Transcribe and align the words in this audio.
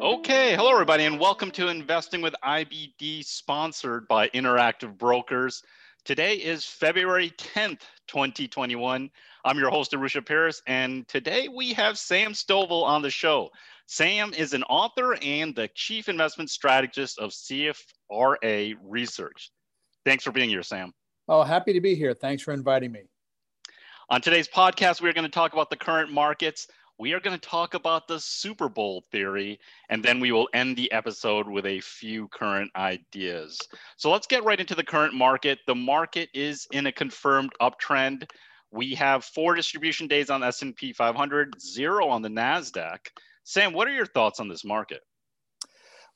Okay, 0.00 0.54
hello 0.54 0.70
everybody, 0.70 1.06
and 1.06 1.18
welcome 1.18 1.50
to 1.50 1.66
Investing 1.66 2.22
with 2.22 2.32
IBD, 2.44 3.24
sponsored 3.24 4.06
by 4.06 4.28
Interactive 4.28 4.96
Brokers. 4.96 5.64
Today 6.04 6.36
is 6.36 6.64
February 6.64 7.32
10th, 7.36 7.80
2021. 8.06 9.10
I'm 9.44 9.58
your 9.58 9.70
host, 9.70 9.90
Arusha 9.90 10.24
Paris, 10.24 10.62
and 10.68 11.06
today 11.08 11.48
we 11.48 11.72
have 11.72 11.98
Sam 11.98 12.32
Stovall 12.32 12.84
on 12.84 13.02
the 13.02 13.10
show. 13.10 13.50
Sam 13.86 14.32
is 14.34 14.52
an 14.52 14.62
author 14.64 15.16
and 15.20 15.52
the 15.56 15.68
chief 15.74 16.08
investment 16.08 16.50
strategist 16.50 17.18
of 17.18 17.30
CFRA 17.30 18.76
Research. 18.80 19.50
Thanks 20.04 20.22
for 20.22 20.30
being 20.30 20.48
here, 20.48 20.62
Sam. 20.62 20.92
Oh, 21.26 21.42
happy 21.42 21.72
to 21.72 21.80
be 21.80 21.96
here. 21.96 22.14
Thanks 22.14 22.44
for 22.44 22.52
inviting 22.52 22.92
me. 22.92 23.02
On 24.10 24.20
today's 24.20 24.48
podcast, 24.48 25.02
we're 25.02 25.12
going 25.12 25.24
to 25.24 25.28
talk 25.30 25.54
about 25.54 25.70
the 25.70 25.76
current 25.76 26.12
markets, 26.12 26.68
we 26.98 27.12
are 27.12 27.20
going 27.20 27.38
to 27.38 27.48
talk 27.48 27.74
about 27.74 28.08
the 28.08 28.18
Super 28.18 28.68
Bowl 28.68 29.04
theory, 29.12 29.60
and 29.88 30.02
then 30.02 30.18
we 30.18 30.32
will 30.32 30.48
end 30.52 30.76
the 30.76 30.90
episode 30.90 31.48
with 31.48 31.64
a 31.64 31.80
few 31.80 32.26
current 32.28 32.70
ideas. 32.74 33.58
So 33.96 34.10
let's 34.10 34.26
get 34.26 34.42
right 34.42 34.58
into 34.58 34.74
the 34.74 34.82
current 34.82 35.14
market. 35.14 35.60
The 35.66 35.76
market 35.76 36.28
is 36.34 36.66
in 36.72 36.86
a 36.86 36.92
confirmed 36.92 37.52
uptrend. 37.60 38.28
We 38.72 38.94
have 38.96 39.24
four 39.24 39.54
distribution 39.54 40.08
days 40.08 40.28
on 40.28 40.42
S&P 40.42 40.92
500, 40.92 41.60
zero 41.60 42.08
on 42.08 42.20
the 42.20 42.28
Nasdaq. 42.28 42.98
Sam, 43.44 43.72
what 43.72 43.86
are 43.86 43.94
your 43.94 44.06
thoughts 44.06 44.40
on 44.40 44.48
this 44.48 44.64
market? 44.64 45.00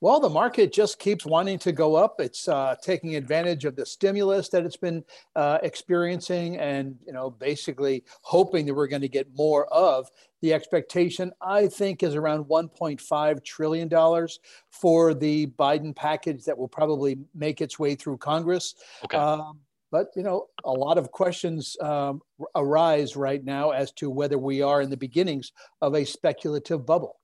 Well, 0.03 0.19
the 0.19 0.29
market 0.29 0.73
just 0.73 0.99
keeps 0.99 1.25
wanting 1.25 1.61
to 1.61 1.71
go 1.71 1.95
up. 1.95 2.21
It's 2.21 2.49
uh, 2.49 2.75
taking 2.83 3.15
advantage 3.15 3.65
of 3.65 3.77
the 3.77 3.87
stimulus 3.87 4.49
that 4.49 4.67
it's 4.67 4.77
been 4.77 5.05
uh, 5.37 5.59
experiencing, 5.63 6.57
and 6.57 6.97
you 7.07 7.13
know, 7.13 7.31
basically 7.31 8.03
hoping 8.23 8.67
that 8.67 8.75
we're 8.75 8.89
going 8.89 9.03
to 9.03 9.09
get 9.09 9.29
more 9.37 9.73
of. 9.73 10.11
The 10.41 10.55
expectation, 10.55 11.31
I 11.41 11.69
think, 11.69 12.03
is 12.03 12.17
around 12.17 12.47
1.5 12.47 13.45
trillion 13.45 13.87
dollars 13.87 14.41
for 14.71 15.15
the 15.15 15.47
Biden 15.57 15.95
package 15.95 16.43
that 16.47 16.59
will 16.59 16.67
probably 16.67 17.19
make 17.33 17.61
its 17.61 17.79
way 17.79 17.95
through 17.95 18.17
Congress. 18.17 18.75
Okay. 19.05 19.17
Um, 19.17 19.61
but 19.93 20.09
you 20.17 20.25
know, 20.25 20.49
a 20.65 20.73
lot 20.73 20.99
of 20.99 21.13
questions 21.13 21.77
um, 21.81 22.23
arise 22.57 23.15
right 23.15 23.45
now 23.45 23.71
as 23.71 23.93
to 23.93 24.11
whether 24.11 24.37
we 24.37 24.63
are 24.63 24.83
in 24.83 24.91
the 24.91 24.97
beginnings 24.97 25.53
of 25.81 25.95
a 25.95 26.05
speculative 26.05 26.85
bubble. 26.85 27.21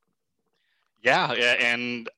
Yeah, 1.03 1.33
and 1.33 2.09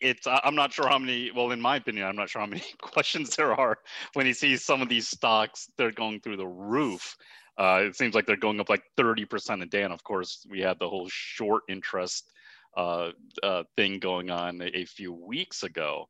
it's 0.00 0.26
i'm 0.26 0.54
not 0.54 0.72
sure 0.72 0.88
how 0.88 0.98
many 0.98 1.30
well 1.34 1.50
in 1.50 1.60
my 1.60 1.76
opinion 1.76 2.06
i'm 2.06 2.16
not 2.16 2.28
sure 2.28 2.40
how 2.40 2.46
many 2.46 2.62
questions 2.80 3.36
there 3.36 3.52
are 3.54 3.78
when 4.14 4.26
you 4.26 4.34
see 4.34 4.56
some 4.56 4.80
of 4.82 4.88
these 4.88 5.08
stocks 5.08 5.68
they're 5.76 5.92
going 5.92 6.20
through 6.20 6.36
the 6.36 6.46
roof. 6.46 7.16
Uh, 7.58 7.82
it 7.82 7.94
seems 7.94 8.14
like 8.14 8.24
they're 8.24 8.36
going 8.36 8.58
up 8.60 8.70
like 8.70 8.82
30% 8.96 9.62
a 9.62 9.66
day 9.66 9.82
and 9.82 9.92
of 9.92 10.02
course 10.02 10.46
we 10.50 10.60
had 10.60 10.78
the 10.78 10.88
whole 10.88 11.06
short 11.10 11.62
interest 11.68 12.32
uh, 12.76 13.10
uh, 13.42 13.62
thing 13.76 13.98
going 13.98 14.30
on 14.30 14.60
a, 14.62 14.78
a 14.78 14.84
few 14.86 15.12
weeks 15.12 15.62
ago. 15.62 16.08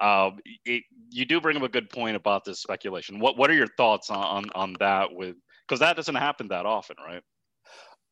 Um, 0.00 0.38
it, 0.64 0.84
you 1.10 1.26
do 1.26 1.38
bring 1.42 1.58
up 1.58 1.62
a 1.62 1.68
good 1.68 1.90
point 1.90 2.16
about 2.16 2.46
this 2.46 2.62
speculation. 2.62 3.20
What 3.20 3.36
what 3.36 3.50
are 3.50 3.54
your 3.54 3.68
thoughts 3.76 4.08
on 4.08 4.24
on, 4.24 4.50
on 4.54 4.76
that 4.80 5.12
with 5.12 5.36
because 5.68 5.80
that 5.80 5.96
doesn't 5.96 6.14
happen 6.14 6.48
that 6.48 6.64
often 6.64 6.96
right 7.04 7.22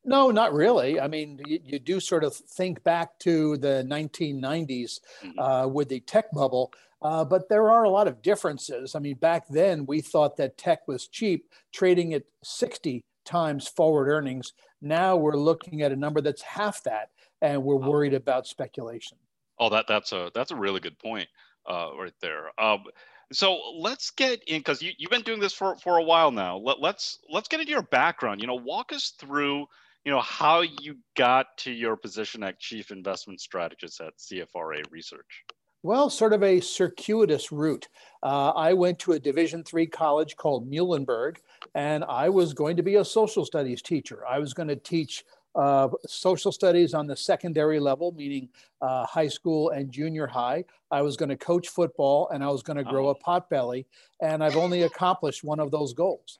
no, 0.05 0.31
not 0.31 0.53
really. 0.53 0.99
I 0.99 1.07
mean, 1.07 1.39
you, 1.45 1.59
you, 1.63 1.79
do 1.79 1.99
sort 1.99 2.23
of 2.23 2.35
think 2.35 2.83
back 2.83 3.19
to 3.19 3.57
the 3.57 3.85
1990s 3.87 4.99
mm-hmm. 5.23 5.39
uh, 5.39 5.67
with 5.67 5.89
the 5.89 5.99
tech 5.99 6.31
bubble, 6.31 6.71
uh, 7.01 7.25
but 7.25 7.49
there 7.49 7.69
are 7.69 7.83
a 7.83 7.89
lot 7.89 8.07
of 8.07 8.21
differences. 8.21 8.95
I 8.95 8.99
mean, 8.99 9.15
back 9.15 9.47
then 9.49 9.85
we 9.85 10.01
thought 10.01 10.37
that 10.37 10.57
tech 10.57 10.87
was 10.87 11.07
cheap, 11.07 11.49
trading 11.73 12.13
at 12.13 12.23
60 12.43 13.03
times 13.25 13.67
forward 13.67 14.09
earnings. 14.09 14.53
Now 14.81 15.15
we're 15.15 15.37
looking 15.37 15.81
at 15.81 15.91
a 15.91 15.95
number 15.95 16.21
that's 16.21 16.41
half 16.41 16.83
that, 16.83 17.09
and 17.41 17.63
we're 17.63 17.75
worried 17.75 18.13
about 18.13 18.47
speculation. 18.47 19.17
Oh, 19.59 19.69
that 19.69 19.85
that's 19.87 20.13
a 20.13 20.31
that's 20.33 20.51
a 20.51 20.55
really 20.55 20.79
good 20.79 20.97
point 20.97 21.27
uh, 21.69 21.89
right 21.97 22.13
there. 22.21 22.51
Um, 22.57 22.85
so 23.31 23.59
let's 23.77 24.11
get 24.11 24.41
in 24.47 24.59
because 24.59 24.81
you, 24.81 24.91
you've 24.97 25.11
been 25.11 25.21
doing 25.21 25.39
this 25.39 25.53
for, 25.53 25.75
for 25.77 25.97
a 25.97 26.03
while 26.03 26.31
now. 26.31 26.57
Let, 26.57 26.79
let's 26.79 27.19
let's 27.29 27.47
get 27.47 27.59
into 27.59 27.71
your 27.71 27.83
background. 27.83 28.41
You 28.41 28.47
know, 28.47 28.55
walk 28.55 28.91
us 28.91 29.13
through 29.19 29.67
you 30.05 30.11
know 30.11 30.21
how 30.21 30.61
you 30.61 30.97
got 31.15 31.57
to 31.57 31.71
your 31.71 31.95
position 31.95 32.43
at 32.43 32.59
chief 32.59 32.91
investment 32.91 33.41
strategist 33.41 34.01
at 34.01 34.17
CFRA 34.17 34.83
Research. 34.91 35.43
Well, 35.81 36.09
sort 36.09 36.33
of 36.33 36.43
a 36.43 36.59
circuitous 36.59 37.53
route. 37.53 37.87
Uh, 38.21 38.49
I 38.49 38.73
went 38.73 38.99
to 38.99 39.13
a 39.13 39.19
Division 39.19 39.63
three 39.63 39.87
college 39.87 40.35
called 40.35 40.69
Muhlenberg, 40.69 41.37
and 41.73 42.03
I 42.03 42.27
was 42.27 42.53
going 42.53 42.75
to 42.77 42.83
be 42.83 42.95
a 42.95 43.05
social 43.05 43.45
studies 43.45 43.81
teacher. 43.81 44.25
I 44.27 44.39
was 44.39 44.53
going 44.53 44.67
to 44.67 44.75
teach 44.75 45.23
uh, 45.55 45.87
social 46.05 46.51
studies 46.51 46.93
on 46.93 47.07
the 47.07 47.15
secondary 47.15 47.79
level, 47.79 48.11
meaning 48.11 48.49
uh, 48.81 49.05
high 49.05 49.27
school 49.27 49.69
and 49.69 49.91
junior 49.91 50.27
high. 50.27 50.65
I 50.91 51.01
was 51.01 51.15
going 51.15 51.29
to 51.29 51.37
coach 51.37 51.69
football, 51.69 52.29
and 52.29 52.43
I 52.43 52.49
was 52.49 52.61
going 52.61 52.77
to 52.77 52.83
grow 52.83 53.07
oh. 53.07 53.11
a 53.11 53.15
pot 53.15 53.49
belly, 53.49 53.87
and 54.21 54.43
I've 54.43 54.57
only 54.57 54.83
accomplished 54.83 55.43
one 55.43 55.59
of 55.59 55.71
those 55.71 55.93
goals. 55.93 56.39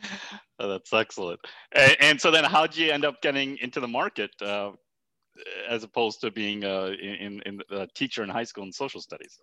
Oh, 0.58 0.68
that's 0.68 0.92
excellent. 0.92 1.40
And, 1.72 1.96
and, 2.00 2.20
so 2.20 2.30
then, 2.30 2.44
how 2.44 2.66
did 2.66 2.76
you 2.76 2.90
end 2.90 3.04
up 3.04 3.22
getting 3.22 3.58
into 3.58 3.80
the 3.80 3.88
market 3.88 4.30
uh, 4.42 4.72
as 5.68 5.84
opposed 5.84 6.20
to 6.22 6.30
being 6.30 6.64
uh, 6.64 6.90
in, 7.00 7.40
in 7.46 7.60
a 7.70 7.86
teacher 7.94 8.22
in 8.22 8.28
high 8.28 8.44
school 8.44 8.64
in 8.64 8.72
social 8.72 9.00
studies? 9.00 9.38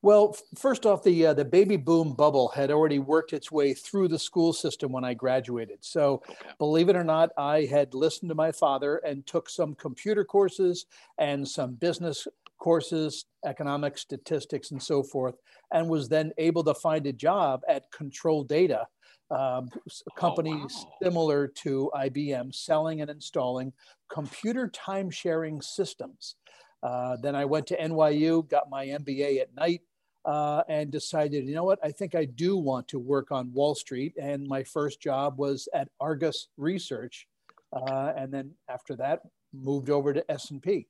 Well, 0.00 0.36
first 0.56 0.86
off, 0.86 1.02
the 1.02 1.26
uh, 1.26 1.34
the 1.34 1.44
baby 1.44 1.76
boom 1.76 2.14
bubble 2.14 2.48
had 2.48 2.70
already 2.70 2.98
worked 2.98 3.32
its 3.32 3.52
way 3.52 3.74
through 3.74 4.08
the 4.08 4.18
school 4.18 4.52
system 4.52 4.92
when 4.92 5.04
I 5.04 5.14
graduated. 5.14 5.78
So, 5.80 6.22
okay. 6.30 6.50
believe 6.58 6.88
it 6.88 6.96
or 6.96 7.04
not, 7.04 7.30
I 7.36 7.64
had 7.64 7.92
listened 7.94 8.30
to 8.30 8.34
my 8.34 8.52
father 8.52 8.96
and 8.98 9.26
took 9.26 9.50
some 9.50 9.74
computer 9.74 10.24
courses 10.24 10.86
and 11.18 11.46
some 11.46 11.74
business 11.74 12.26
courses, 12.58 13.26
economic 13.44 13.96
statistics, 13.98 14.70
and 14.72 14.82
so 14.82 15.02
forth, 15.02 15.36
and 15.72 15.88
was 15.88 16.08
then 16.08 16.32
able 16.38 16.64
to 16.64 16.74
find 16.74 17.06
a 17.06 17.12
job 17.12 17.62
at 17.68 17.90
Control 17.92 18.42
Data 18.42 18.86
um, 19.30 19.68
companies 20.16 20.72
oh, 20.78 20.84
wow. 20.84 20.92
similar 21.02 21.48
to 21.48 21.90
IBM 21.94 22.54
selling 22.54 23.00
and 23.00 23.10
installing 23.10 23.72
computer 24.10 24.68
time 24.68 25.10
sharing 25.10 25.60
systems. 25.60 26.36
Uh, 26.82 27.16
then 27.22 27.34
I 27.34 27.44
went 27.44 27.66
to 27.68 27.76
NYU, 27.76 28.48
got 28.48 28.70
my 28.70 28.86
MBA 28.86 29.40
at 29.40 29.54
night, 29.54 29.82
uh, 30.24 30.62
and 30.68 30.90
decided, 30.90 31.46
you 31.46 31.54
know 31.54 31.64
what, 31.64 31.78
I 31.82 31.90
think 31.90 32.14
I 32.14 32.24
do 32.24 32.56
want 32.56 32.88
to 32.88 32.98
work 32.98 33.32
on 33.32 33.52
Wall 33.52 33.74
Street. 33.74 34.14
And 34.20 34.46
my 34.46 34.62
first 34.62 35.00
job 35.00 35.38
was 35.38 35.68
at 35.74 35.88
Argus 36.00 36.48
Research, 36.56 37.26
uh, 37.72 38.12
and 38.16 38.32
then 38.32 38.52
after 38.68 38.96
that, 38.96 39.22
moved 39.52 39.90
over 39.90 40.12
to 40.12 40.30
S 40.30 40.50
and 40.50 40.62
P. 40.62 40.86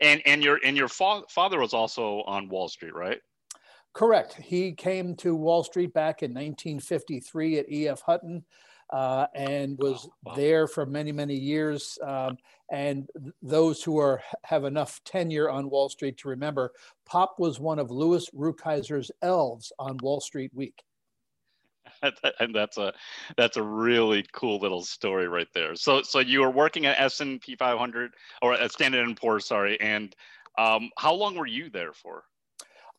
And 0.00 0.22
and 0.24 0.42
your 0.42 0.60
and 0.64 0.76
your 0.76 0.88
fa- 0.88 1.22
father 1.28 1.58
was 1.58 1.74
also 1.74 2.22
on 2.22 2.48
Wall 2.48 2.68
Street, 2.68 2.94
right? 2.94 3.20
Correct. 3.94 4.34
He 4.34 4.72
came 4.72 5.14
to 5.16 5.36
Wall 5.36 5.62
Street 5.62 5.94
back 5.94 6.22
in 6.22 6.32
1953 6.32 7.58
at 7.60 7.70
E.F. 7.70 8.02
Hutton 8.02 8.44
uh, 8.90 9.26
and 9.34 9.78
was 9.78 10.08
oh, 10.08 10.12
wow. 10.24 10.34
there 10.34 10.66
for 10.66 10.84
many, 10.84 11.12
many 11.12 11.36
years. 11.36 11.96
Um, 12.02 12.36
and 12.72 13.08
those 13.40 13.82
who 13.84 13.98
are 13.98 14.20
have 14.42 14.64
enough 14.64 15.00
tenure 15.04 15.48
on 15.48 15.70
Wall 15.70 15.88
Street 15.88 16.18
to 16.18 16.28
remember, 16.28 16.72
Pop 17.06 17.36
was 17.38 17.60
one 17.60 17.78
of 17.78 17.92
Louis 17.92 18.28
Rukeyser's 18.34 19.12
elves 19.22 19.72
on 19.78 19.96
Wall 20.02 20.20
Street 20.20 20.50
Week. 20.54 20.82
and 22.40 22.54
that's 22.54 22.78
a 22.78 22.92
that's 23.36 23.56
a 23.56 23.62
really 23.62 24.24
cool 24.32 24.58
little 24.58 24.82
story 24.82 25.28
right 25.28 25.48
there. 25.54 25.76
So 25.76 26.02
so 26.02 26.18
you 26.18 26.40
were 26.40 26.50
working 26.50 26.86
at 26.86 27.00
S 27.00 27.20
and 27.20 27.40
P 27.40 27.54
500 27.54 28.12
or 28.42 28.54
at 28.54 28.72
Standard 28.72 29.06
and 29.06 29.16
Poor's, 29.16 29.46
sorry. 29.46 29.80
And 29.80 30.14
um, 30.58 30.90
how 30.98 31.14
long 31.14 31.36
were 31.36 31.46
you 31.46 31.70
there 31.70 31.92
for? 31.92 32.24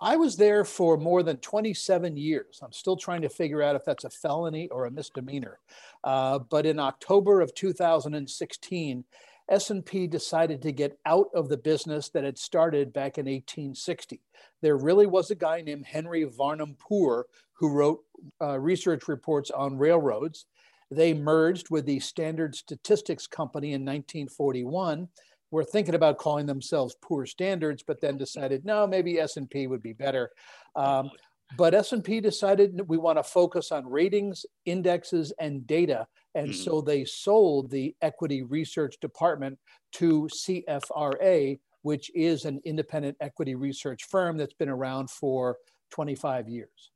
I 0.01 0.17
was 0.17 0.35
there 0.35 0.65
for 0.65 0.97
more 0.97 1.23
than 1.23 1.37
27 1.37 2.17
years. 2.17 2.59
I'm 2.61 2.73
still 2.73 2.97
trying 2.97 3.21
to 3.21 3.29
figure 3.29 3.61
out 3.61 3.75
if 3.75 3.85
that's 3.85 4.03
a 4.03 4.09
felony 4.09 4.67
or 4.69 4.85
a 4.85 4.91
misdemeanor. 4.91 5.59
Uh, 6.03 6.39
but 6.39 6.65
in 6.65 6.79
October 6.79 7.39
of 7.39 7.53
2016, 7.55 9.05
S&P 9.47 10.07
decided 10.07 10.61
to 10.61 10.71
get 10.71 10.97
out 11.05 11.27
of 11.33 11.49
the 11.49 11.57
business 11.57 12.09
that 12.09 12.23
had 12.23 12.37
started 12.37 12.91
back 12.91 13.17
in 13.17 13.25
1860. 13.25 14.21
There 14.61 14.77
really 14.77 15.05
was 15.05 15.31
a 15.31 15.35
guy 15.35 15.61
named 15.61 15.85
Henry 15.85 16.23
Varnum 16.23 16.75
Poor 16.79 17.27
who 17.53 17.69
wrote 17.69 17.99
uh, 18.41 18.59
research 18.59 19.07
reports 19.07 19.51
on 19.51 19.77
railroads. 19.77 20.45
They 20.91 21.13
merged 21.13 21.69
with 21.69 21.85
the 21.85 21.99
Standard 21.99 22.55
Statistics 22.55 23.27
Company 23.27 23.69
in 23.69 23.81
1941 23.81 25.07
were 25.55 25.63
thinking 25.63 25.95
about 25.95 26.17
calling 26.17 26.45
themselves 26.45 26.97
poor 27.01 27.25
standards, 27.25 27.81
but 27.81 28.01
then 28.01 28.17
decided 28.17 28.65
no, 28.65 28.85
maybe 28.85 29.19
S 29.19 29.37
and 29.37 29.49
P 29.49 29.67
would 29.67 29.81
be 29.81 29.93
better. 29.93 30.31
Um, 30.75 31.09
but 31.57 31.73
S 31.73 31.93
and 31.93 32.03
P 32.03 32.19
decided 32.19 32.81
we 32.87 32.97
want 32.97 33.17
to 33.17 33.23
focus 33.23 33.71
on 33.71 33.89
ratings, 33.89 34.45
indexes, 34.65 35.31
and 35.39 35.65
data, 35.65 36.07
and 36.33 36.49
mm-hmm. 36.49 36.61
so 36.61 36.81
they 36.81 37.05
sold 37.05 37.71
the 37.71 37.95
equity 38.01 38.43
research 38.43 38.97
department 38.99 39.57
to 39.93 40.27
CFRA, 40.33 41.57
which 41.83 42.11
is 42.13 42.43
an 42.43 42.59
independent 42.65 43.15
equity 43.21 43.55
research 43.55 44.03
firm 44.03 44.37
that's 44.37 44.53
been 44.53 44.69
around 44.69 45.09
for 45.09 45.57
25 45.91 46.49
years. 46.49 46.91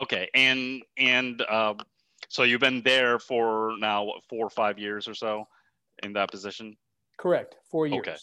Okay, 0.00 0.28
and 0.34 0.82
and 0.96 1.42
uh, 1.50 1.74
so 2.28 2.44
you've 2.44 2.60
been 2.60 2.82
there 2.82 3.18
for 3.18 3.72
now 3.80 4.04
what, 4.04 4.22
four 4.28 4.46
or 4.46 4.50
five 4.50 4.78
years 4.78 5.08
or 5.08 5.14
so 5.14 5.48
in 6.04 6.12
that 6.12 6.30
position. 6.30 6.76
Correct. 7.18 7.56
Four 7.70 7.86
years. 7.86 8.06
Okay. 8.06 8.16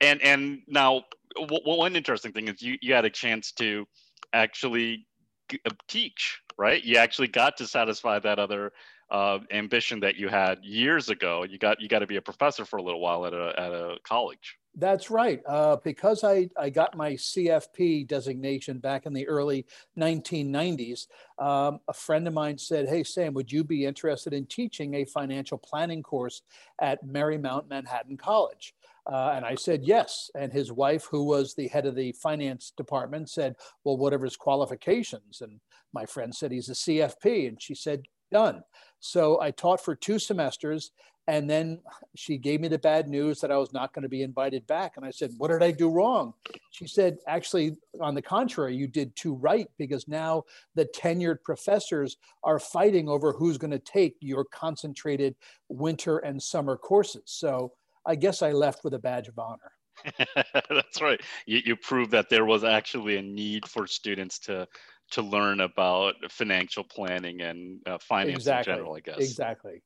And 0.00 0.22
and 0.22 0.60
now 0.66 1.04
one 1.38 1.96
interesting 1.96 2.32
thing 2.32 2.48
is 2.48 2.62
you 2.62 2.76
you 2.80 2.94
had 2.94 3.04
a 3.04 3.10
chance 3.10 3.52
to 3.52 3.86
actually 4.32 5.06
uh, 5.52 5.70
teach, 5.88 6.40
right? 6.58 6.82
You 6.82 6.96
actually 6.96 7.28
got 7.28 7.56
to 7.58 7.66
satisfy 7.66 8.18
that 8.20 8.38
other 8.38 8.72
uh, 9.10 9.38
ambition 9.50 10.00
that 10.00 10.16
you 10.16 10.28
had 10.28 10.64
years 10.64 11.08
ago. 11.08 11.44
You 11.44 11.58
got 11.58 11.80
you 11.80 11.88
got 11.88 12.00
to 12.00 12.06
be 12.06 12.16
a 12.16 12.22
professor 12.22 12.64
for 12.64 12.78
a 12.78 12.82
little 12.82 13.00
while 13.00 13.26
at 13.26 13.32
a 13.32 13.54
at 13.58 13.72
a 13.72 13.96
college. 14.02 14.58
That's 14.78 15.10
right. 15.10 15.40
Uh, 15.46 15.76
because 15.82 16.22
I, 16.22 16.50
I 16.58 16.68
got 16.68 16.96
my 16.96 17.12
CFP 17.12 18.06
designation 18.06 18.78
back 18.78 19.06
in 19.06 19.14
the 19.14 19.26
early 19.26 19.64
1990s, 19.98 21.06
um, 21.38 21.80
a 21.88 21.94
friend 21.94 22.28
of 22.28 22.34
mine 22.34 22.58
said, 22.58 22.86
Hey, 22.86 23.02
Sam, 23.02 23.32
would 23.32 23.50
you 23.50 23.64
be 23.64 23.86
interested 23.86 24.34
in 24.34 24.44
teaching 24.44 24.94
a 24.94 25.06
financial 25.06 25.56
planning 25.56 26.02
course 26.02 26.42
at 26.78 27.02
Marymount 27.06 27.70
Manhattan 27.70 28.18
College? 28.18 28.74
Uh, 29.10 29.32
and 29.34 29.46
I 29.46 29.54
said 29.54 29.84
yes. 29.84 30.30
And 30.34 30.52
his 30.52 30.72
wife, 30.72 31.06
who 31.10 31.24
was 31.24 31.54
the 31.54 31.68
head 31.68 31.86
of 31.86 31.94
the 31.94 32.12
finance 32.12 32.72
department, 32.76 33.30
said, 33.30 33.56
Well, 33.82 33.96
whatever 33.96 34.26
his 34.26 34.36
qualifications? 34.36 35.40
And 35.40 35.60
my 35.94 36.04
friend 36.04 36.34
said, 36.34 36.52
He's 36.52 36.68
a 36.68 36.72
CFP. 36.72 37.48
And 37.48 37.62
she 37.62 37.74
said, 37.74 38.02
Done. 38.32 38.62
So 39.00 39.40
I 39.40 39.50
taught 39.50 39.84
for 39.84 39.94
two 39.94 40.18
semesters. 40.18 40.90
And 41.28 41.50
then 41.50 41.80
she 42.14 42.38
gave 42.38 42.60
me 42.60 42.68
the 42.68 42.78
bad 42.78 43.08
news 43.08 43.40
that 43.40 43.50
I 43.50 43.56
was 43.56 43.72
not 43.72 43.92
going 43.92 44.04
to 44.04 44.08
be 44.08 44.22
invited 44.22 44.64
back. 44.68 44.92
And 44.96 45.04
I 45.04 45.10
said, 45.10 45.32
What 45.38 45.48
did 45.48 45.62
I 45.62 45.72
do 45.72 45.90
wrong? 45.90 46.34
She 46.70 46.86
said, 46.86 47.18
Actually, 47.26 47.76
on 48.00 48.14
the 48.14 48.22
contrary, 48.22 48.76
you 48.76 48.86
did 48.86 49.14
too 49.16 49.34
right 49.34 49.66
because 49.76 50.06
now 50.06 50.44
the 50.76 50.86
tenured 50.96 51.42
professors 51.42 52.16
are 52.44 52.60
fighting 52.60 53.08
over 53.08 53.32
who's 53.32 53.58
going 53.58 53.72
to 53.72 53.80
take 53.80 54.14
your 54.20 54.44
concentrated 54.44 55.34
winter 55.68 56.18
and 56.18 56.40
summer 56.40 56.76
courses. 56.76 57.22
So 57.26 57.72
I 58.06 58.14
guess 58.14 58.40
I 58.40 58.52
left 58.52 58.84
with 58.84 58.94
a 58.94 58.98
badge 58.98 59.26
of 59.26 59.36
honor. 59.36 59.72
That's 60.70 61.00
right. 61.00 61.20
You, 61.46 61.60
you 61.64 61.76
proved 61.76 62.12
that 62.12 62.28
there 62.30 62.44
was 62.44 62.62
actually 62.62 63.16
a 63.16 63.22
need 63.22 63.66
for 63.66 63.86
students 63.88 64.38
to 64.40 64.68
to 65.12 65.22
learn 65.22 65.60
about 65.60 66.14
financial 66.30 66.84
planning 66.84 67.40
and 67.40 67.80
uh, 67.86 67.98
finance 67.98 68.38
exactly. 68.38 68.72
in 68.72 68.78
general. 68.78 68.94
I 68.94 69.00
guess 69.00 69.18
exactly. 69.18 69.82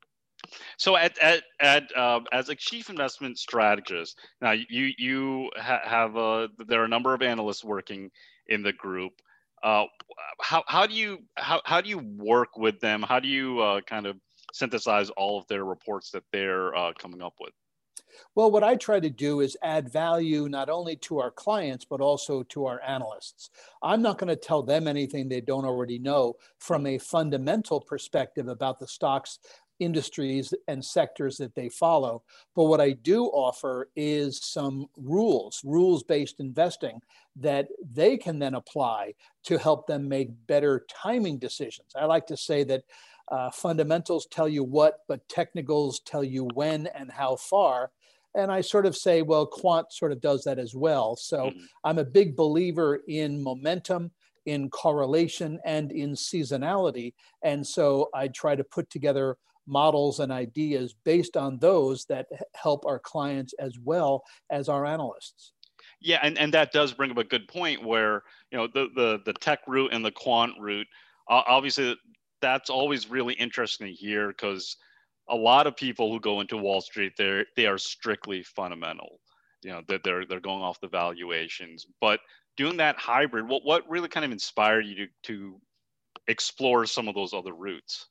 So, 0.78 0.96
at 0.96 1.18
at, 1.18 1.42
at 1.60 1.96
uh, 1.96 2.20
as 2.32 2.48
a 2.48 2.54
chief 2.54 2.90
investment 2.90 3.38
strategist, 3.38 4.18
now 4.40 4.52
you 4.52 4.92
you 4.96 5.50
ha- 5.56 5.82
have 5.84 6.16
a 6.16 6.48
there 6.66 6.80
are 6.80 6.86
a 6.86 6.88
number 6.88 7.14
of 7.14 7.22
analysts 7.22 7.64
working 7.64 8.10
in 8.46 8.62
the 8.62 8.72
group. 8.72 9.12
Uh, 9.62 9.84
how 10.40 10.62
how 10.66 10.86
do 10.86 10.94
you 10.94 11.18
how 11.36 11.60
how 11.64 11.80
do 11.80 11.88
you 11.88 11.98
work 11.98 12.56
with 12.56 12.80
them? 12.80 13.02
How 13.02 13.20
do 13.20 13.28
you 13.28 13.60
uh, 13.60 13.80
kind 13.82 14.06
of 14.06 14.16
synthesize 14.52 15.10
all 15.10 15.38
of 15.38 15.46
their 15.48 15.64
reports 15.64 16.10
that 16.12 16.24
they're 16.32 16.74
uh, 16.74 16.92
coming 16.98 17.22
up 17.22 17.34
with? 17.40 17.52
Well, 18.34 18.50
what 18.50 18.64
I 18.64 18.76
try 18.76 19.00
to 19.00 19.10
do 19.10 19.40
is 19.40 19.56
add 19.62 19.92
value 19.92 20.48
not 20.48 20.68
only 20.68 20.96
to 20.96 21.18
our 21.18 21.30
clients, 21.30 21.84
but 21.84 22.00
also 22.00 22.42
to 22.44 22.66
our 22.66 22.80
analysts. 22.82 23.50
I'm 23.82 24.02
not 24.02 24.18
going 24.18 24.28
to 24.28 24.36
tell 24.36 24.62
them 24.62 24.86
anything 24.86 25.28
they 25.28 25.40
don't 25.40 25.64
already 25.64 25.98
know 25.98 26.34
from 26.58 26.86
a 26.86 26.98
fundamental 26.98 27.80
perspective 27.80 28.48
about 28.48 28.78
the 28.78 28.88
stocks 28.88 29.38
industries 29.80 30.54
and 30.68 30.84
sectors 30.84 31.38
that 31.38 31.54
they 31.54 31.68
follow. 31.68 32.22
But 32.54 32.64
what 32.64 32.80
I 32.80 32.92
do 32.92 33.24
offer 33.24 33.88
is 33.96 34.44
some 34.44 34.86
rules, 34.96 35.60
rules 35.64 36.02
based 36.02 36.38
investing 36.38 37.00
that 37.36 37.68
they 37.92 38.16
can 38.16 38.38
then 38.38 38.54
apply 38.54 39.14
to 39.44 39.58
help 39.58 39.86
them 39.86 40.08
make 40.08 40.28
better 40.46 40.84
timing 40.88 41.38
decisions. 41.38 41.92
I 41.96 42.04
like 42.04 42.26
to 42.26 42.36
say 42.36 42.62
that 42.64 42.84
uh, 43.30 43.50
fundamentals 43.50 44.26
tell 44.30 44.48
you 44.48 44.64
what, 44.64 45.00
but 45.08 45.28
technicals 45.28 46.00
tell 46.00 46.24
you 46.24 46.48
when 46.54 46.86
and 46.88 47.10
how 47.10 47.36
far. 47.36 47.90
And 48.34 48.52
I 48.52 48.60
sort 48.60 48.86
of 48.86 48.96
say, 48.96 49.22
well, 49.22 49.46
quant 49.46 49.92
sort 49.92 50.12
of 50.12 50.20
does 50.20 50.44
that 50.44 50.58
as 50.58 50.74
well. 50.74 51.16
So 51.16 51.46
mm-hmm. 51.46 51.60
I'm 51.84 51.98
a 51.98 52.04
big 52.04 52.36
believer 52.36 53.00
in 53.08 53.42
momentum, 53.42 54.12
in 54.46 54.70
correlation, 54.70 55.58
and 55.64 55.90
in 55.90 56.12
seasonality. 56.12 57.14
And 57.42 57.66
so 57.66 58.08
I 58.14 58.28
try 58.28 58.54
to 58.56 58.64
put 58.64 58.88
together 58.90 59.36
models 59.66 60.20
and 60.20 60.32
ideas 60.32 60.94
based 61.04 61.36
on 61.36 61.58
those 61.58 62.04
that 62.06 62.26
help 62.54 62.84
our 62.86 62.98
clients 62.98 63.52
as 63.58 63.78
well 63.78 64.22
as 64.50 64.68
our 64.68 64.86
analysts. 64.86 65.52
Yeah, 66.00 66.18
and, 66.22 66.38
and 66.38 66.54
that 66.54 66.72
does 66.72 66.92
bring 66.92 67.10
up 67.10 67.18
a 67.18 67.24
good 67.24 67.46
point 67.46 67.84
where, 67.84 68.22
you 68.50 68.58
know, 68.58 68.66
the, 68.66 68.88
the, 68.94 69.20
the 69.26 69.32
tech 69.34 69.60
route 69.66 69.92
and 69.92 70.04
the 70.04 70.10
quant 70.10 70.52
route, 70.58 70.86
uh, 71.28 71.42
obviously 71.46 71.96
that's 72.40 72.70
always 72.70 73.10
really 73.10 73.34
interesting 73.34 73.86
to 73.86 73.92
hear 73.92 74.28
because– 74.28 74.76
a 75.30 75.36
lot 75.36 75.66
of 75.66 75.76
people 75.76 76.12
who 76.12 76.20
go 76.20 76.40
into 76.40 76.56
Wall 76.56 76.80
Street, 76.80 77.12
they're 77.16 77.46
they 77.56 77.66
are 77.66 77.78
strictly 77.78 78.42
fundamental. 78.42 79.20
You 79.62 79.70
know, 79.70 79.82
that 79.88 80.02
they're 80.02 80.26
they're 80.26 80.40
going 80.40 80.62
off 80.62 80.80
the 80.80 80.88
valuations. 80.88 81.86
But 82.00 82.20
doing 82.56 82.76
that 82.78 82.96
hybrid, 82.98 83.48
what 83.48 83.64
what 83.64 83.88
really 83.88 84.08
kind 84.08 84.26
of 84.26 84.32
inspired 84.32 84.86
you 84.86 84.94
to 84.96 85.06
to 85.24 85.60
explore 86.26 86.84
some 86.84 87.08
of 87.08 87.14
those 87.14 87.32
other 87.32 87.52
routes? 87.52 88.08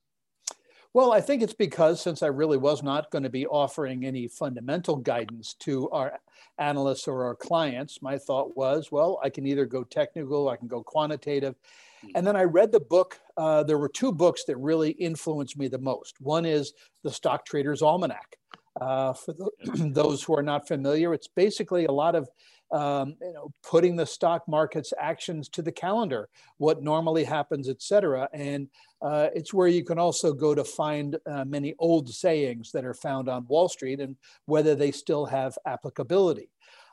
Well, 0.94 1.12
I 1.12 1.22
think 1.22 1.44
it's 1.44 1.54
because 1.54 2.02
since 2.02 2.24
I 2.24 2.28
really 2.28 2.58
was 2.58 2.81
not 2.81 3.12
going 3.12 3.24
to 3.24 3.30
be 3.30 3.46
offering 3.46 4.06
any 4.06 4.28
fundamental 4.28 4.96
guidance 4.96 5.54
to 5.60 5.88
our 5.92 6.20
analysts 6.58 7.08
or 7.08 7.26
our 7.26 7.36
clients, 7.36 8.02
my 8.02 8.18
thought 8.18 8.58
was, 8.58 8.92
well, 8.92 9.20
I 9.24 9.30
can 9.30 9.46
either 9.46 9.68
go 9.68 9.84
technical, 9.84 10.50
I 10.50 10.58
can 10.58 10.68
go 10.68 10.81
quantitative. 10.81 11.54
Hmm. 12.02 12.08
And 12.16 12.26
then 12.26 12.36
I 12.36 12.44
read 12.44 12.72
the 12.72 12.80
book. 12.80 13.20
Uh, 13.40 13.64
there 13.64 13.78
were 13.78 13.88
two 13.88 14.12
books 14.12 14.44
that 14.44 14.58
really 14.58 14.92
influenced 14.92 15.58
me 15.58 15.70
the 15.70 15.78
most. 15.78 16.20
One 16.20 16.46
is 16.46 16.74
The 17.06 17.12
Stock 17.12 17.46
Trader's 17.46 17.82
Almanac. 17.82 18.36
Uh, 18.82 19.14
for 19.14 19.34
the, 19.34 19.50
those 19.94 20.22
who 20.22 20.36
are 20.36 20.44
not 20.44 20.68
familiar, 20.68 21.14
it's 21.14 21.30
basically 21.30 21.86
a 21.86 21.92
lot 21.92 22.16
of 22.16 22.28
um, 22.72 23.16
you 23.22 23.34
know, 23.34 23.52
putting 23.64 23.96
the 23.96 24.06
stock 24.06 24.44
market's 24.48 24.94
actions 25.00 25.48
to 25.50 25.62
the 25.62 25.72
calendar, 25.72 26.28
what 26.58 26.84
normally 26.84 27.24
happens, 27.24 27.70
et 27.70 27.82
cetera. 27.82 28.28
And 28.34 28.68
uh, 29.02 29.30
it's 29.34 29.54
where 29.54 29.70
you 29.70 29.86
can 29.86 29.98
also 29.98 30.34
go 30.34 30.54
to 30.54 30.66
find 30.66 31.18
uh, 31.26 31.46
many 31.46 31.76
old 31.80 32.10
sayings 32.10 32.72
that 32.74 32.86
are 32.86 32.94
found 32.94 33.30
on 33.30 33.48
Wall 33.48 33.70
Street 33.70 34.02
and 34.02 34.18
whether 34.48 34.76
they 34.76 34.92
still 34.92 35.26
have 35.26 35.58
applicability. 35.66 36.50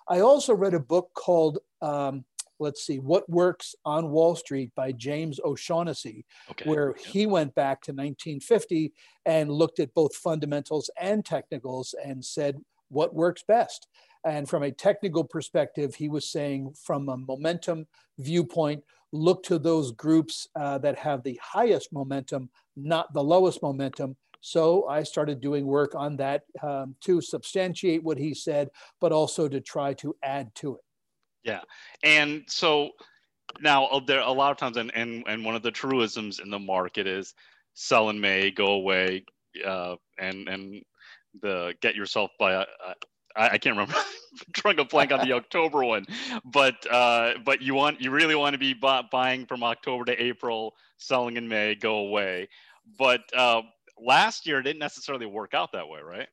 I 0.09 0.21
also 0.21 0.55
read 0.55 0.75
a 0.75 0.81
book 0.81 1.11
called 1.13 1.59
um, 1.83 2.25
let's 2.58 2.85
see, 2.85 2.99
What 2.99 3.29
Works 3.29 3.75
on 3.85 4.11
Wall 4.11 4.35
Street 4.37 4.73
by 4.75 4.93
James 4.93 5.41
O'Shaughnessy, 5.44 6.25
okay. 6.50 6.69
where 6.69 6.94
he 6.94 7.26
went 7.26 7.55
back 7.55 7.82
to 7.82 7.93
1950 7.93 8.93
and 9.25 9.50
looked 9.50 9.81
at 9.81 9.94
both 9.94 10.17
fundamentals 10.17 10.90
and 10.99 11.25
technicals 11.25 11.95
and 12.04 12.25
said, 12.25 12.61
what 12.88 13.14
works 13.14 13.42
best? 13.47 13.88
And 14.25 14.49
from 14.49 14.62
a 14.62 14.73
technical 14.73 15.25
perspective, 15.25 15.95
he 15.95 16.09
was 16.09 16.28
saying 16.28 16.75
from 16.83 17.09
a 17.09 17.16
momentum 17.16 17.87
viewpoint, 18.19 18.83
look 19.12 19.42
to 19.45 19.59
those 19.59 19.92
groups 19.92 20.49
uh, 20.57 20.78
that 20.78 20.99
have 20.99 21.23
the 21.23 21.38
highest 21.42 21.92
momentum, 21.92 22.50
not 22.76 23.12
the 23.12 23.23
lowest 23.23 23.62
momentum. 23.62 24.16
So 24.40 24.87
I 24.88 25.02
started 25.02 25.40
doing 25.40 25.66
work 25.66 25.95
on 25.95 26.16
that 26.16 26.42
um, 26.62 26.95
to 27.02 27.21
substantiate 27.21 28.02
what 28.02 28.19
he 28.19 28.35
said, 28.35 28.69
but 29.00 29.12
also 29.12 29.49
to 29.49 29.61
try 29.61 29.95
to 29.95 30.14
add 30.23 30.54
to 30.57 30.76
it. 30.76 30.81
Yeah, 31.47 31.61
and 32.03 32.43
so 32.49 32.91
now 33.61 33.87
uh, 33.87 34.00
there 34.00 34.21
a 34.21 34.33
lot 34.33 34.50
of 34.50 34.57
times, 34.57 34.76
and 34.76 34.91
and 34.97 35.23
and 35.29 35.45
one 35.45 35.55
of 35.55 35.62
the 35.62 35.71
truisms 35.71 36.41
in 36.41 36.50
the 36.50 36.59
market 36.59 37.07
is 37.07 37.35
sell 37.75 38.11
in 38.11 38.21
May, 38.21 38.50
go 38.50 38.73
away, 38.73 39.25
uh, 39.65 39.95
and 40.19 40.49
and 40.49 40.83
the 41.41 41.75
get 41.81 41.95
yourself 41.95 42.33
by. 42.38 42.55
Uh, 42.55 42.65
I, 43.37 43.50
I 43.50 43.59
can't 43.59 43.76
remember. 43.76 43.95
drawing 44.53 44.79
a 44.81 44.85
blank 44.85 45.12
on 45.12 45.26
the 45.26 45.33
October 45.35 45.85
one, 45.85 46.05
but 46.45 46.75
uh, 46.91 47.35
but 47.45 47.62
you 47.62 47.75
want 47.75 48.00
you 48.00 48.11
really 48.11 48.35
want 48.35 48.55
to 48.55 48.59
be 48.59 48.75
bu- 48.75 49.09
buying 49.12 49.47
from 49.47 49.62
October 49.62 50.05
to 50.07 50.23
April, 50.23 50.75
selling 50.99 51.37
in 51.37 51.47
May, 51.49 51.76
go 51.76 51.99
away. 51.99 52.49
But 52.99 53.21
uh, 53.37 53.62
last 53.99 54.47
year 54.49 54.59
it 54.59 54.65
didn't 54.65 54.81
necessarily 54.81 55.26
work 55.26 55.55
out 55.55 55.71
that 55.73 55.88
way, 55.88 56.00
right? 56.00 56.29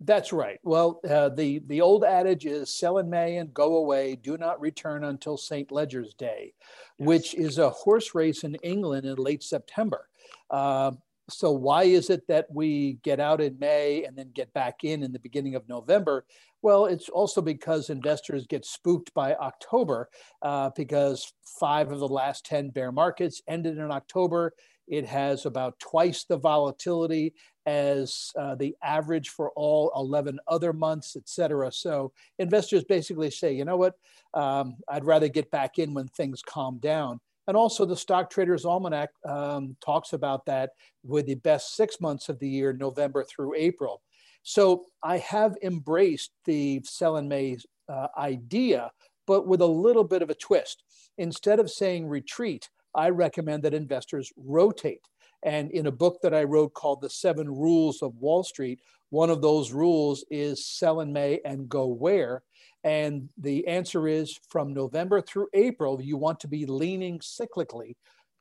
That's 0.00 0.32
right. 0.32 0.58
Well, 0.62 1.00
uh, 1.08 1.30
the 1.30 1.60
the 1.66 1.80
old 1.80 2.04
adage 2.04 2.44
is 2.44 2.72
sell 2.72 2.98
in 2.98 3.08
May 3.08 3.38
and 3.38 3.54
go 3.54 3.76
away. 3.76 4.16
Do 4.16 4.36
not 4.36 4.60
return 4.60 5.04
until 5.04 5.38
St. 5.38 5.72
Leger's 5.72 6.12
Day, 6.12 6.52
yes. 6.98 7.06
which 7.06 7.34
is 7.34 7.58
a 7.58 7.70
horse 7.70 8.14
race 8.14 8.44
in 8.44 8.56
England 8.56 9.06
in 9.06 9.16
late 9.16 9.42
September. 9.42 10.08
Uh, 10.50 10.92
so 11.28 11.50
why 11.50 11.84
is 11.84 12.10
it 12.10 12.26
that 12.28 12.46
we 12.52 12.98
get 13.02 13.20
out 13.20 13.40
in 13.40 13.58
May 13.58 14.04
and 14.04 14.16
then 14.16 14.30
get 14.32 14.52
back 14.52 14.84
in 14.84 15.02
in 15.02 15.12
the 15.12 15.18
beginning 15.18 15.54
of 15.54 15.68
November? 15.68 16.24
Well, 16.62 16.86
it's 16.86 17.08
also 17.08 17.42
because 17.42 17.90
investors 17.90 18.46
get 18.46 18.64
spooked 18.64 19.12
by 19.14 19.34
October 19.34 20.08
uh, 20.42 20.70
because 20.76 21.32
five 21.58 21.90
of 21.90 21.98
the 22.00 22.08
last 22.08 22.44
10 22.46 22.70
bear 22.70 22.92
markets 22.92 23.42
ended 23.48 23.78
in 23.78 23.90
October. 23.90 24.52
It 24.88 25.06
has 25.06 25.46
about 25.46 25.78
twice 25.78 26.24
the 26.24 26.36
volatility 26.36 27.34
as 27.66 28.30
uh, 28.38 28.54
the 28.54 28.76
average 28.82 29.30
for 29.30 29.50
all 29.56 29.90
11 29.96 30.38
other 30.46 30.72
months, 30.72 31.16
et 31.16 31.28
cetera. 31.28 31.72
So 31.72 32.12
investors 32.38 32.84
basically 32.84 33.30
say, 33.30 33.52
you 33.52 33.64
know 33.64 33.76
what, 33.76 33.94
um, 34.34 34.76
I'd 34.88 35.04
rather 35.04 35.28
get 35.28 35.50
back 35.50 35.78
in 35.78 35.92
when 35.92 36.08
things 36.08 36.42
calm 36.42 36.78
down. 36.78 37.20
And 37.48 37.56
also 37.56 37.84
the 37.84 37.96
Stock 37.96 38.30
Traders 38.30 38.64
Almanac 38.64 39.10
um, 39.24 39.76
talks 39.84 40.12
about 40.12 40.46
that 40.46 40.70
with 41.04 41.26
the 41.26 41.36
best 41.36 41.76
six 41.76 42.00
months 42.00 42.28
of 42.28 42.38
the 42.38 42.48
year, 42.48 42.72
November 42.72 43.24
through 43.24 43.54
April. 43.56 44.02
So 44.42 44.84
I 45.02 45.18
have 45.18 45.56
embraced 45.62 46.32
the 46.44 46.80
sell 46.84 47.16
in 47.16 47.28
May 47.28 47.58
uh, 47.88 48.08
idea, 48.16 48.90
but 49.26 49.46
with 49.46 49.60
a 49.60 49.66
little 49.66 50.04
bit 50.04 50.22
of 50.22 50.30
a 50.30 50.34
twist. 50.34 50.82
Instead 51.18 51.60
of 51.60 51.70
saying 51.70 52.06
retreat, 52.06 52.68
I 52.96 53.10
recommend 53.10 53.62
that 53.62 53.74
investors 53.74 54.32
rotate. 54.36 55.06
And 55.42 55.70
in 55.70 55.86
a 55.86 55.92
book 55.92 56.18
that 56.22 56.34
I 56.34 56.44
wrote 56.44 56.74
called 56.74 57.02
The 57.02 57.10
Seven 57.10 57.48
Rules 57.48 58.02
of 58.02 58.16
Wall 58.16 58.42
Street, 58.42 58.80
one 59.10 59.30
of 59.30 59.42
those 59.42 59.72
rules 59.72 60.24
is 60.30 60.66
sell 60.66 61.00
in 61.00 61.12
May 61.12 61.40
and 61.44 61.68
go 61.68 61.86
where. 61.86 62.42
And 62.82 63.28
the 63.38 63.66
answer 63.68 64.08
is 64.08 64.38
from 64.48 64.72
November 64.72 65.20
through 65.20 65.48
April, 65.52 66.00
you 66.00 66.16
want 66.16 66.40
to 66.40 66.48
be 66.48 66.66
leaning 66.66 67.18
cyclically 67.20 67.94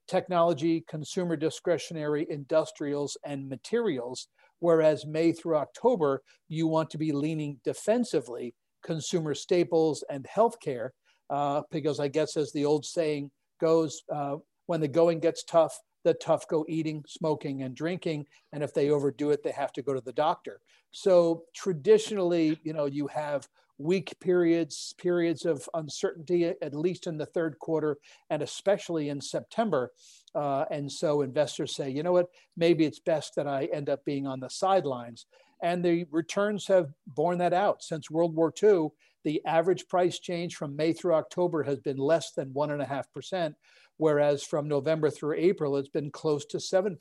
technology, 0.07 0.85
consumer 0.87 1.35
discretionary, 1.35 2.27
industrials, 2.29 3.17
and 3.25 3.49
materials. 3.49 4.27
Whereas 4.59 5.05
May 5.05 5.31
through 5.31 5.57
October, 5.57 6.21
you 6.47 6.67
want 6.67 6.89
to 6.91 6.97
be 6.97 7.11
leaning 7.11 7.59
defensively, 7.63 8.53
consumer 8.83 9.33
staples 9.33 10.03
and 10.09 10.25
healthcare, 10.25 10.89
uh, 11.29 11.63
because 11.71 11.99
I 11.99 12.07
guess 12.07 12.37
as 12.37 12.51
the 12.51 12.65
old 12.65 12.85
saying 12.85 13.31
goes, 13.59 14.01
uh, 14.13 14.37
when 14.67 14.81
the 14.81 14.87
going 14.87 15.19
gets 15.19 15.43
tough, 15.43 15.79
the 16.03 16.13
tough 16.13 16.47
go 16.47 16.65
eating, 16.69 17.03
smoking, 17.07 17.63
and 17.63 17.75
drinking. 17.75 18.25
And 18.53 18.63
if 18.63 18.73
they 18.73 18.89
overdo 18.89 19.31
it, 19.31 19.43
they 19.43 19.51
have 19.51 19.73
to 19.73 19.81
go 19.81 19.93
to 19.93 20.01
the 20.01 20.13
doctor. 20.13 20.61
So 20.91 21.43
traditionally, 21.53 22.59
you 22.63 22.73
know, 22.73 22.85
you 22.85 23.07
have 23.07 23.47
weak 23.77 24.15
periods, 24.21 24.93
periods 24.97 25.45
of 25.45 25.67
uncertainty, 25.73 26.45
at 26.45 26.73
least 26.73 27.07
in 27.07 27.17
the 27.17 27.25
third 27.25 27.57
quarter, 27.59 27.97
and 28.29 28.41
especially 28.41 29.09
in 29.09 29.19
September. 29.19 29.91
Uh, 30.33 30.65
and 30.71 30.89
so 30.91 31.21
investors 31.21 31.75
say, 31.75 31.89
you 31.89 32.03
know 32.03 32.13
what, 32.13 32.27
maybe 32.55 32.85
it's 32.85 32.99
best 32.99 33.33
that 33.35 33.47
I 33.47 33.65
end 33.73 33.89
up 33.89 34.05
being 34.05 34.27
on 34.27 34.39
the 34.39 34.49
sidelines. 34.49 35.25
And 35.61 35.83
the 35.83 36.05
returns 36.11 36.67
have 36.67 36.91
borne 37.07 37.37
that 37.39 37.53
out. 37.53 37.83
Since 37.83 38.11
World 38.11 38.35
War 38.35 38.53
II, 38.61 38.89
the 39.23 39.41
average 39.45 39.87
price 39.87 40.19
change 40.19 40.55
from 40.55 40.75
May 40.75 40.93
through 40.93 41.15
October 41.15 41.63
has 41.63 41.79
been 41.79 41.97
less 41.97 42.31
than 42.31 42.53
1.5%, 42.53 43.55
whereas 43.97 44.43
from 44.43 44.67
November 44.67 45.09
through 45.09 45.35
April, 45.37 45.77
it's 45.77 45.89
been 45.89 46.11
close 46.11 46.45
to 46.45 46.57
7%. 46.57 46.97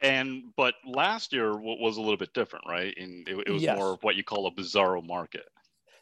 And 0.00 0.44
but 0.56 0.74
last 0.86 1.32
year 1.32 1.56
was 1.56 1.96
a 1.96 2.00
little 2.00 2.16
bit 2.16 2.32
different, 2.32 2.64
right? 2.68 2.94
And 2.96 3.28
it, 3.28 3.36
it 3.46 3.50
was 3.50 3.62
yes. 3.62 3.76
more 3.76 3.94
of 3.94 4.02
what 4.02 4.14
you 4.14 4.22
call 4.22 4.46
a 4.46 4.52
bizarro 4.52 5.04
market. 5.04 5.48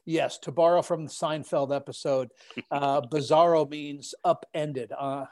Yes, 0.07 0.39
to 0.39 0.53
borrow 0.53 0.83
from 0.83 1.05
the 1.05 1.11
Seinfeld 1.11 1.75
episode, 1.75 2.31
uh, 2.71 3.03
bizarro 3.03 3.69
means 3.69 4.15
upended. 4.25 4.93
Uh, 4.97 5.27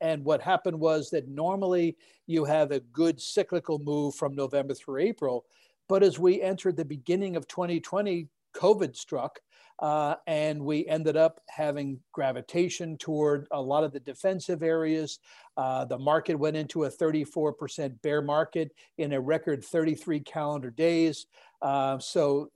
and 0.00 0.24
what 0.24 0.40
happened 0.40 0.78
was 0.78 1.10
that 1.10 1.28
normally 1.28 1.96
you 2.26 2.44
have 2.44 2.70
a 2.70 2.80
good 2.80 3.20
cyclical 3.20 3.80
move 3.80 4.14
from 4.14 4.34
November 4.34 4.72
through 4.72 4.98
April. 4.98 5.44
But 5.88 6.04
as 6.04 6.18
we 6.18 6.40
entered 6.40 6.76
the 6.76 6.84
beginning 6.84 7.34
of 7.36 7.48
2020, 7.48 8.28
COVID 8.54 8.96
struck. 8.96 9.40
Uh, 9.80 10.14
and 10.26 10.62
we 10.62 10.86
ended 10.86 11.16
up 11.16 11.40
having 11.48 11.98
gravitation 12.12 12.98
toward 12.98 13.46
a 13.50 13.60
lot 13.60 13.82
of 13.82 13.92
the 13.92 14.00
defensive 14.00 14.62
areas. 14.62 15.20
Uh, 15.56 15.86
the 15.86 15.98
market 15.98 16.38
went 16.38 16.56
into 16.56 16.84
a 16.84 16.90
34% 16.90 18.02
bear 18.02 18.20
market 18.20 18.72
in 18.98 19.14
a 19.14 19.20
record 19.20 19.64
33 19.64 20.20
calendar 20.20 20.70
days. 20.70 21.26
Uh, 21.62 21.98
so 21.98 22.50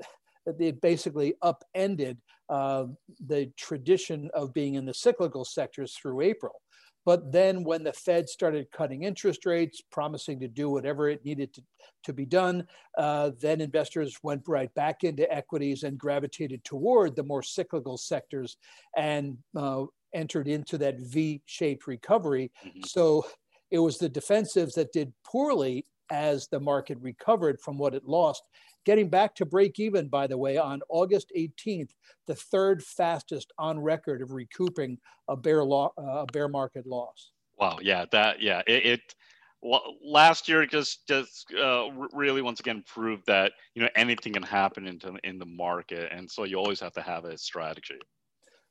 it 0.46 0.80
basically 0.80 1.34
upended 1.42 2.18
uh, 2.48 2.84
the 3.26 3.50
tradition 3.56 4.30
of 4.34 4.52
being 4.52 4.74
in 4.74 4.84
the 4.84 4.94
cyclical 4.94 5.44
sectors 5.44 5.94
through 5.94 6.20
April. 6.20 6.60
But 7.06 7.32
then 7.32 7.64
when 7.64 7.84
the 7.84 7.92
Fed 7.92 8.28
started 8.28 8.70
cutting 8.72 9.02
interest 9.02 9.44
rates, 9.44 9.82
promising 9.90 10.40
to 10.40 10.48
do 10.48 10.70
whatever 10.70 11.10
it 11.10 11.24
needed 11.24 11.52
to, 11.54 11.62
to 12.04 12.12
be 12.12 12.24
done, 12.24 12.66
uh, 12.96 13.32
then 13.40 13.60
investors 13.60 14.16
went 14.22 14.42
right 14.48 14.72
back 14.74 15.04
into 15.04 15.30
equities 15.30 15.82
and 15.82 15.98
gravitated 15.98 16.64
toward 16.64 17.14
the 17.14 17.22
more 17.22 17.42
cyclical 17.42 17.98
sectors 17.98 18.56
and 18.96 19.36
uh, 19.56 19.84
entered 20.14 20.48
into 20.48 20.78
that 20.78 21.00
V-shaped 21.00 21.86
recovery. 21.86 22.50
Mm-hmm. 22.66 22.80
So 22.86 23.26
it 23.70 23.80
was 23.80 23.98
the 23.98 24.08
defensives 24.08 24.74
that 24.74 24.92
did 24.92 25.12
poorly 25.26 25.84
as 26.10 26.48
the 26.48 26.60
market 26.60 26.98
recovered 27.00 27.60
from 27.60 27.78
what 27.78 27.94
it 27.94 28.04
lost 28.04 28.42
getting 28.84 29.08
back 29.08 29.34
to 29.36 29.46
break 29.46 29.80
even, 29.80 30.08
by 30.08 30.26
the 30.26 30.38
way, 30.38 30.56
on 30.56 30.80
August 30.88 31.32
18th, 31.36 31.90
the 32.26 32.34
third 32.34 32.82
fastest 32.82 33.52
on 33.58 33.78
record 33.80 34.22
of 34.22 34.30
recouping 34.30 34.98
a 35.28 35.36
bear, 35.36 35.64
lo- 35.64 35.92
uh, 35.98 36.22
a 36.22 36.26
bear 36.32 36.48
market 36.48 36.86
loss. 36.86 37.32
Wow. 37.58 37.78
Yeah. 37.82 38.04
That, 38.12 38.42
yeah. 38.42 38.62
It, 38.66 38.86
it 38.86 39.14
last 40.02 40.48
year 40.48 40.66
just, 40.66 41.06
just 41.08 41.46
uh, 41.54 41.88
really 42.12 42.42
once 42.42 42.60
again 42.60 42.84
proved 42.86 43.24
that, 43.26 43.52
you 43.74 43.82
know, 43.82 43.88
anything 43.96 44.34
can 44.34 44.42
happen 44.42 44.86
into, 44.86 45.14
in 45.24 45.38
the 45.38 45.46
market. 45.46 46.10
And 46.12 46.30
so 46.30 46.44
you 46.44 46.58
always 46.58 46.80
have 46.80 46.92
to 46.92 47.02
have 47.02 47.24
a 47.24 47.38
strategy. 47.38 47.98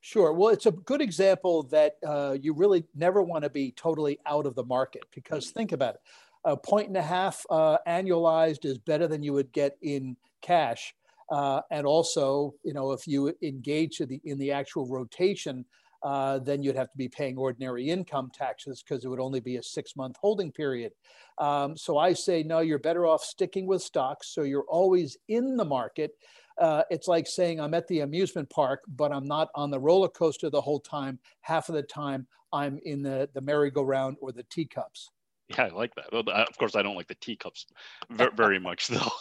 Sure. 0.02 0.34
Well, 0.34 0.50
it's 0.50 0.66
a 0.66 0.72
good 0.72 1.02
example 1.02 1.64
that 1.72 1.94
uh, 2.06 2.36
you 2.40 2.54
really 2.54 2.84
never 2.94 3.24
want 3.24 3.46
to 3.46 3.50
be 3.50 3.72
totally 3.72 4.20
out 4.26 4.46
of 4.46 4.54
the 4.54 4.66
market 4.66 5.06
because 5.14 5.50
think 5.52 5.72
about 5.72 5.96
it 5.96 6.02
a 6.46 6.58
point 6.58 6.88
and 6.88 6.98
a 6.98 7.02
half 7.02 7.46
uh, 7.50 7.78
annualized 7.88 8.66
is 8.66 8.78
better 8.78 9.08
than 9.08 9.24
you 9.24 9.34
would 9.34 9.52
get 9.52 9.78
in 9.82 10.18
cash. 10.42 10.94
Uh, 11.32 11.62
and 11.72 11.88
also, 11.88 12.54
you 12.64 12.74
know, 12.74 12.92
if 12.92 13.08
you 13.08 13.34
engage 13.42 14.02
in 14.02 14.10
the, 14.10 14.22
in 14.26 14.38
the 14.38 14.52
actual 14.52 14.88
rotation, 14.88 15.66
uh, 16.04 16.38
then 16.40 16.62
you'd 16.62 16.76
have 16.76 16.92
to 16.92 16.98
be 16.98 17.08
paying 17.08 17.38
ordinary 17.38 17.90
income 17.90 18.30
taxes 18.34 18.84
because 18.84 19.06
it 19.06 19.08
would 19.08 19.22
only 19.22 19.40
be 19.40 19.56
a 19.56 19.64
six 19.64 19.96
month 19.96 20.18
holding 20.20 20.52
period. 20.52 20.92
Um, 21.38 21.78
so 21.78 21.98
I 21.98 22.14
say, 22.14 22.44
no, 22.44 22.60
you're 22.60 22.78
better 22.78 23.08
off 23.08 23.24
sticking 23.24 23.66
with 23.66 23.82
stocks. 23.82 24.34
So 24.34 24.44
you're 24.44 24.66
always 24.68 25.18
in 25.30 25.56
the 25.56 25.66
market. 25.66 26.12
Uh, 26.60 26.84
it's 26.92 27.08
like 27.08 27.26
saying 27.26 27.60
I'm 27.60 27.74
at 27.74 27.88
the 27.88 28.02
amusement 28.02 28.50
park, 28.50 28.82
but 28.88 29.12
I'm 29.12 29.26
not 29.26 29.48
on 29.56 29.72
the 29.72 29.80
roller 29.80 30.10
coaster 30.10 30.50
the 30.50 30.62
whole 30.62 30.82
time. 30.82 31.18
Half 31.42 31.70
of 31.70 31.76
the 31.76 31.84
time, 31.84 32.28
I'm 32.52 32.80
in 32.84 33.02
the, 33.02 33.30
the 33.34 33.42
merry-go-round 33.42 34.18
or 34.22 34.32
the 34.32 34.46
teacups. 34.52 35.10
Yeah, 35.50 35.66
I 35.66 35.70
like 35.70 35.94
that. 35.96 36.06
Of 36.14 36.58
course, 36.58 36.76
I 36.76 36.82
don't 36.82 36.96
like 36.96 37.08
the 37.08 37.16
teacups 37.16 37.66
very 38.10 38.60
much, 38.60 38.88
though. 38.88 39.12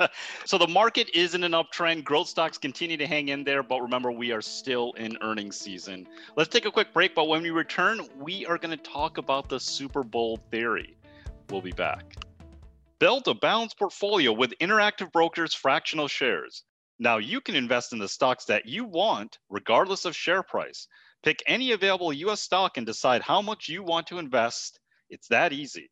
so 0.44 0.56
the 0.56 0.66
market 0.66 1.10
is 1.14 1.34
in 1.34 1.44
an 1.44 1.52
uptrend. 1.52 2.02
Growth 2.02 2.28
stocks 2.28 2.56
continue 2.56 2.96
to 2.96 3.06
hang 3.06 3.28
in 3.28 3.44
there, 3.44 3.62
but 3.62 3.82
remember, 3.82 4.10
we 4.10 4.32
are 4.32 4.40
still 4.40 4.92
in 4.92 5.18
earnings 5.20 5.56
season. 5.56 6.08
Let's 6.34 6.48
take 6.48 6.64
a 6.64 6.70
quick 6.70 6.94
break, 6.94 7.14
but 7.14 7.28
when 7.28 7.42
we 7.42 7.50
return, 7.50 8.00
we 8.18 8.46
are 8.46 8.56
going 8.56 8.76
to 8.76 8.82
talk 8.82 9.18
about 9.18 9.48
the 9.48 9.60
Super 9.60 10.02
Bowl 10.02 10.38
theory. 10.50 10.96
We'll 11.50 11.60
be 11.62 11.72
back. 11.72 12.16
Build 12.98 13.28
a 13.28 13.34
balanced 13.34 13.78
portfolio 13.78 14.32
with 14.32 14.54
Interactive 14.58 15.12
Brokers 15.12 15.52
fractional 15.52 16.08
shares. 16.08 16.64
Now 16.98 17.18
you 17.18 17.42
can 17.42 17.54
invest 17.54 17.92
in 17.92 17.98
the 17.98 18.08
stocks 18.08 18.46
that 18.46 18.64
you 18.64 18.86
want, 18.86 19.38
regardless 19.50 20.06
of 20.06 20.16
share 20.16 20.42
price. 20.42 20.88
Pick 21.22 21.42
any 21.46 21.72
available 21.72 22.12
US 22.12 22.40
stock 22.40 22.78
and 22.78 22.86
decide 22.86 23.20
how 23.20 23.42
much 23.42 23.68
you 23.68 23.82
want 23.82 24.06
to 24.06 24.18
invest 24.18 24.80
it's 25.10 25.28
that 25.28 25.52
easy. 25.52 25.90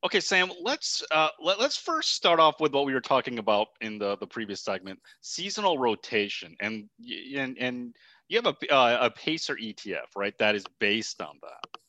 Okay, 0.05 0.21
Sam, 0.21 0.51
let's 0.61 1.03
uh, 1.11 1.29
let, 1.41 1.59
us 1.61 1.77
first 1.77 2.15
start 2.15 2.41
off 2.41 2.61
with 2.61 2.73
what 2.73 2.85
we 2.85 2.93
were 2.93 3.01
talking 3.01 3.39
about 3.39 3.69
in 3.81 3.99
the, 3.99 4.17
the 4.19 4.27
previous 4.27 4.63
segment, 4.63 5.01
seasonal 5.21 5.79
rotation, 5.79 6.57
and 6.61 6.89
and 7.35 7.57
and 7.59 7.95
you 8.29 8.41
have 8.43 8.47
a, 8.47 8.75
uh, 8.75 8.99
a 9.03 9.11
pacer 9.11 9.57
etf 9.57 10.07
right? 10.17 10.37
That 10.39 10.55
is 10.55 10.65
based 10.79 11.21
on 11.21 11.39
that. 11.43 11.81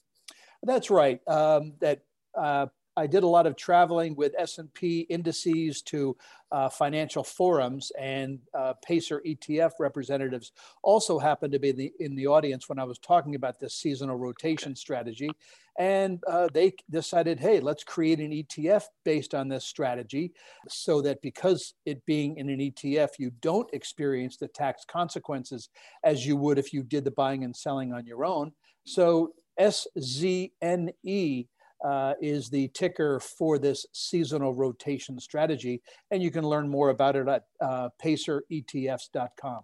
That's 0.63 0.89
right. 0.89 1.19
Um, 1.27 1.73
that 1.81 2.01
uh, 2.37 2.67
I 2.97 3.05
did 3.05 3.23
a 3.23 3.27
lot 3.27 3.45
of 3.45 3.55
traveling 3.55 4.15
with 4.15 4.33
S&P 4.39 5.01
indices 5.01 5.83
to 5.83 6.17
uh, 6.51 6.67
financial 6.67 7.23
forums, 7.23 7.91
and 7.99 8.39
uh, 8.57 8.73
Pacer 8.83 9.21
ETF 9.25 9.73
representatives 9.79 10.51
also 10.81 11.19
happened 11.19 11.53
to 11.53 11.59
be 11.59 11.71
the, 11.71 11.93
in 11.99 12.15
the 12.15 12.25
audience 12.25 12.67
when 12.67 12.79
I 12.79 12.85
was 12.85 12.97
talking 12.97 13.35
about 13.35 13.59
this 13.59 13.75
seasonal 13.75 14.15
rotation 14.15 14.75
strategy. 14.75 15.29
And 15.77 16.23
uh, 16.27 16.47
they 16.51 16.73
decided, 16.89 17.39
hey, 17.39 17.59
let's 17.59 17.83
create 17.83 18.19
an 18.19 18.31
ETF 18.31 18.85
based 19.05 19.35
on 19.35 19.47
this 19.47 19.65
strategy 19.65 20.33
so 20.67 21.01
that 21.01 21.21
because 21.21 21.75
it 21.85 22.03
being 22.07 22.37
in 22.37 22.49
an 22.49 22.59
ETF, 22.59 23.09
you 23.19 23.31
don't 23.41 23.71
experience 23.73 24.37
the 24.37 24.47
tax 24.47 24.85
consequences 24.85 25.69
as 26.03 26.25
you 26.25 26.35
would 26.35 26.57
if 26.57 26.73
you 26.73 26.81
did 26.81 27.03
the 27.03 27.11
buying 27.11 27.43
and 27.43 27.55
selling 27.55 27.93
on 27.93 28.07
your 28.07 28.25
own. 28.25 28.53
So 28.85 29.33
SZNE 29.59 31.47
uh, 31.83 32.13
is 32.21 32.49
the 32.49 32.67
ticker 32.69 33.19
for 33.19 33.57
this 33.57 33.85
seasonal 33.93 34.53
rotation 34.53 35.19
strategy. 35.19 35.81
And 36.11 36.21
you 36.21 36.31
can 36.31 36.45
learn 36.45 36.67
more 36.69 36.89
about 36.89 37.15
it 37.15 37.27
at 37.27 37.43
uh, 37.61 37.89
paceretfs.com. 38.03 39.61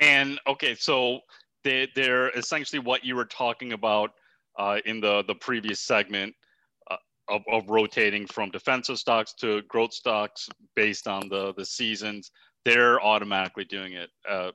And 0.00 0.40
okay, 0.46 0.74
so 0.74 1.20
they, 1.64 1.88
they're 1.94 2.30
essentially 2.30 2.80
what 2.80 3.04
you 3.04 3.14
were 3.14 3.24
talking 3.24 3.72
about 3.72 4.12
uh, 4.58 4.78
in 4.84 5.00
the 5.00 5.24
the 5.26 5.34
previous 5.34 5.80
segment 5.80 6.34
uh, 6.90 6.96
of, 7.28 7.42
of 7.50 7.68
rotating 7.68 8.26
from 8.26 8.50
defensive 8.50 8.98
stocks 8.98 9.32
to 9.34 9.62
growth 9.62 9.94
stocks 9.94 10.48
based 10.74 11.06
on 11.06 11.28
the 11.28 11.54
the 11.54 11.64
seasons. 11.64 12.30
They're 12.64 13.00
automatically 13.00 13.64
doing 13.64 13.94
it 13.94 14.10
uh, 14.28 14.52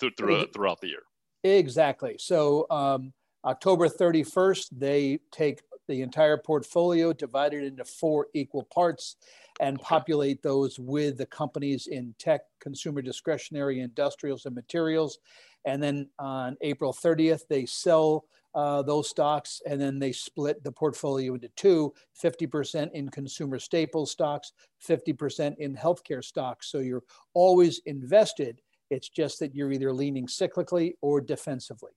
th- 0.00 0.12
throughout, 0.18 0.52
throughout 0.52 0.80
the 0.80 0.88
year. 0.88 1.02
Exactly. 1.44 2.16
So 2.18 2.66
um, 2.70 3.12
October 3.44 3.88
31st, 3.88 4.68
they 4.72 5.18
take 5.32 5.60
the 5.88 6.02
entire 6.02 6.38
portfolio, 6.38 7.12
divide 7.12 7.54
it 7.54 7.64
into 7.64 7.84
four 7.84 8.28
equal 8.34 8.62
parts, 8.72 9.16
and 9.60 9.80
populate 9.80 10.42
those 10.42 10.78
with 10.78 11.18
the 11.18 11.26
companies 11.26 11.88
in 11.88 12.14
tech, 12.18 12.42
consumer 12.60 13.02
discretionary, 13.02 13.80
industrials, 13.80 14.46
and 14.46 14.54
materials. 14.54 15.18
And 15.64 15.82
then 15.82 16.08
on 16.18 16.56
April 16.60 16.92
30th, 16.92 17.42
they 17.48 17.66
sell 17.66 18.24
uh, 18.54 18.82
those 18.82 19.08
stocks 19.08 19.62
and 19.66 19.80
then 19.80 19.98
they 19.98 20.12
split 20.12 20.62
the 20.62 20.72
portfolio 20.72 21.34
into 21.34 21.48
two 21.56 21.92
50% 22.22 22.92
in 22.92 23.08
consumer 23.08 23.58
staple 23.58 24.06
stocks, 24.06 24.52
50% 24.86 25.56
in 25.58 25.74
healthcare 25.74 26.22
stocks. 26.22 26.70
So 26.70 26.80
you're 26.80 27.04
always 27.34 27.80
invested. 27.86 28.60
It's 28.90 29.08
just 29.08 29.38
that 29.40 29.54
you're 29.54 29.72
either 29.72 29.92
leaning 29.92 30.26
cyclically 30.26 30.92
or 31.00 31.20
defensively. 31.20 31.92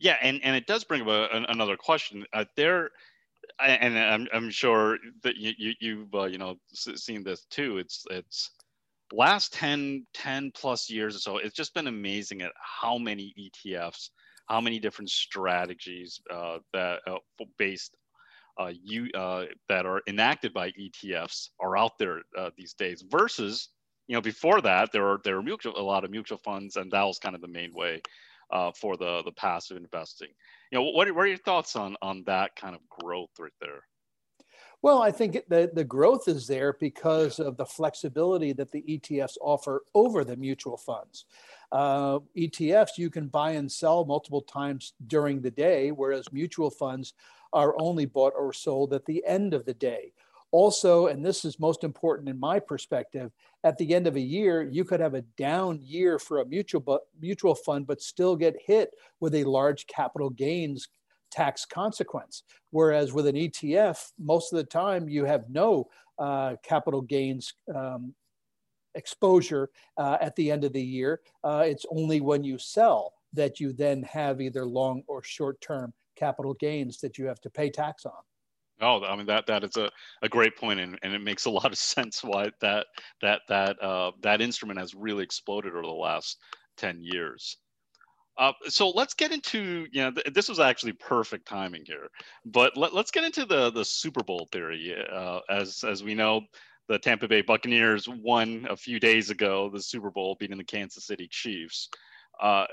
Yeah, 0.00 0.16
and, 0.22 0.40
and 0.42 0.56
it 0.56 0.66
does 0.66 0.82
bring 0.82 1.02
up 1.02 1.08
a, 1.08 1.44
another 1.48 1.76
question. 1.76 2.24
Uh, 2.32 2.46
there, 2.56 2.90
and 3.62 3.98
I'm, 3.98 4.26
I'm 4.32 4.50
sure 4.50 4.98
that 5.22 5.36
you, 5.36 5.52
you 5.58 5.74
you've 5.80 6.14
uh, 6.14 6.24
you 6.24 6.38
know 6.38 6.56
seen 6.72 7.22
this 7.22 7.44
too. 7.50 7.78
It's 7.78 8.04
it's 8.10 8.50
last 9.12 9.52
10 9.52 10.06
10 10.14 10.52
plus 10.54 10.88
years 10.88 11.16
or 11.16 11.18
so. 11.18 11.36
It's 11.36 11.54
just 11.54 11.74
been 11.74 11.86
amazing 11.86 12.42
at 12.42 12.52
how 12.58 12.96
many 12.96 13.34
ETFs, 13.38 14.10
how 14.46 14.60
many 14.60 14.78
different 14.78 15.10
strategies 15.10 16.20
uh, 16.30 16.58
that 16.72 17.00
uh, 17.06 17.18
based 17.58 17.94
uh, 18.58 18.72
you 18.82 19.10
uh, 19.14 19.44
that 19.68 19.84
are 19.84 20.00
enacted 20.06 20.54
by 20.54 20.70
ETFs 20.72 21.50
are 21.60 21.76
out 21.76 21.98
there 21.98 22.22
uh, 22.38 22.50
these 22.56 22.72
days. 22.72 23.04
Versus 23.10 23.68
you 24.06 24.14
know 24.14 24.22
before 24.22 24.62
that 24.62 24.92
there 24.92 25.02
were 25.02 25.20
there 25.24 25.36
were 25.36 25.42
mutual 25.42 25.78
a 25.78 25.82
lot 25.82 26.04
of 26.04 26.10
mutual 26.10 26.38
funds, 26.38 26.76
and 26.76 26.90
that 26.90 27.02
was 27.02 27.18
kind 27.18 27.34
of 27.34 27.42
the 27.42 27.48
main 27.48 27.74
way 27.74 28.00
uh, 28.52 28.72
for 28.72 28.96
the 28.96 29.22
the 29.24 29.32
passive 29.32 29.76
investing. 29.76 30.28
You 30.70 30.78
know, 30.78 30.84
what, 30.84 31.12
what 31.14 31.24
are 31.24 31.28
your 31.28 31.38
thoughts 31.38 31.76
on 31.76 31.96
on 32.02 32.24
that 32.26 32.56
kind 32.56 32.74
of 32.74 32.80
growth 32.88 33.30
right 33.38 33.52
there? 33.60 33.82
Well, 34.82 35.02
I 35.02 35.10
think 35.10 35.38
the, 35.48 35.70
the 35.74 35.84
growth 35.84 36.26
is 36.26 36.46
there 36.46 36.74
because 36.80 37.38
of 37.38 37.58
the 37.58 37.66
flexibility 37.66 38.54
that 38.54 38.72
the 38.72 38.82
ETFs 38.82 39.36
offer 39.42 39.82
over 39.94 40.24
the 40.24 40.36
mutual 40.36 40.78
funds. 40.78 41.26
Uh, 41.70 42.20
ETFs 42.36 42.96
you 42.96 43.10
can 43.10 43.28
buy 43.28 43.52
and 43.52 43.70
sell 43.70 44.06
multiple 44.06 44.40
times 44.40 44.94
during 45.06 45.42
the 45.42 45.50
day, 45.50 45.90
whereas 45.90 46.32
mutual 46.32 46.70
funds 46.70 47.12
are 47.52 47.74
only 47.78 48.06
bought 48.06 48.32
or 48.36 48.54
sold 48.54 48.94
at 48.94 49.04
the 49.04 49.22
end 49.26 49.52
of 49.52 49.66
the 49.66 49.74
day. 49.74 50.12
Also, 50.52 51.06
and 51.06 51.24
this 51.24 51.44
is 51.44 51.60
most 51.60 51.84
important 51.84 52.28
in 52.28 52.38
my 52.38 52.58
perspective, 52.58 53.30
at 53.62 53.78
the 53.78 53.94
end 53.94 54.06
of 54.06 54.16
a 54.16 54.20
year, 54.20 54.62
you 54.62 54.84
could 54.84 55.00
have 55.00 55.14
a 55.14 55.22
down 55.38 55.78
year 55.80 56.18
for 56.18 56.40
a 56.40 56.46
mutual, 56.46 56.80
but, 56.80 57.02
mutual 57.20 57.54
fund, 57.54 57.86
but 57.86 58.00
still 58.00 58.34
get 58.34 58.56
hit 58.64 58.90
with 59.20 59.34
a 59.34 59.44
large 59.44 59.86
capital 59.86 60.30
gains 60.30 60.88
tax 61.30 61.64
consequence. 61.64 62.42
Whereas 62.70 63.12
with 63.12 63.26
an 63.26 63.36
ETF, 63.36 64.10
most 64.18 64.52
of 64.52 64.56
the 64.56 64.64
time 64.64 65.08
you 65.08 65.24
have 65.24 65.44
no 65.48 65.88
uh, 66.18 66.56
capital 66.62 67.00
gains 67.00 67.54
um, 67.74 68.14
exposure 68.94 69.70
uh, 69.96 70.18
at 70.20 70.34
the 70.36 70.50
end 70.50 70.64
of 70.64 70.72
the 70.72 70.82
year. 70.82 71.20
Uh, 71.44 71.64
it's 71.66 71.86
only 71.90 72.20
when 72.20 72.44
you 72.44 72.58
sell 72.58 73.14
that 73.32 73.60
you 73.60 73.72
then 73.72 74.02
have 74.02 74.40
either 74.40 74.66
long 74.66 75.02
or 75.06 75.22
short 75.22 75.60
term 75.60 75.92
capital 76.16 76.54
gains 76.54 76.98
that 76.98 77.16
you 77.16 77.26
have 77.26 77.40
to 77.40 77.50
pay 77.50 77.70
tax 77.70 78.04
on. 78.04 78.12
Oh, 78.80 79.04
I 79.04 79.14
mean 79.16 79.26
that 79.26 79.46
that 79.46 79.64
is 79.64 79.76
a, 79.76 79.90
a 80.22 80.28
great 80.28 80.56
point, 80.56 80.80
and, 80.80 80.98
and 81.02 81.12
it 81.12 81.20
makes 81.20 81.44
a 81.44 81.50
lot 81.60 81.66
of 81.72 81.78
sense 81.78 82.22
why 82.24 82.50
that 82.60 82.86
that 83.22 83.42
that 83.48 83.82
uh, 83.82 84.12
that 84.22 84.40
instrument 84.40 84.78
has 84.78 84.94
really 84.94 85.24
exploded 85.24 85.72
over 85.72 85.82
the 85.82 85.88
last 85.88 86.38
ten 86.76 86.98
years. 87.02 87.58
Uh, 88.38 88.52
so 88.68 88.88
let's 88.90 89.12
get 89.12 89.32
into 89.32 89.86
you 89.92 90.02
know 90.02 90.10
th- 90.12 90.34
this 90.34 90.48
was 90.48 90.60
actually 90.60 90.92
perfect 90.92 91.46
timing 91.46 91.82
here, 91.86 92.08
but 92.46 92.76
let, 92.76 92.92
us 92.94 93.10
get 93.10 93.24
into 93.24 93.44
the 93.44 93.70
the 93.70 93.84
Super 93.84 94.22
Bowl 94.22 94.48
theory. 94.50 94.94
Uh, 95.12 95.40
as 95.50 95.84
as 95.84 96.02
we 96.02 96.14
know, 96.14 96.40
the 96.88 96.98
Tampa 96.98 97.28
Bay 97.28 97.42
Buccaneers 97.42 98.08
won 98.08 98.66
a 98.70 98.76
few 98.76 98.98
days 98.98 99.30
ago 99.30 99.68
the 99.70 99.82
Super 99.82 100.10
Bowl, 100.10 100.36
beating 100.40 100.58
the 100.58 100.64
Kansas 100.64 101.06
City 101.06 101.28
Chiefs. 101.30 101.90
Uh, 102.40 102.64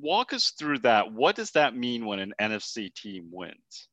walk 0.00 0.32
us 0.32 0.54
through 0.58 0.78
that. 0.78 1.12
What 1.12 1.36
does 1.36 1.50
that 1.50 1.76
mean 1.76 2.06
when 2.06 2.20
an 2.20 2.32
NFC 2.40 2.94
team 2.94 3.28
wins? 3.30 3.88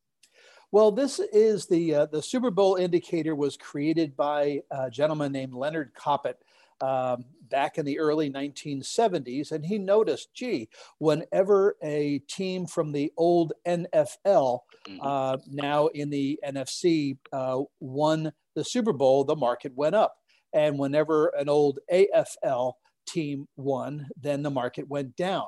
Well, 0.70 0.90
this 0.92 1.18
is 1.32 1.66
the 1.66 1.94
uh, 1.94 2.06
the 2.06 2.22
Super 2.22 2.50
Bowl 2.50 2.76
indicator 2.76 3.34
was 3.34 3.56
created 3.56 4.16
by 4.16 4.60
a 4.70 4.90
gentleman 4.90 5.32
named 5.32 5.54
Leonard 5.54 5.92
Koppett 5.94 6.34
um, 6.80 7.24
back 7.48 7.78
in 7.78 7.86
the 7.86 7.98
early 7.98 8.30
1970s, 8.30 9.52
and 9.52 9.64
he 9.64 9.78
noticed, 9.78 10.34
gee, 10.34 10.68
whenever 10.98 11.76
a 11.82 12.18
team 12.28 12.66
from 12.66 12.92
the 12.92 13.12
old 13.16 13.52
NFL, 13.66 14.60
mm-hmm. 14.86 14.98
uh, 15.00 15.38
now 15.50 15.86
in 15.88 16.10
the 16.10 16.38
NFC, 16.46 17.16
uh, 17.32 17.62
won 17.80 18.32
the 18.54 18.64
Super 18.64 18.92
Bowl, 18.92 19.24
the 19.24 19.36
market 19.36 19.72
went 19.74 19.94
up, 19.94 20.16
and 20.52 20.78
whenever 20.78 21.28
an 21.28 21.48
old 21.48 21.78
AFL 21.92 22.74
team 23.06 23.48
won, 23.56 24.06
then 24.20 24.42
the 24.42 24.50
market 24.50 24.86
went 24.88 25.16
down. 25.16 25.46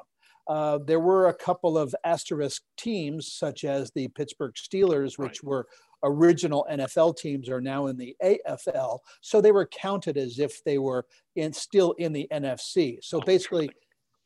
Uh, 0.48 0.78
there 0.84 1.00
were 1.00 1.28
a 1.28 1.34
couple 1.34 1.78
of 1.78 1.94
asterisk 2.04 2.62
teams, 2.76 3.32
such 3.32 3.64
as 3.64 3.90
the 3.94 4.08
Pittsburgh 4.08 4.54
Steelers, 4.54 5.18
which 5.18 5.42
right. 5.42 5.44
were 5.44 5.66
original 6.02 6.66
NFL 6.70 7.16
teams, 7.16 7.48
are 7.48 7.60
now 7.60 7.86
in 7.86 7.96
the 7.96 8.16
AFL. 8.22 8.98
So 9.20 9.40
they 9.40 9.52
were 9.52 9.66
counted 9.66 10.16
as 10.16 10.38
if 10.38 10.62
they 10.64 10.78
were 10.78 11.06
in, 11.36 11.52
still 11.52 11.92
in 11.92 12.12
the 12.12 12.26
NFC. 12.32 12.98
So 13.02 13.18
oh, 13.18 13.24
basically, 13.24 13.70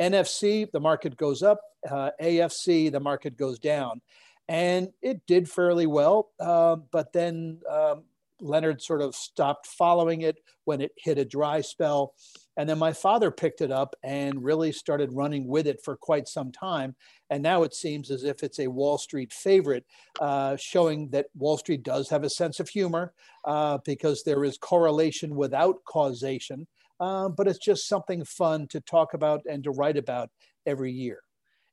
NFC, 0.00 0.70
the 0.70 0.81
market 0.81 1.16
goes 1.16 1.42
up, 1.42 1.61
uh, 1.88 2.11
AFC, 2.20 2.90
the 2.90 3.00
market 3.00 3.37
goes 3.37 3.59
down. 3.59 4.00
And 4.48 4.88
it 5.03 5.27
did 5.27 5.48
fairly 5.48 5.87
well. 5.87 6.31
Uh, 6.38 6.77
but 6.90 7.12
then 7.12 7.61
um, 7.70 8.05
Leonard 8.40 8.83
sort 8.83 9.00
of 9.00 9.14
stopped 9.14 9.66
following 9.66 10.22
it 10.22 10.37
when 10.64 10.81
it 10.81 10.92
hit 10.96 11.18
a 11.18 11.24
dry 11.24 11.61
spell. 11.61 12.14
And 12.57 12.69
then 12.69 12.79
my 12.79 12.93
father 12.93 13.31
picked 13.31 13.61
it 13.61 13.71
up 13.73 13.95
and 14.03 14.43
really 14.43 14.73
started 14.73 15.12
running 15.12 15.47
with 15.47 15.67
it 15.67 15.81
for 15.85 15.97
quite 15.97 16.29
some 16.29 16.53
time. 16.53 16.95
And 17.31 17.43
now 17.43 17.62
it 17.62 17.75
seems 17.75 18.11
as 18.11 18.25
if 18.25 18.43
it's 18.43 18.61
a 18.61 18.69
Wall 18.69 18.99
Street 18.99 19.33
favorite, 19.33 19.85
uh, 20.21 20.57
showing 20.57 21.09
that 21.11 21.27
Wall 21.35 21.59
Street 21.59 21.83
does 21.83 22.09
have 22.11 22.23
a 22.25 22.31
sense 22.31 22.61
of 22.61 22.69
humor 22.69 23.12
uh, 23.45 23.79
because 23.85 24.23
there 24.23 24.45
is 24.45 24.59
correlation 24.59 25.35
without 25.35 25.77
causation. 25.85 26.67
Uh, 27.01 27.29
but 27.29 27.49
it's 27.49 27.59
just 27.59 27.88
something 27.88 28.25
fun 28.25 28.69
to 28.69 28.81
talk 28.81 29.14
about 29.14 29.43
and 29.51 29.64
to 29.64 29.71
write 29.73 29.97
about 29.97 30.31
every 30.64 30.93
year. 30.93 31.19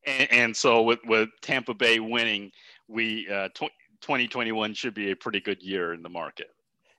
And, 0.05 0.31
and 0.31 0.57
so 0.57 0.81
with, 0.81 0.99
with 1.05 1.29
Tampa 1.41 1.75
Bay 1.75 1.99
winning, 1.99 2.51
we 2.87 3.27
uh, 3.29 3.49
2021 4.01 4.73
should 4.73 4.95
be 4.95 5.11
a 5.11 5.15
pretty 5.15 5.39
good 5.39 5.61
year 5.61 5.93
in 5.93 6.01
the 6.01 6.09
market. 6.09 6.47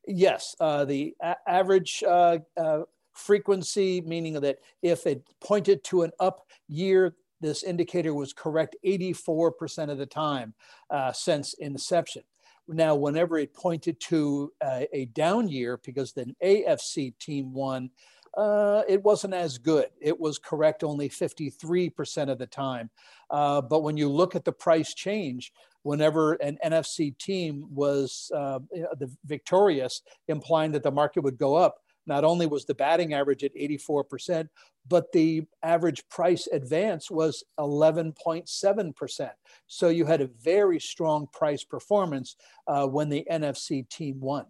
Yes, 0.06 0.54
uh, 0.60 0.84
the 0.84 1.14
a- 1.20 1.36
average 1.46 2.02
uh, 2.06 2.38
uh, 2.56 2.80
frequency, 3.12 4.00
meaning 4.00 4.34
that 4.34 4.58
if 4.82 5.06
it 5.06 5.22
pointed 5.40 5.84
to 5.84 6.02
an 6.02 6.10
up 6.20 6.46
year, 6.68 7.14
this 7.40 7.62
indicator 7.62 8.14
was 8.14 8.32
correct 8.32 8.76
84% 8.84 9.90
of 9.90 9.98
the 9.98 10.06
time 10.06 10.54
uh, 10.90 11.12
since 11.12 11.54
inception. 11.54 12.22
Now, 12.68 12.94
whenever 12.94 13.38
it 13.38 13.54
pointed 13.54 14.00
to 14.00 14.52
a, 14.62 14.88
a 14.92 15.04
down 15.06 15.48
year, 15.48 15.80
because 15.84 16.12
the 16.12 16.32
AFC 16.42 17.18
team 17.18 17.52
won, 17.52 17.90
uh, 18.36 18.82
it 18.88 19.02
wasn't 19.02 19.34
as 19.34 19.58
good. 19.58 19.88
It 20.00 20.18
was 20.18 20.38
correct 20.38 20.84
only 20.84 21.08
53% 21.08 22.30
of 22.30 22.38
the 22.38 22.46
time. 22.46 22.90
Uh, 23.30 23.60
but 23.60 23.82
when 23.82 23.96
you 23.96 24.08
look 24.08 24.34
at 24.34 24.44
the 24.44 24.52
price 24.52 24.94
change, 24.94 25.52
whenever 25.82 26.34
an 26.34 26.58
NFC 26.64 27.16
team 27.18 27.66
was 27.70 28.30
uh, 28.34 28.60
the 28.70 29.10
victorious, 29.24 30.02
implying 30.28 30.72
that 30.72 30.82
the 30.82 30.90
market 30.90 31.22
would 31.22 31.38
go 31.38 31.54
up. 31.54 31.80
Not 32.06 32.24
only 32.24 32.46
was 32.46 32.64
the 32.64 32.74
batting 32.74 33.14
average 33.14 33.44
at 33.44 33.54
84%, 33.54 34.48
but 34.88 35.12
the 35.12 35.44
average 35.62 36.02
price 36.08 36.48
advance 36.48 37.10
was 37.10 37.44
11.7%. 37.58 39.30
So 39.66 39.88
you 39.88 40.04
had 40.04 40.20
a 40.20 40.30
very 40.42 40.80
strong 40.80 41.28
price 41.32 41.64
performance 41.64 42.36
uh, 42.66 42.86
when 42.86 43.08
the 43.08 43.26
NFC 43.30 43.88
team 43.88 44.20
won. 44.20 44.46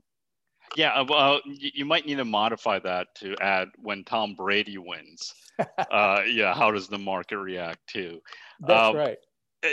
Yeah, 0.76 0.92
uh, 0.92 1.04
well, 1.06 1.40
you 1.44 1.84
might 1.84 2.06
need 2.06 2.14
to 2.14 2.24
modify 2.24 2.78
that 2.78 3.14
to 3.16 3.36
add 3.42 3.68
when 3.76 4.04
Tom 4.04 4.34
Brady 4.34 4.78
wins. 4.78 5.34
uh, 5.90 6.22
yeah, 6.26 6.54
how 6.54 6.70
does 6.70 6.88
the 6.88 6.98
market 6.98 7.36
react 7.36 7.86
to? 7.88 8.22
That's 8.60 8.88
um, 8.88 8.96
right 8.96 9.18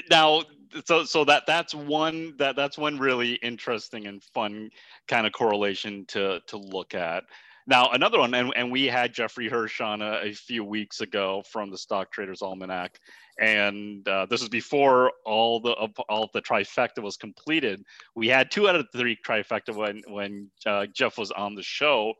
now 0.09 0.43
so 0.85 1.03
so 1.03 1.23
that 1.25 1.43
that's 1.47 1.73
one 1.73 2.33
that 2.37 2.55
that's 2.55 2.77
one 2.77 2.97
really 2.99 3.33
interesting 3.35 4.07
and 4.07 4.23
fun 4.33 4.69
kind 5.07 5.25
of 5.25 5.33
correlation 5.33 6.05
to 6.05 6.39
to 6.47 6.57
look 6.57 6.93
at 6.93 7.23
Now, 7.69 7.91
another 7.91 8.17
one, 8.17 8.33
and, 8.33 8.51
and 8.55 8.71
we 8.71 8.85
had 8.85 9.13
Jeffrey 9.13 9.47
Hirsch 9.47 9.79
on 9.79 10.01
a, 10.01 10.21
a 10.23 10.33
few 10.33 10.63
weeks 10.63 11.01
ago 11.01 11.43
from 11.51 11.69
the 11.69 11.77
Stock 11.77 12.11
Traders 12.11 12.41
Almanac, 12.41 12.99
and 13.39 14.07
uh, 14.07 14.25
this 14.25 14.41
is 14.41 14.49
before 14.49 15.11
all 15.23 15.59
the 15.59 15.73
all 16.09 16.31
the 16.33 16.41
trifecta 16.41 17.03
was 17.03 17.15
completed. 17.15 17.83
We 18.15 18.27
had 18.27 18.49
two 18.49 18.67
out 18.67 18.75
of 18.75 18.87
three 18.91 19.15
trifecta 19.23 19.75
when 19.75 20.01
when 20.07 20.49
uh, 20.65 20.87
Jeff 20.87 21.19
was 21.19 21.29
on 21.29 21.53
the 21.53 21.61
show, 21.61 22.15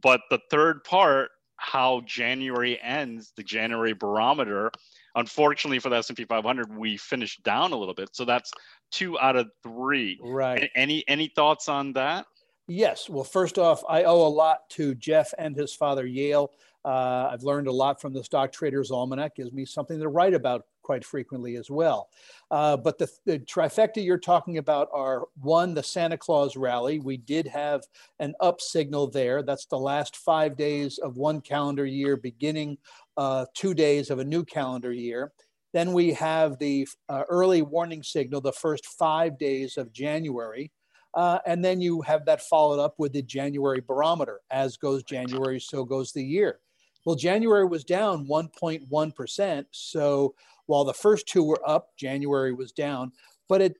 but 0.00 0.20
the 0.30 0.38
third 0.48 0.84
part, 0.84 1.30
how 1.56 2.02
January 2.06 2.80
ends, 2.80 3.32
the 3.36 3.42
January 3.42 3.94
barometer. 3.94 4.70
Unfortunately 5.16 5.78
for 5.78 5.90
the 5.90 5.96
S&P 5.96 6.24
500, 6.24 6.76
we 6.76 6.96
finished 6.96 7.42
down 7.44 7.72
a 7.72 7.76
little 7.76 7.94
bit, 7.94 8.10
so 8.12 8.24
that's 8.24 8.52
two 8.92 9.18
out 9.18 9.34
of 9.34 9.48
three. 9.64 10.20
Right. 10.22 10.70
Any 10.76 11.02
any 11.08 11.32
thoughts 11.34 11.68
on 11.68 11.94
that? 11.94 12.26
Yes. 12.66 13.10
Well, 13.10 13.24
first 13.24 13.58
off, 13.58 13.82
I 13.88 14.04
owe 14.04 14.26
a 14.26 14.28
lot 14.28 14.68
to 14.70 14.94
Jeff 14.94 15.34
and 15.38 15.54
his 15.54 15.74
father, 15.74 16.06
Yale. 16.06 16.50
Uh, 16.84 17.30
I've 17.32 17.42
learned 17.42 17.66
a 17.66 17.72
lot 17.72 18.00
from 18.00 18.12
the 18.12 18.24
Stock 18.24 18.52
Traders 18.52 18.90
Almanac, 18.90 19.36
gives 19.36 19.52
me 19.52 19.64
something 19.64 19.98
to 20.00 20.08
write 20.08 20.34
about 20.34 20.66
quite 20.82 21.04
frequently 21.04 21.56
as 21.56 21.70
well. 21.70 22.10
Uh, 22.50 22.76
but 22.76 22.98
the, 22.98 23.08
the, 23.24 23.38
trifecta 23.38 24.04
you're 24.04 24.18
talking 24.18 24.58
about 24.58 24.88
are 24.92 25.24
one, 25.40 25.72
the 25.72 25.82
Santa 25.82 26.18
Claus 26.18 26.56
rally. 26.56 26.98
We 26.98 27.16
did 27.16 27.46
have 27.46 27.82
an 28.18 28.34
up 28.40 28.60
signal 28.60 29.08
there. 29.08 29.42
That's 29.42 29.64
the 29.64 29.78
last 29.78 30.16
five 30.16 30.56
days 30.56 30.98
of 30.98 31.16
one 31.16 31.40
calendar 31.40 31.86
year, 31.86 32.16
beginning 32.18 32.76
uh, 33.16 33.46
two 33.54 33.72
days 33.72 34.10
of 34.10 34.18
a 34.18 34.24
new 34.24 34.44
calendar 34.44 34.92
year. 34.92 35.32
Then 35.72 35.92
we 35.92 36.12
have 36.12 36.58
the 36.58 36.86
uh, 37.08 37.24
early 37.28 37.62
warning 37.62 38.02
signal, 38.02 38.42
the 38.42 38.52
first 38.52 38.86
five 38.86 39.38
days 39.38 39.76
of 39.78 39.92
January. 39.92 40.70
Uh, 41.14 41.38
and 41.46 41.64
then 41.64 41.80
you 41.80 42.00
have 42.02 42.24
that 42.26 42.42
followed 42.42 42.80
up 42.80 42.94
with 42.98 43.12
the 43.12 43.22
January 43.22 43.80
barometer. 43.80 44.40
As 44.50 44.76
goes 44.76 45.02
January, 45.04 45.60
so 45.60 45.84
goes 45.84 46.12
the 46.12 46.24
year. 46.24 46.60
Well, 47.04 47.16
January 47.16 47.66
was 47.66 47.84
down 47.84 48.26
1.1%. 48.26 49.64
So 49.70 50.34
while 50.66 50.84
the 50.84 50.94
first 50.94 51.28
two 51.28 51.44
were 51.44 51.60
up, 51.68 51.90
January 51.96 52.52
was 52.52 52.72
down, 52.72 53.12
but 53.48 53.60
it 53.60 53.76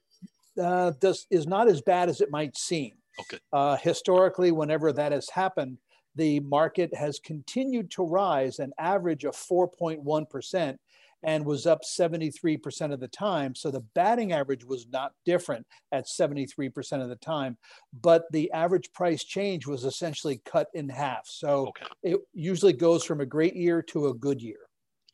uh, 0.62 0.92
does, 1.01 1.27
is 1.31 1.47
not 1.47 1.68
as 1.68 1.81
bad 1.81 2.09
as 2.09 2.20
it 2.20 2.31
might 2.31 2.57
seem. 2.57 2.92
Okay. 3.20 3.38
Uh, 3.53 3.77
historically, 3.77 4.53
whenever 4.53 4.92
that 4.92 5.12
has 5.12 5.29
happened, 5.31 5.79
the 6.16 6.40
market 6.40 6.94
has 6.94 7.18
continued 7.18 7.90
to 7.92 8.05
rise 8.05 8.59
an 8.59 8.73
average 8.79 9.25
of 9.25 9.35
4.1% 9.35 10.77
and 11.25 11.45
was 11.45 11.67
up 11.67 11.83
73% 11.83 12.93
of 12.93 13.01
the 13.01 13.09
time. 13.09 13.55
So 13.55 13.71
the 13.71 13.85
batting 13.95 14.33
average 14.33 14.65
was 14.65 14.87
not 14.89 15.13
different 15.25 15.67
at 15.93 16.07
73% 16.07 17.03
of 17.03 17.09
the 17.09 17.17
time, 17.17 17.57
but 18.03 18.25
the 18.31 18.51
average 18.53 18.93
price 18.93 19.25
change 19.25 19.67
was 19.67 19.85
essentially 19.85 20.41
cut 20.45 20.69
in 20.75 20.89
half. 20.89 21.27
So 21.27 21.69
okay. 21.69 21.87
it 22.03 22.21
usually 22.33 22.73
goes 22.73 23.05
from 23.05 23.21
a 23.21 23.27
great 23.27 23.57
year 23.57 23.83
to 23.83 24.09
a 24.09 24.15
good 24.15 24.41
year. 24.41 24.59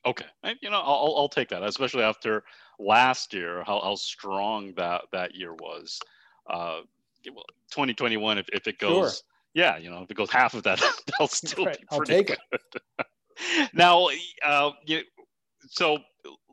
Okay, 0.06 0.24
you 0.62 0.70
know, 0.70 0.80
I'll, 0.80 1.14
I'll 1.16 1.28
take 1.28 1.50
that, 1.50 1.62
especially 1.62 2.02
after 2.02 2.42
last 2.78 3.34
year, 3.34 3.62
how, 3.66 3.80
how 3.80 3.94
strong 3.96 4.72
that 4.76 5.02
that 5.12 5.34
year 5.34 5.52
was. 5.52 6.00
Uh, 6.48 6.80
2021, 7.24 8.38
if, 8.38 8.48
if 8.50 8.66
it 8.66 8.78
goes, 8.78 8.92
sure. 8.94 9.12
yeah, 9.52 9.76
you 9.76 9.90
know, 9.90 10.02
if 10.02 10.10
it 10.10 10.16
goes 10.16 10.30
half 10.30 10.54
of 10.54 10.62
that, 10.62 10.80
that'll 11.06 11.28
still 11.28 11.66
right. 11.66 11.78
be 11.78 11.96
pretty 11.96 12.22
good. 12.24 12.60
now, 13.74 14.08
uh, 14.42 14.70
you, 14.86 15.02
so 15.68 15.98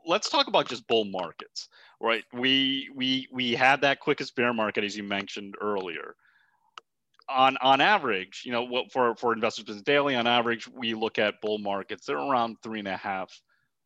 let's 0.06 0.30
talk 0.30 0.48
about 0.48 0.68
just 0.68 0.88
bull 0.88 1.06
markets, 1.06 1.70
right? 2.02 2.24
We 2.34 2.90
we 2.96 3.28
we 3.32 3.54
had 3.54 3.82
that 3.82 4.00
quickest 4.00 4.36
bear 4.36 4.54
market 4.54 4.84
as 4.84 4.96
you 4.96 5.04
mentioned 5.04 5.56
earlier. 5.62 6.16
On 7.30 7.58
on 7.62 7.82
average, 7.82 8.44
you 8.46 8.52
know, 8.52 8.64
what 8.64 8.92
for 8.92 9.16
for 9.16 9.34
investors 9.34 9.66
business 9.66 9.84
daily, 9.84 10.16
on 10.16 10.28
average, 10.28 10.68
we 10.68 10.94
look 10.94 11.20
at 11.20 11.42
bull 11.42 11.58
markets. 11.58 12.06
They're 12.06 12.18
around 12.18 12.58
three 12.64 12.80
and 12.80 12.88
a 12.88 12.98
half 12.98 13.30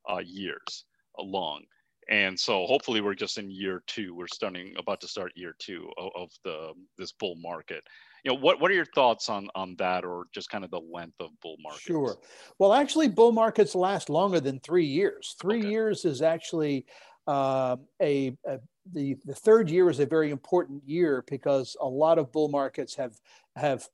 uh, 0.09 0.21
years 0.23 0.85
long, 1.19 1.63
and 2.09 2.39
so 2.39 2.65
hopefully 2.67 3.01
we're 3.01 3.15
just 3.15 3.39
in 3.39 3.49
year 3.49 3.81
two. 3.87 4.13
We're 4.13 4.27
starting 4.31 4.75
about 4.77 5.01
to 5.01 5.07
start 5.07 5.31
year 5.35 5.55
two 5.57 5.89
of, 5.97 6.11
of 6.15 6.29
the 6.43 6.73
this 6.99 7.11
bull 7.13 7.35
market 7.37 7.83
you 8.23 8.31
know 8.31 8.39
what 8.39 8.59
what 8.61 8.71
are 8.71 8.75
your 8.75 8.85
thoughts 8.85 9.29
on 9.29 9.49
on 9.55 9.75
that 9.77 10.03
or 10.03 10.25
just 10.33 10.49
kind 10.49 10.63
of 10.63 10.71
the 10.71 10.81
length 10.91 11.19
of 11.19 11.29
bull 11.41 11.55
markets? 11.61 11.83
Sure. 11.83 12.17
Well 12.59 12.73
actually 12.73 13.07
bull 13.07 13.31
markets 13.31 13.75
last 13.75 14.09
longer 14.09 14.39
than 14.39 14.59
three 14.59 14.85
years. 14.85 15.35
Three 15.41 15.59
okay. 15.59 15.69
years 15.69 16.05
is 16.05 16.21
actually 16.21 16.85
uh, 17.27 17.77
a, 18.01 18.35
a 18.47 18.59
the, 18.93 19.15
the 19.25 19.35
third 19.35 19.69
year 19.69 19.89
is 19.89 19.99
a 19.99 20.05
very 20.05 20.31
important 20.31 20.81
year 20.85 21.23
because 21.27 21.75
a 21.79 21.87
lot 21.87 22.17
of 22.17 22.31
bull 22.31 22.49
markets 22.49 22.95
have 22.95 23.13
have 23.55 23.87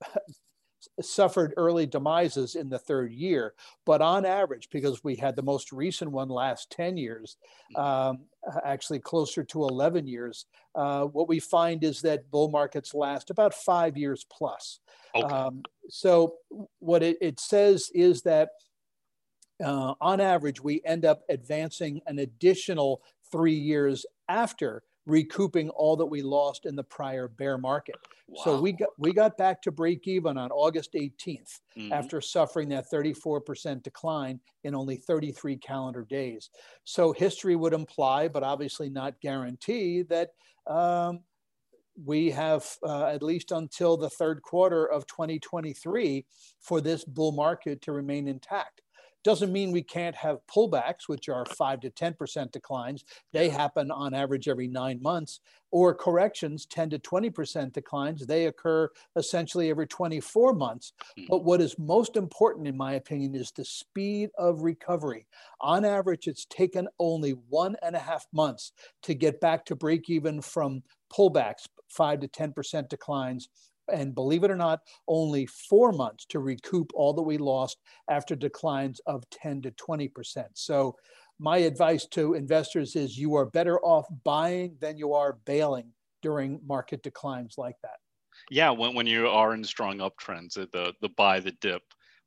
suffered 1.00 1.54
early 1.56 1.86
demises 1.86 2.54
in 2.54 2.68
the 2.68 2.78
third 2.78 3.12
year. 3.12 3.54
But 3.84 4.00
on 4.00 4.24
average, 4.24 4.68
because 4.70 5.02
we 5.02 5.16
had 5.16 5.36
the 5.36 5.42
most 5.42 5.72
recent 5.72 6.10
one 6.10 6.28
last 6.28 6.70
10 6.70 6.96
years, 6.96 7.36
mm. 7.76 7.82
um, 7.82 8.20
actually 8.64 9.00
closer 9.00 9.44
to 9.44 9.64
11 9.64 10.06
years, 10.06 10.46
uh, 10.74 11.04
what 11.04 11.28
we 11.28 11.40
find 11.40 11.84
is 11.84 12.00
that 12.02 12.30
bull 12.30 12.50
markets 12.50 12.94
last 12.94 13.30
about 13.30 13.54
five 13.54 13.96
years 13.96 14.24
plus. 14.30 14.80
Okay. 15.14 15.26
Um, 15.26 15.62
so 15.88 16.34
what 16.78 17.02
it, 17.02 17.16
it, 17.20 17.40
says 17.40 17.90
is 17.94 18.22
that 18.22 18.50
uh, 19.64 19.94
on 20.00 20.20
average, 20.20 20.62
we 20.62 20.80
end 20.84 21.04
up 21.04 21.22
advancing 21.28 22.00
an 22.06 22.18
additional 22.18 23.02
three 23.32 23.54
years 23.54 24.06
after 24.28 24.82
recouping 25.08 25.70
all 25.70 25.96
that 25.96 26.06
we 26.06 26.22
lost 26.22 26.66
in 26.66 26.76
the 26.76 26.84
prior 26.84 27.26
bear 27.26 27.58
market. 27.58 27.96
Wow. 28.28 28.42
So 28.44 28.60
we 28.60 28.72
got 28.72 28.90
we 28.98 29.12
got 29.12 29.38
back 29.38 29.62
to 29.62 29.72
break 29.72 30.06
even 30.06 30.36
on 30.36 30.50
August 30.50 30.92
18th 30.92 31.60
mm-hmm. 31.76 31.92
after 31.92 32.20
suffering 32.20 32.68
that 32.68 32.90
34% 32.92 33.82
decline 33.82 34.38
in 34.64 34.74
only 34.74 34.96
33 34.96 35.56
calendar 35.56 36.06
days. 36.08 36.50
So 36.84 37.12
history 37.12 37.56
would 37.56 37.72
imply, 37.72 38.28
but 38.28 38.42
obviously 38.42 38.90
not 38.90 39.20
guarantee, 39.20 40.02
that 40.02 40.30
um, 40.66 41.20
we 42.04 42.30
have 42.30 42.66
uh, 42.82 43.06
at 43.06 43.22
least 43.22 43.50
until 43.50 43.96
the 43.96 44.10
third 44.10 44.42
quarter 44.42 44.84
of 44.84 45.06
2023 45.06 46.26
for 46.60 46.80
this 46.82 47.04
bull 47.04 47.32
market 47.32 47.80
to 47.82 47.92
remain 47.92 48.28
intact. 48.28 48.82
Doesn't 49.24 49.52
mean 49.52 49.72
we 49.72 49.82
can't 49.82 50.14
have 50.16 50.38
pullbacks, 50.46 51.08
which 51.08 51.28
are 51.28 51.44
five 51.44 51.80
to 51.80 51.90
10% 51.90 52.52
declines. 52.52 53.04
They 53.32 53.48
happen 53.48 53.90
on 53.90 54.14
average 54.14 54.48
every 54.48 54.68
nine 54.68 55.00
months, 55.02 55.40
or 55.70 55.94
corrections, 55.94 56.66
10 56.66 56.90
to 56.90 56.98
20% 56.98 57.72
declines. 57.72 58.26
They 58.26 58.46
occur 58.46 58.88
essentially 59.16 59.70
every 59.70 59.86
24 59.86 60.54
months. 60.54 60.92
Hmm. 61.16 61.24
But 61.28 61.44
what 61.44 61.60
is 61.60 61.78
most 61.78 62.16
important, 62.16 62.68
in 62.68 62.76
my 62.76 62.94
opinion, 62.94 63.34
is 63.34 63.52
the 63.52 63.64
speed 63.64 64.30
of 64.38 64.62
recovery. 64.62 65.26
On 65.60 65.84
average, 65.84 66.26
it's 66.26 66.46
taken 66.46 66.88
only 66.98 67.32
one 67.48 67.76
and 67.82 67.96
a 67.96 68.00
half 68.00 68.26
months 68.32 68.72
to 69.02 69.14
get 69.14 69.40
back 69.40 69.64
to 69.66 69.76
break 69.76 70.08
even 70.08 70.40
from 70.40 70.82
pullbacks, 71.12 71.66
five 71.88 72.20
to 72.20 72.28
10% 72.28 72.88
declines 72.88 73.48
and 73.92 74.14
believe 74.14 74.44
it 74.44 74.50
or 74.50 74.56
not, 74.56 74.80
only 75.06 75.46
four 75.46 75.92
months 75.92 76.24
to 76.26 76.38
recoup 76.38 76.90
all 76.94 77.12
that 77.14 77.22
we 77.22 77.38
lost 77.38 77.78
after 78.10 78.34
declines 78.34 79.00
of 79.06 79.28
10 79.30 79.62
to 79.62 79.70
20%. 79.72 80.44
So, 80.54 80.96
my 81.40 81.58
advice 81.58 82.04
to 82.06 82.34
investors 82.34 82.96
is 82.96 83.16
you 83.16 83.36
are 83.36 83.46
better 83.46 83.78
off 83.80 84.06
buying 84.24 84.76
than 84.80 84.96
you 84.96 85.14
are 85.14 85.38
bailing 85.44 85.92
during 86.20 86.60
market 86.66 87.00
declines 87.04 87.54
like 87.56 87.76
that. 87.82 87.98
Yeah, 88.50 88.70
when, 88.70 88.92
when 88.94 89.06
you 89.06 89.28
are 89.28 89.54
in 89.54 89.62
strong 89.62 89.98
uptrends, 89.98 90.54
the, 90.54 90.92
the 91.00 91.08
buy 91.10 91.38
the 91.38 91.52
dip, 91.60 91.82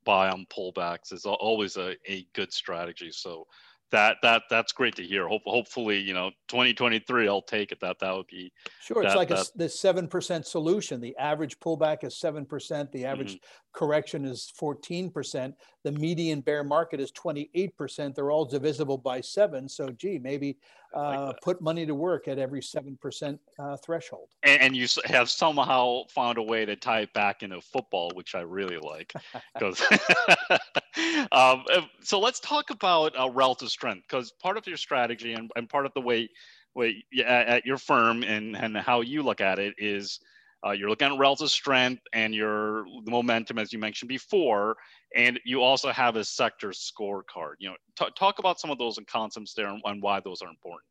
buy 0.06 0.30
on 0.30 0.46
pullbacks 0.46 1.12
is 1.12 1.26
always 1.26 1.76
a, 1.76 1.96
a 2.10 2.26
good 2.34 2.54
strategy. 2.54 3.12
So, 3.12 3.48
that 3.92 4.18
that 4.24 4.44
that's 4.50 4.72
great 4.72 4.96
to 4.96 5.04
hear. 5.04 5.28
Hope, 5.28 5.44
hopefully, 5.46 6.00
you 6.00 6.14
know, 6.14 6.32
2023, 6.48 7.28
I'll 7.28 7.42
take 7.42 7.72
it. 7.72 7.80
That 7.82 8.00
that 8.00 8.16
would 8.16 8.28
be 8.28 8.52
sure. 8.82 9.04
It's 9.04 9.16
like 9.16 9.30
that, 9.30 9.40
a, 9.48 9.58
the 9.58 9.70
seven 9.70 10.08
percent 10.08 10.48
solution. 10.48 11.00
The 11.02 11.16
average 11.18 11.60
pullback 11.60 12.04
is 12.04 12.18
seven 12.18 12.46
percent. 12.46 12.92
The 12.92 13.06
average 13.06 13.36
mm-hmm. 13.36 13.46
Correction 13.74 14.26
is 14.26 14.52
14 14.56 15.10
percent. 15.10 15.56
The 15.84 15.92
median 15.92 16.42
bear 16.42 16.64
market 16.64 17.00
is 17.00 17.12
28 17.12 17.78
percent. 17.78 18.16
They're 18.16 18.32
all 18.32 18.46
divisible 18.46 18.98
by 18.98 19.22
seven. 19.22 19.68
So, 19.68 19.90
gee, 19.90 20.20
maybe 20.20 20.58
uh, 20.94 21.28
like 21.28 21.42
put 21.42 21.62
money 21.62 21.86
to 21.86 21.96
work 21.96 22.28
at 22.28 22.38
every 22.38 22.62
seven 22.62 22.98
percent 23.02 23.40
uh, 23.60 23.78
threshold. 23.78 24.30
And, 24.44 24.62
and, 24.62 24.76
you 24.76 24.88
have 25.06 25.30
somehow 25.30 26.04
found 26.10 26.38
a 26.38 26.44
way 26.44 26.66
to 26.66 26.76
tie 26.76 27.02
it 27.02 27.14
back 27.14 27.44
into 27.44 27.62
football, 27.62 28.12
which 28.14 28.36
I 28.36 28.42
really 28.42 28.78
like. 28.78 29.14
Because 29.54 29.82
um, 31.32 31.64
so 32.02 32.20
let's 32.20 32.40
talk 32.40 32.70
about 32.70 33.18
uh, 33.18 33.30
relative 33.30 33.70
strength, 33.70 34.04
because 34.08 34.32
part 34.32 34.58
of 34.58 34.66
your 34.68 34.78
strategy 34.78 35.34
and, 35.34 35.52
and 35.56 35.70
part 35.70 35.86
of 35.86 35.94
the 35.94 36.02
way, 36.02 36.30
way 36.74 37.04
at 37.24 37.66
your 37.66 37.78
firm 37.78 38.24
and 38.24 38.56
and 38.56 38.76
how 38.78 39.02
you 39.02 39.24
look 39.24 39.42
at 39.42 39.60
it 39.60 39.76
is. 39.78 40.20
Uh, 40.66 40.72
you're 40.72 40.90
looking 40.90 41.12
at 41.12 41.18
relative 41.18 41.50
strength 41.50 42.04
and 42.14 42.36
your 42.36 42.86
momentum, 43.06 43.58
as 43.58 43.74
you 43.74 43.80
mentioned 43.80 44.10
before, 44.10 44.76
and 45.16 45.40
you 45.44 45.62
also 45.62 45.92
have 45.92 46.16
a 46.16 46.24
sector 46.24 46.70
scorecard. 46.70 47.54
You 47.60 47.70
know, 47.70 47.76
t- 47.98 48.12
talk 48.18 48.40
about 48.40 48.60
some 48.60 48.70
of 48.70 48.78
those 48.78 49.00
concepts 49.08 49.54
there 49.54 49.68
and, 49.68 49.82
and 49.86 50.02
why 50.02 50.20
those 50.20 50.42
are 50.42 50.50
important. 50.50 50.84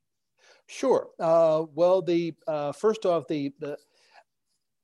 Sure. 0.66 1.09
Uh, 1.18 1.64
well, 1.74 2.02
the 2.02 2.35
uh, 2.46 2.72
first 2.72 3.06
off, 3.06 3.26
the, 3.28 3.52
the 3.59 3.76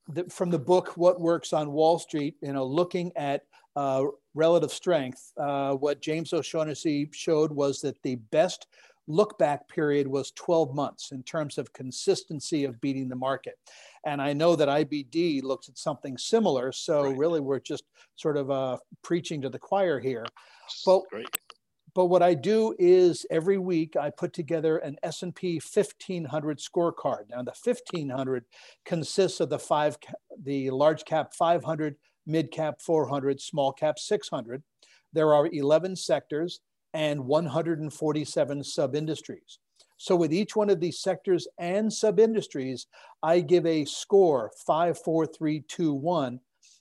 the, 0.08 0.24
from 0.24 0.50
the 0.50 0.58
book 0.58 0.96
What 0.96 1.20
Works 1.20 1.52
on 1.52 1.72
Wall 1.72 1.98
Street, 1.98 2.36
you 2.40 2.52
know, 2.52 2.64
looking 2.64 3.12
at 3.16 3.42
uh, 3.74 4.04
relative 4.34 4.72
strength, 4.72 5.32
uh, 5.36 5.74
what 5.74 6.00
James 6.00 6.32
O'Shaughnessy 6.32 7.08
showed 7.12 7.52
was 7.52 7.80
that 7.80 8.00
the 8.02 8.16
best 8.16 8.66
look 9.08 9.38
back 9.38 9.68
period 9.68 10.06
was 10.06 10.32
12 10.32 10.74
months 10.74 11.12
in 11.12 11.22
terms 11.22 11.58
of 11.58 11.72
consistency 11.72 12.64
of 12.64 12.80
beating 12.80 13.08
the 13.08 13.16
market. 13.16 13.54
And 14.04 14.20
I 14.20 14.32
know 14.32 14.56
that 14.56 14.68
IBD 14.68 15.42
looks 15.42 15.68
at 15.68 15.78
something 15.78 16.18
similar. 16.18 16.72
So 16.72 17.04
right. 17.04 17.16
really, 17.16 17.40
we're 17.40 17.60
just 17.60 17.84
sort 18.16 18.36
of 18.36 18.50
uh, 18.50 18.78
preaching 19.02 19.40
to 19.42 19.48
the 19.48 19.58
choir 19.58 20.00
here. 20.00 20.26
But, 20.84 21.02
Great. 21.10 21.38
but 21.94 22.06
what 22.06 22.22
I 22.22 22.34
do 22.34 22.74
is 22.78 23.24
every 23.30 23.58
week 23.58 23.96
I 23.96 24.10
put 24.10 24.32
together 24.32 24.78
an 24.78 24.96
S&P 25.02 25.60
1500 25.60 26.58
scorecard. 26.58 27.30
Now 27.30 27.42
the 27.42 27.54
1500 27.62 28.44
consists 28.84 29.40
of 29.40 29.50
the 29.50 29.58
five, 29.58 29.98
the 30.42 30.70
large 30.70 31.04
cap 31.04 31.32
500, 31.32 31.96
mid 32.26 32.50
cap 32.50 32.80
400, 32.80 33.40
small 33.40 33.72
cap 33.72 33.98
600. 33.98 34.62
There 35.12 35.32
are 35.32 35.46
11 35.46 35.96
sectors 35.96 36.60
and 36.96 37.26
147 37.26 38.64
sub 38.64 38.96
industries. 38.96 39.58
So 39.98 40.16
with 40.16 40.32
each 40.32 40.56
one 40.56 40.70
of 40.70 40.80
these 40.80 40.98
sectors 40.98 41.46
and 41.58 41.92
sub 41.92 42.18
industries, 42.18 42.86
I 43.22 43.40
give 43.40 43.66
a 43.66 43.84
score 43.84 44.50
five, 44.66 44.98
four, 44.98 45.26
three, 45.26 45.62
two, 45.68 45.92
one, 45.92 46.40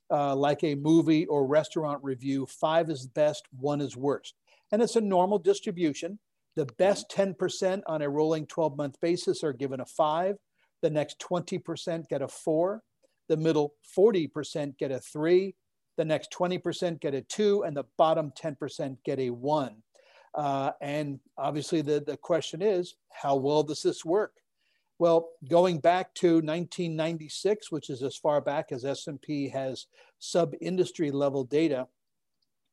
uh, 0.10 0.34
like 0.34 0.64
a 0.64 0.76
movie 0.76 1.26
or 1.26 1.46
restaurant 1.46 2.02
review. 2.02 2.46
Five 2.46 2.90
is 2.90 3.08
best, 3.08 3.44
one 3.60 3.82
is 3.82 3.98
worst. 3.98 4.36
And 4.72 4.82
it's 4.82 4.96
a 4.96 5.02
normal 5.02 5.38
distribution. 5.38 6.18
The 6.56 6.68
best 6.78 7.12
10% 7.12 7.82
on 7.86 8.02
a 8.02 8.10
rolling 8.10 8.48
12 8.48 8.78
month 8.78 8.96
basis 9.02 9.44
are 9.44 9.54
given 9.54 9.82
a 9.82 9.86
five. 9.86 10.38
The 10.82 10.90
next 10.90 11.20
20% 11.20 12.08
get 12.08 12.22
a 12.22 12.30
four. 12.30 12.84
The 13.28 13.36
middle 13.36 13.74
40% 13.98 14.78
get 14.78 14.92
a 14.92 15.00
three. 15.00 15.56
The 15.98 16.06
next 16.06 16.32
20% 16.32 17.02
get 17.02 17.14
a 17.14 17.22
two. 17.22 17.64
And 17.64 17.76
the 17.76 17.84
bottom 17.98 18.32
10% 18.42 18.98
get 19.04 19.20
a 19.20 19.30
one. 19.32 19.82
Uh, 20.36 20.72
and 20.82 21.20
obviously 21.38 21.82
the, 21.82 22.04
the 22.06 22.18
question 22.18 22.62
is, 22.62 22.96
how 23.10 23.36
well 23.36 23.64
does 23.64 23.82
this 23.82 24.04
work? 24.04 24.34
Well, 25.00 25.30
going 25.50 25.80
back 25.80 26.14
to 26.16 26.36
1996, 26.36 27.72
which 27.72 27.90
is 27.90 28.04
as 28.04 28.16
far 28.16 28.40
back 28.42 28.72
as 28.72 28.86
S&P 28.86 29.50
has 29.50 29.88
sub-industry 30.20 31.12
level 31.12 31.44
data, 31.44 31.88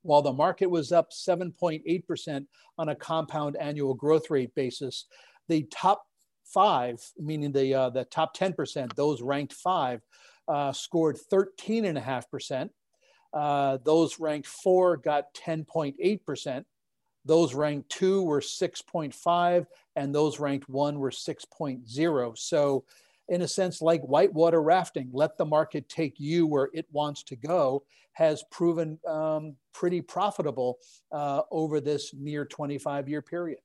while 0.03 0.23
the 0.23 0.33
market 0.33 0.67
was 0.67 0.93
up 0.93 1.11
7.8% 1.11 2.47
on 2.79 2.89
a 2.89 2.95
compound 2.95 3.57
annual 3.57 3.95
growth 3.95 4.31
rate 4.31 4.55
basis, 4.55 5.07
the 5.49 5.63
top 5.65 6.03
five, 6.45 6.99
meaning 7.19 7.53
the, 7.53 7.75
uh, 7.75 7.91
the 7.91 8.05
top 8.05 8.37
10%, 8.37 8.95
those 8.95 9.23
ranked 9.23 9.53
five, 9.53 10.01
uh, 10.49 10.73
scored 10.73 11.19
13.5%. 11.33 12.71
Uh, 13.33 13.79
those 13.85 14.21
ranked 14.21 14.49
four 14.49 14.97
got 14.97 15.33
10.8%. 15.35 16.65
Those 17.25 17.55
ranked 17.55 17.89
two 17.91 18.23
were 18.23 18.41
6.5, 18.41 19.67
and 19.97 20.15
those 20.15 20.41
ranked 20.41 20.69
one 20.69 20.99
were 20.99 21.11
6.0. 21.11 22.39
So, 22.39 22.85
in 23.29 23.43
a 23.43 23.49
sense, 23.49 23.81
like 23.81 24.03
whitewater 24.03 24.61
rafting, 24.61 25.09
let 25.13 25.39
the 25.39 25.45
market 25.45 25.89
take 25.89 26.19
you 26.19 26.47
where 26.47 26.69
it 26.75 26.87
wants 26.93 27.23
to 27.25 27.37
go, 27.37 27.85
has 28.13 28.45
proven 28.51 28.99
um, 29.09 29.55
pretty 29.73 30.03
profitable 30.03 30.79
uh, 31.13 31.43
over 31.51 31.81
this 31.81 32.13
near 32.15 32.45
25 32.45 33.09
year 33.09 33.23
period. 33.23 33.59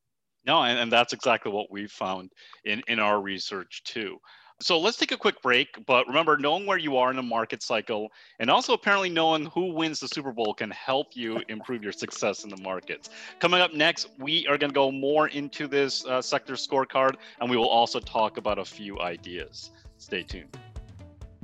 No, 0.46 0.64
and, 0.64 0.80
and 0.80 0.92
that's 0.92 1.12
exactly 1.12 1.52
what 1.52 1.72
we've 1.72 1.92
found 1.92 2.32
in, 2.64 2.82
in 2.88 3.00
our 3.00 3.22
research 3.22 3.84
too. 3.84 4.18
So 4.60 4.80
let's 4.80 4.98
take 4.98 5.12
a 5.12 5.18
quick 5.18 5.42
break. 5.42 5.86
But 5.86 6.08
remember, 6.08 6.38
knowing 6.38 6.66
where 6.66 6.78
you 6.78 6.98
are 6.98 7.12
in 7.12 7.16
the 7.16 7.22
market 7.22 7.62
cycle 7.62 8.12
and 8.40 8.50
also 8.50 8.74
apparently 8.74 9.10
knowing 9.10 9.46
who 9.46 9.74
wins 9.74 10.00
the 10.00 10.08
Super 10.08 10.32
Bowl 10.32 10.54
can 10.54 10.72
help 10.72 11.16
you 11.16 11.42
improve 11.48 11.84
your 11.84 11.92
success 11.92 12.44
in 12.44 12.50
the 12.50 12.58
markets. 12.58 13.10
Coming 13.40 13.62
up 13.62 13.74
next, 13.74 14.10
we 14.18 14.48
are 14.48 14.58
going 14.58 14.72
to 14.72 14.76
go 14.76 14.92
more 14.92 15.28
into 15.28 15.68
this 15.68 16.06
uh, 16.06 16.22
sector 16.22 16.54
scorecard 16.54 17.16
and 17.40 17.50
we 17.50 17.58
will 17.58 17.70
also 17.70 18.00
talk 18.00 18.38
about 18.38 18.58
a 18.58 18.66
few 18.66 19.00
ideas. 19.00 19.72
Stay 19.98 20.24
tuned. 20.24 20.58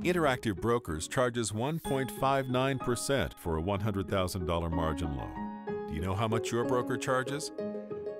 Interactive 0.02 0.60
Brokers 0.60 1.06
charges 1.06 1.52
1.59% 1.52 3.34
for 3.38 3.58
a 3.58 3.62
$100,000 3.62 4.70
margin 4.72 5.16
loan. 5.16 5.86
Do 5.86 5.94
you 5.94 6.00
know 6.00 6.14
how 6.14 6.26
much 6.26 6.50
your 6.50 6.64
broker 6.64 6.96
charges? 6.96 7.52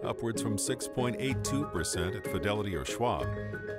Upwards 0.04 0.42
from 0.42 0.56
6.82% 0.56 2.16
at 2.16 2.26
Fidelity 2.26 2.76
or 2.76 2.84
Schwab 2.84 3.26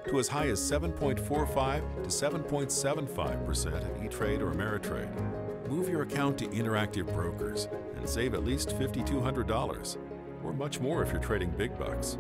to 0.07 0.19
as 0.19 0.27
high 0.27 0.47
as 0.47 0.59
7.45 0.59 2.03
to 2.03 2.09
7.75% 2.09 3.97
at 3.97 4.03
E-Trade 4.03 4.41
or 4.41 4.51
Ameritrade. 4.51 5.69
Move 5.69 5.89
your 5.89 6.03
account 6.03 6.37
to 6.37 6.47
Interactive 6.47 7.11
Brokers 7.13 7.67
and 7.95 8.07
save 8.07 8.33
at 8.33 8.43
least 8.43 8.69
$5,200, 8.69 9.97
or 10.43 10.53
much 10.53 10.79
more 10.79 11.01
if 11.01 11.11
you're 11.11 11.21
trading 11.21 11.49
big 11.51 11.77
bucks. 11.77 12.17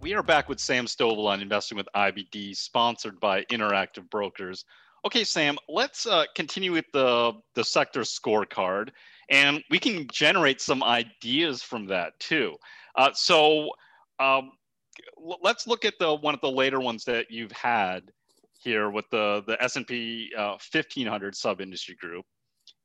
We 0.00 0.14
are 0.14 0.22
back 0.22 0.48
with 0.48 0.60
Sam 0.60 0.86
Stovall 0.86 1.26
on 1.26 1.42
Investing 1.42 1.76
with 1.76 1.88
IBD, 1.94 2.56
sponsored 2.56 3.20
by 3.20 3.44
Interactive 3.44 4.08
Brokers. 4.08 4.64
Okay, 5.04 5.24
Sam, 5.24 5.56
let's 5.68 6.06
uh, 6.06 6.24
continue 6.34 6.72
with 6.72 6.86
the, 6.92 7.32
the 7.54 7.64
sector 7.64 8.00
scorecard, 8.00 8.90
and 9.30 9.62
we 9.70 9.78
can 9.78 10.06
generate 10.12 10.60
some 10.60 10.82
ideas 10.82 11.62
from 11.62 11.86
that 11.86 12.18
too. 12.18 12.56
Uh, 12.96 13.10
so 13.12 13.70
um, 14.18 14.50
let's 15.42 15.66
look 15.66 15.84
at 15.84 15.94
the 16.00 16.14
one 16.16 16.34
of 16.34 16.40
the 16.40 16.50
later 16.50 16.80
ones 16.80 17.04
that 17.04 17.30
you've 17.30 17.52
had 17.52 18.10
here 18.60 18.90
with 18.90 19.04
the 19.10 19.42
the 19.46 19.62
S&P 19.62 20.32
uh, 20.36 20.56
1500 20.72 21.34
sub 21.36 21.60
industry 21.60 21.96
group 22.00 22.24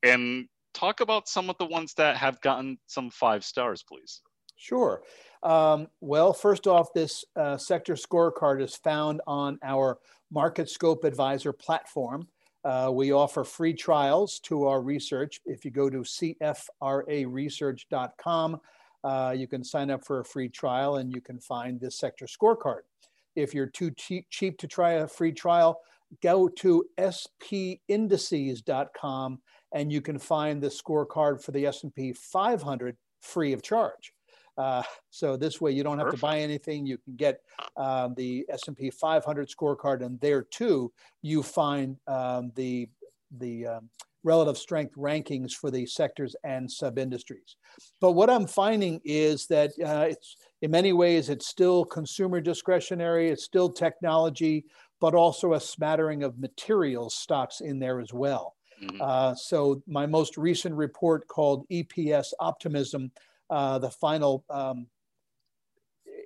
and 0.03 0.45
talk 0.73 0.99
about 0.99 1.27
some 1.27 1.49
of 1.49 1.57
the 1.57 1.65
ones 1.65 1.93
that 1.95 2.15
have 2.15 2.39
gotten 2.41 2.77
some 2.85 3.09
five 3.09 3.43
stars 3.43 3.83
please 3.87 4.21
sure 4.63 5.03
um, 5.43 5.87
well 6.01 6.33
first 6.33 6.67
off 6.67 6.91
this 6.93 7.23
uh, 7.35 7.57
sector 7.57 7.95
scorecard 7.95 8.61
is 8.61 8.75
found 8.75 9.21
on 9.27 9.59
our 9.63 9.99
market 10.31 10.69
scope 10.69 11.03
advisor 11.03 11.51
platform 11.51 12.27
uh, 12.65 12.89
we 12.91 13.11
offer 13.11 13.43
free 13.43 13.73
trials 13.73 14.39
to 14.39 14.65
our 14.65 14.81
research 14.81 15.41
if 15.45 15.65
you 15.65 15.71
go 15.71 15.89
to 15.89 15.99
cfraresearch.com 15.99 18.61
uh, 19.03 19.35
you 19.35 19.47
can 19.47 19.63
sign 19.63 19.89
up 19.91 20.03
for 20.05 20.21
a 20.21 20.25
free 20.25 20.49
trial 20.49 20.97
and 20.97 21.13
you 21.13 21.21
can 21.21 21.39
find 21.39 21.79
this 21.79 21.97
sector 21.97 22.25
scorecard. 22.25 22.81
If 23.35 23.53
you're 23.53 23.67
too 23.67 23.91
cheap, 23.91 24.25
cheap 24.29 24.57
to 24.59 24.67
try 24.67 24.93
a 24.93 25.07
free 25.07 25.33
trial, 25.33 25.81
go 26.21 26.47
to 26.47 26.85
spindices.com 26.97 29.39
and 29.73 29.91
you 29.91 30.01
can 30.01 30.19
find 30.19 30.61
the 30.61 30.67
scorecard 30.67 31.43
for 31.43 31.51
the 31.51 31.65
S&P 31.65 32.13
500 32.13 32.95
free 33.21 33.53
of 33.53 33.63
charge. 33.63 34.13
Uh, 34.57 34.83
so 35.09 35.35
this 35.35 35.59
way 35.59 35.71
you 35.71 35.83
don't 35.83 35.97
have 35.97 36.05
Perfect. 36.05 36.19
to 36.19 36.27
buy 36.27 36.39
anything. 36.39 36.85
You 36.85 36.97
can 36.97 37.15
get 37.15 37.41
um, 37.77 38.13
the 38.15 38.45
S&P 38.49 38.89
500 38.89 39.49
scorecard, 39.49 40.03
and 40.03 40.19
there 40.19 40.43
too 40.43 40.91
you 41.21 41.43
find 41.43 41.97
um, 42.07 42.51
the 42.55 42.89
the 43.39 43.65
um, 43.65 43.89
relative 44.23 44.57
strength 44.57 44.95
rankings 44.95 45.53
for 45.53 45.69
the 45.69 45.85
sectors 45.85 46.35
and 46.43 46.71
sub-industries. 46.71 47.57
But 47.99 48.11
what 48.11 48.29
I'm 48.29 48.47
finding 48.47 49.01
is 49.03 49.47
that 49.47 49.71
uh, 49.83 50.05
it's 50.09 50.37
in 50.61 50.71
many 50.71 50.93
ways 50.93 51.29
it's 51.29 51.47
still 51.47 51.83
consumer 51.83 52.39
discretionary, 52.39 53.29
it's 53.29 53.43
still 53.43 53.69
technology, 53.69 54.65
but 55.01 55.13
also 55.13 55.53
a 55.53 55.59
smattering 55.59 56.23
of 56.23 56.39
materials 56.39 57.15
stocks 57.15 57.59
in 57.61 57.79
there 57.79 57.99
as 57.99 58.13
well. 58.13 58.55
Mm-hmm. 58.81 59.01
Uh, 59.01 59.35
so 59.35 59.81
my 59.87 60.05
most 60.05 60.37
recent 60.37 60.73
report 60.75 61.27
called 61.27 61.67
EPS 61.69 62.31
Optimism, 62.39 63.11
uh, 63.49 63.79
the 63.79 63.89
final 63.89 64.45
um, 64.49 64.87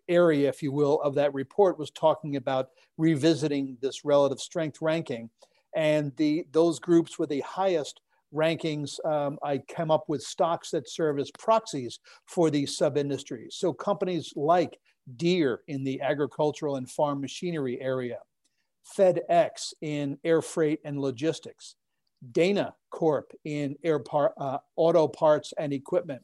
area, 0.08 0.50
if 0.50 0.64
you 0.64 0.72
will, 0.72 1.02
of 1.02 1.16
that 1.16 1.34
report 1.34 1.78
was 1.78 1.92
talking 1.92 2.36
about 2.36 2.70
revisiting 2.98 3.78
this 3.82 4.06
relative 4.06 4.40
strength 4.40 4.80
ranking 4.82 5.30
and 5.76 6.12
the 6.18 6.46
those 6.52 6.80
groups 6.80 7.20
with 7.20 7.30
the 7.30 7.42
highest 7.42 8.02
rankings, 8.34 9.04
um, 9.06 9.38
I 9.44 9.60
came 9.60 9.92
up 9.92 10.06
with 10.08 10.22
stocks 10.22 10.72
that 10.72 10.90
serve 10.90 11.20
as 11.20 11.32
proxies 11.38 12.00
for 12.26 12.50
these 12.50 12.76
sub 12.76 12.98
industries. 12.98 13.56
So 13.56 13.74
companies 13.74 14.34
like 14.36 14.78
Deere 15.16 15.62
in 15.68 15.84
the 15.84 16.02
agricultural 16.02 16.76
and 16.76 16.90
farm 16.90 17.22
machinery 17.22 17.80
area, 17.80 18.20
FedEx 18.98 19.74
in 19.82 20.18
air 20.24 20.42
freight 20.42 20.80
and 20.84 21.00
logistics, 21.00 21.76
Dana 22.32 22.76
Corp 22.90 23.32
in 23.46 23.78
air 23.84 24.00
par, 24.00 24.34
uh, 24.38 24.58
auto 24.76 25.08
parts 25.08 25.54
and 25.58 25.72
equipment. 25.72 26.24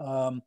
Um, 0.00 0.42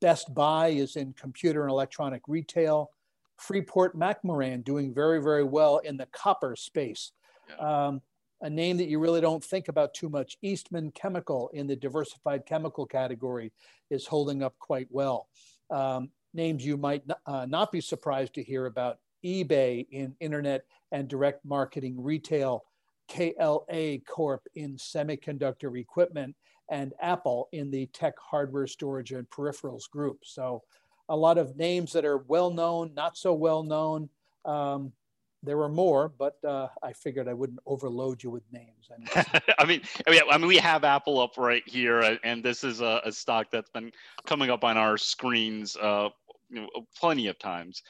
Best 0.00 0.32
Buy 0.32 0.68
is 0.68 0.96
in 0.96 1.12
computer 1.14 1.62
and 1.62 1.70
electronic 1.70 2.22
retail. 2.28 2.90
Freeport 3.36 3.96
McMoRan 3.96 4.64
doing 4.64 4.92
very, 4.92 5.22
very 5.22 5.44
well 5.44 5.78
in 5.78 5.96
the 5.96 6.06
copper 6.06 6.54
space. 6.56 7.12
Um, 7.58 8.02
a 8.40 8.50
name 8.50 8.76
that 8.76 8.88
you 8.88 9.00
really 9.00 9.20
don't 9.20 9.42
think 9.42 9.68
about 9.68 9.94
too 9.94 10.08
much, 10.08 10.36
Eastman 10.42 10.92
Chemical 10.92 11.50
in 11.52 11.66
the 11.66 11.74
diversified 11.74 12.46
chemical 12.46 12.86
category 12.86 13.52
is 13.90 14.06
holding 14.06 14.42
up 14.42 14.54
quite 14.58 14.86
well. 14.90 15.28
Um, 15.70 16.10
names 16.34 16.64
you 16.64 16.76
might 16.76 17.02
uh, 17.26 17.46
not 17.46 17.72
be 17.72 17.80
surprised 17.80 18.34
to 18.34 18.42
hear 18.42 18.66
about, 18.66 18.98
eBay 19.24 19.84
in 19.90 20.14
internet 20.20 20.64
and 20.92 21.08
direct 21.08 21.44
marketing 21.44 22.00
retail, 22.00 22.62
KLA 23.08 23.98
Corp 24.06 24.42
in 24.54 24.76
semiconductor 24.76 25.76
equipment, 25.78 26.36
and 26.70 26.92
Apple 27.00 27.48
in 27.52 27.70
the 27.70 27.86
tech 27.86 28.14
hardware 28.18 28.66
storage 28.66 29.12
and 29.12 29.28
peripherals 29.30 29.88
group. 29.90 30.18
So 30.24 30.62
a 31.08 31.16
lot 31.16 31.38
of 31.38 31.56
names 31.56 31.92
that 31.92 32.04
are 32.04 32.18
well 32.18 32.50
known, 32.50 32.92
not 32.94 33.16
so 33.16 33.32
well 33.32 33.62
known. 33.62 34.08
Um, 34.44 34.92
there 35.42 35.56
were 35.56 35.68
more, 35.68 36.08
but 36.08 36.36
uh, 36.44 36.66
I 36.82 36.92
figured 36.92 37.28
I 37.28 37.32
wouldn't 37.32 37.60
overload 37.64 38.22
you 38.22 38.30
with 38.30 38.42
names. 38.52 38.90
I 39.58 39.64
mean, 39.64 39.82
I 40.06 40.36
mean, 40.36 40.48
we 40.48 40.56
have 40.56 40.82
Apple 40.82 41.20
up 41.20 41.38
right 41.38 41.62
here, 41.64 42.00
uh, 42.00 42.16
and 42.24 42.42
this 42.42 42.64
is 42.64 42.80
a, 42.80 43.00
a 43.04 43.12
stock 43.12 43.46
that's 43.52 43.70
been 43.70 43.92
coming 44.26 44.50
up 44.50 44.64
on 44.64 44.76
our 44.76 44.98
screens 44.98 45.76
uh, 45.76 46.08
you 46.50 46.62
know, 46.62 46.68
plenty 46.98 47.28
of 47.28 47.38
times. 47.38 47.82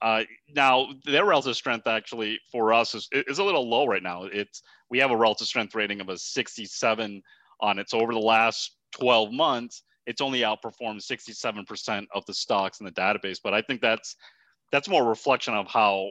Uh, 0.00 0.22
now, 0.54 0.88
their 1.04 1.24
relative 1.24 1.56
strength 1.56 1.86
actually 1.86 2.38
for 2.50 2.72
us 2.72 2.94
is, 2.94 3.08
is 3.12 3.38
a 3.38 3.44
little 3.44 3.68
low 3.68 3.86
right 3.86 4.02
now. 4.02 4.24
It's 4.24 4.62
we 4.90 4.98
have 4.98 5.10
a 5.10 5.16
relative 5.16 5.46
strength 5.46 5.74
rating 5.74 6.00
of 6.00 6.08
a 6.08 6.18
67 6.18 7.22
on 7.64 7.78
it. 7.78 7.90
So 7.90 8.00
over 8.00 8.12
the 8.12 8.18
last 8.18 8.76
12 8.92 9.32
months, 9.32 9.82
it's 10.06 10.20
only 10.20 10.40
outperformed 10.40 11.00
67% 11.00 12.06
of 12.14 12.24
the 12.26 12.34
stocks 12.34 12.80
in 12.80 12.86
the 12.86 12.92
database. 12.92 13.38
But 13.42 13.54
I 13.54 13.62
think 13.62 13.80
that's 13.80 14.16
that's 14.70 14.88
more 14.88 15.04
reflection 15.04 15.54
of 15.54 15.66
how 15.66 16.10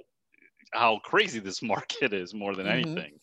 how 0.73 0.99
crazy 1.03 1.39
this 1.39 1.61
market 1.73 2.13
is 2.13 2.33
more 2.33 2.55
than 2.55 2.65
mm-hmm. 2.65 2.89
anything. 2.89 3.19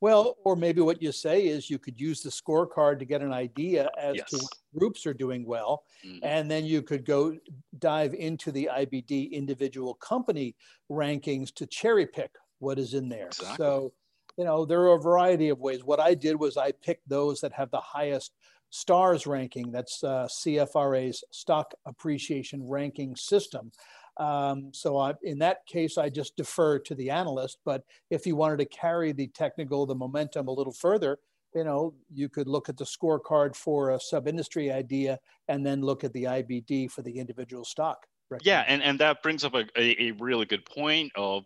Well, 0.00 0.36
or 0.44 0.56
maybe 0.56 0.80
what 0.80 1.00
you 1.00 1.12
say 1.12 1.46
is 1.46 1.70
you 1.70 1.78
could 1.78 2.00
use 2.00 2.20
the 2.20 2.30
scorecard 2.30 2.98
to 2.98 3.04
get 3.04 3.22
an 3.22 3.32
idea 3.32 3.88
as 3.96 4.16
yes. 4.16 4.30
to 4.30 4.36
what 4.38 4.52
groups 4.76 5.06
are 5.06 5.14
doing 5.14 5.46
well. 5.46 5.84
Mm-hmm. 6.04 6.24
And 6.24 6.50
then 6.50 6.64
you 6.64 6.82
could 6.82 7.04
go 7.04 7.36
dive 7.78 8.12
into 8.14 8.50
the 8.50 8.68
IBD 8.72 9.30
individual 9.30 9.94
company 9.94 10.56
rankings 10.90 11.54
to 11.54 11.66
cherry 11.66 12.06
pick 12.06 12.32
what 12.58 12.78
is 12.78 12.94
in 12.94 13.08
there. 13.08 13.26
Exactly. 13.26 13.56
So, 13.56 13.92
you 14.36 14.44
know, 14.44 14.64
there 14.64 14.82
are 14.82 14.96
a 14.96 15.00
variety 15.00 15.48
of 15.48 15.60
ways. 15.60 15.84
What 15.84 16.00
I 16.00 16.14
did 16.14 16.36
was 16.36 16.56
I 16.56 16.72
picked 16.72 17.08
those 17.08 17.40
that 17.40 17.52
have 17.52 17.70
the 17.70 17.80
highest 17.80 18.32
stars 18.70 19.26
ranking. 19.26 19.70
That's 19.70 20.04
uh, 20.04 20.28
CFRA's 20.30 21.24
stock 21.30 21.72
appreciation 21.86 22.66
ranking 22.66 23.16
system. 23.16 23.72
Um, 24.18 24.70
so 24.72 24.96
I, 24.96 25.14
in 25.22 25.38
that 25.40 25.66
case, 25.66 25.98
I 25.98 26.08
just 26.08 26.36
defer 26.36 26.78
to 26.80 26.94
the 26.94 27.10
analyst. 27.10 27.58
But 27.64 27.84
if 28.10 28.26
you 28.26 28.36
wanted 28.36 28.58
to 28.58 28.66
carry 28.66 29.12
the 29.12 29.28
technical, 29.28 29.86
the 29.86 29.94
momentum 29.94 30.48
a 30.48 30.52
little 30.52 30.72
further, 30.72 31.18
you 31.54 31.64
know, 31.64 31.94
you 32.12 32.28
could 32.28 32.48
look 32.48 32.68
at 32.68 32.76
the 32.76 32.84
scorecard 32.84 33.56
for 33.56 33.90
a 33.90 34.00
sub-industry 34.00 34.70
idea 34.70 35.18
and 35.48 35.64
then 35.64 35.80
look 35.80 36.04
at 36.04 36.12
the 36.12 36.24
IBD 36.24 36.90
for 36.90 37.02
the 37.02 37.18
individual 37.18 37.64
stock. 37.64 38.06
Yeah, 38.42 38.64
and, 38.66 38.82
and 38.82 38.98
that 38.98 39.22
brings 39.22 39.44
up 39.44 39.54
a, 39.54 39.64
a, 39.76 40.08
a 40.08 40.10
really 40.12 40.46
good 40.46 40.64
point 40.64 41.12
of 41.14 41.44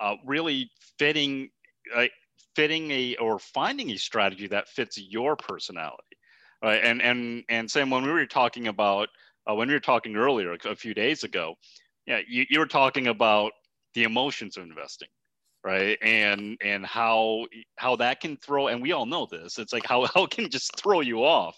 uh, 0.00 0.14
really 0.24 0.70
fitting 0.98 1.50
uh, 1.94 2.06
fitting 2.54 2.90
a 2.90 3.16
or 3.16 3.38
finding 3.38 3.90
a 3.90 3.96
strategy 3.96 4.46
that 4.48 4.68
fits 4.68 4.98
your 4.98 5.36
personality. 5.36 6.16
Right? 6.62 6.80
And 6.82 7.02
and 7.02 7.44
and 7.48 7.70
Sam, 7.70 7.90
when 7.90 8.04
we 8.04 8.12
were 8.12 8.26
talking 8.26 8.68
about 8.68 9.08
uh, 9.48 9.54
when 9.54 9.68
we 9.68 9.74
were 9.74 9.80
talking 9.80 10.16
earlier 10.16 10.56
a 10.64 10.76
few 10.76 10.94
days 10.94 11.24
ago, 11.24 11.54
yeah, 12.06 12.20
you, 12.28 12.44
you 12.48 12.58
were 12.58 12.66
talking 12.66 13.08
about 13.08 13.52
the 13.94 14.04
emotions 14.04 14.56
of 14.56 14.64
investing, 14.64 15.08
right? 15.64 15.98
And 16.02 16.56
and 16.62 16.86
how 16.86 17.46
how 17.76 17.96
that 17.96 18.20
can 18.20 18.36
throw, 18.36 18.68
and 18.68 18.80
we 18.80 18.92
all 18.92 19.06
know 19.06 19.26
this. 19.26 19.58
It's 19.58 19.72
like 19.72 19.86
how 19.86 20.06
how 20.14 20.26
can 20.26 20.48
just 20.50 20.76
throw 20.76 21.00
you 21.00 21.24
off. 21.24 21.56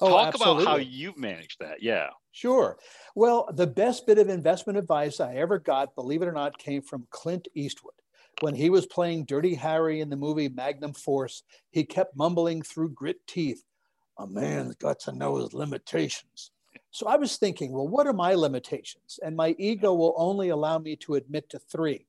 Oh, 0.00 0.08
Talk 0.08 0.28
absolutely. 0.34 0.62
about 0.62 0.72
how 0.72 0.76
you've 0.78 1.18
managed 1.18 1.56
that. 1.60 1.82
Yeah. 1.82 2.08
Sure. 2.32 2.78
Well, 3.14 3.48
the 3.52 3.66
best 3.66 4.08
bit 4.08 4.18
of 4.18 4.28
investment 4.28 4.76
advice 4.76 5.20
I 5.20 5.36
ever 5.36 5.60
got, 5.60 5.94
believe 5.94 6.20
it 6.20 6.26
or 6.26 6.32
not, 6.32 6.58
came 6.58 6.82
from 6.82 7.06
Clint 7.10 7.46
Eastwood. 7.54 7.93
When 8.40 8.54
he 8.54 8.70
was 8.70 8.86
playing 8.86 9.24
Dirty 9.24 9.54
Harry 9.54 10.00
in 10.00 10.10
the 10.10 10.16
movie 10.16 10.48
Magnum 10.48 10.92
Force, 10.92 11.42
he 11.70 11.84
kept 11.84 12.16
mumbling 12.16 12.62
through 12.62 12.90
grit 12.90 13.26
teeth, 13.26 13.64
a 14.18 14.26
man's 14.26 14.74
got 14.76 14.98
to 15.00 15.12
know 15.12 15.36
his 15.36 15.54
limitations. 15.54 16.50
So 16.90 17.06
I 17.06 17.16
was 17.16 17.36
thinking, 17.36 17.72
well, 17.72 17.88
what 17.88 18.06
are 18.06 18.12
my 18.12 18.34
limitations? 18.34 19.18
And 19.22 19.36
my 19.36 19.54
ego 19.58 19.92
will 19.94 20.14
only 20.16 20.48
allow 20.50 20.78
me 20.78 20.96
to 20.96 21.14
admit 21.14 21.48
to 21.50 21.58
three. 21.58 22.06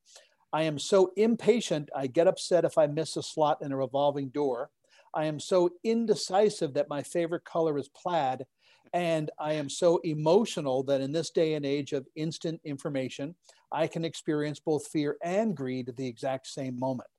I 0.53 0.63
am 0.63 0.79
so 0.79 1.11
impatient, 1.15 1.89
I 1.95 2.07
get 2.07 2.27
upset 2.27 2.65
if 2.65 2.77
I 2.77 2.88
miss 2.88 3.17
a 3.17 3.23
slot 3.23 3.61
in 3.61 3.71
a 3.71 3.77
revolving 3.77 4.29
door. 4.29 4.69
I 5.13 5.25
am 5.25 5.39
so 5.39 5.71
indecisive 5.83 6.73
that 6.75 6.89
my 6.89 7.03
favorite 7.03 7.45
color 7.45 7.77
is 7.77 7.89
plaid. 7.89 8.45
And 8.93 9.31
I 9.39 9.53
am 9.53 9.69
so 9.69 9.97
emotional 10.03 10.83
that 10.83 11.01
in 11.01 11.11
this 11.11 11.29
day 11.29 11.55
and 11.55 11.65
age 11.65 11.91
of 11.91 12.07
instant 12.15 12.61
information, 12.63 13.35
I 13.71 13.88
can 13.88 14.06
experience 14.06 14.60
both 14.60 14.88
fear 14.88 15.17
and 15.23 15.56
greed 15.56 15.89
at 15.89 15.97
the 15.97 16.08
exact 16.08 16.47
same 16.47 16.80
moment. 16.80 17.10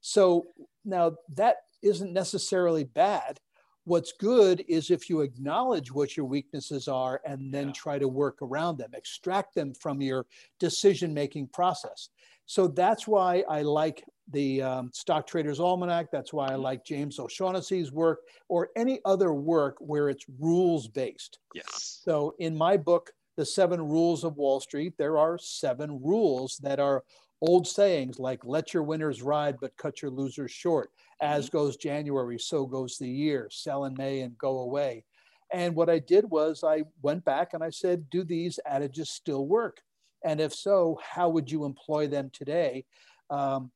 So 0.00 0.46
now 0.84 1.16
that 1.34 1.56
isn't 1.82 2.12
necessarily 2.12 2.84
bad 2.84 3.40
What's 3.86 4.10
good 4.10 4.64
is 4.66 4.90
if 4.90 5.08
you 5.08 5.20
acknowledge 5.20 5.92
what 5.92 6.16
your 6.16 6.26
weaknesses 6.26 6.88
are 6.88 7.20
and 7.24 7.54
then 7.54 7.68
yeah. 7.68 7.72
try 7.72 7.98
to 8.00 8.08
work 8.08 8.42
around 8.42 8.78
them, 8.78 8.90
extract 8.94 9.54
them 9.54 9.74
from 9.74 10.02
your 10.02 10.26
decision 10.58 11.14
making 11.14 11.46
process. 11.52 12.08
So 12.46 12.66
that's 12.66 13.06
why 13.06 13.44
I 13.48 13.62
like 13.62 14.02
the 14.32 14.60
um, 14.60 14.90
Stock 14.92 15.24
Traders 15.24 15.60
Almanac. 15.60 16.08
That's 16.10 16.32
why 16.32 16.48
I 16.48 16.54
mm-hmm. 16.54 16.62
like 16.62 16.84
James 16.84 17.20
O'Shaughnessy's 17.20 17.92
work 17.92 18.22
or 18.48 18.70
any 18.74 18.98
other 19.04 19.32
work 19.32 19.76
where 19.78 20.08
it's 20.08 20.26
rules 20.40 20.88
based. 20.88 21.38
Yes. 21.54 22.00
So 22.04 22.34
in 22.40 22.58
my 22.58 22.76
book, 22.76 23.12
The 23.36 23.46
Seven 23.46 23.80
Rules 23.80 24.24
of 24.24 24.36
Wall 24.36 24.60
Street, 24.60 24.94
there 24.96 25.18
are 25.18 25.38
seven 25.38 26.00
rules 26.02 26.58
that 26.62 26.80
are 26.80 27.04
old 27.40 27.66
sayings 27.66 28.18
like 28.18 28.40
let 28.44 28.72
your 28.72 28.82
winners 28.82 29.22
ride 29.22 29.56
but 29.60 29.76
cut 29.76 30.00
your 30.00 30.10
losers 30.10 30.50
short. 30.50 30.90
As 31.20 31.46
mm-hmm. 31.46 31.58
goes 31.58 31.76
january 31.76 32.38
so 32.38 32.66
goes 32.66 32.96
the 32.98 33.08
year. 33.08 33.48
Sell 33.50 33.84
in 33.84 33.94
may 33.94 34.20
and 34.20 34.36
go 34.38 34.60
away. 34.60 35.04
And 35.52 35.74
what 35.74 35.90
i 35.90 35.98
did 35.98 36.24
was 36.28 36.64
i 36.64 36.82
went 37.02 37.24
back 37.24 37.52
and 37.52 37.62
i 37.62 37.70
said 37.70 38.08
do 38.10 38.24
these 38.24 38.58
adages 38.66 39.10
still 39.10 39.46
work? 39.46 39.80
And 40.24 40.40
if 40.40 40.54
so 40.54 40.98
how 41.02 41.28
would 41.28 41.50
you 41.50 41.64
employ 41.64 42.06
them 42.06 42.30
today? 42.32 42.84
Um, 43.30 43.70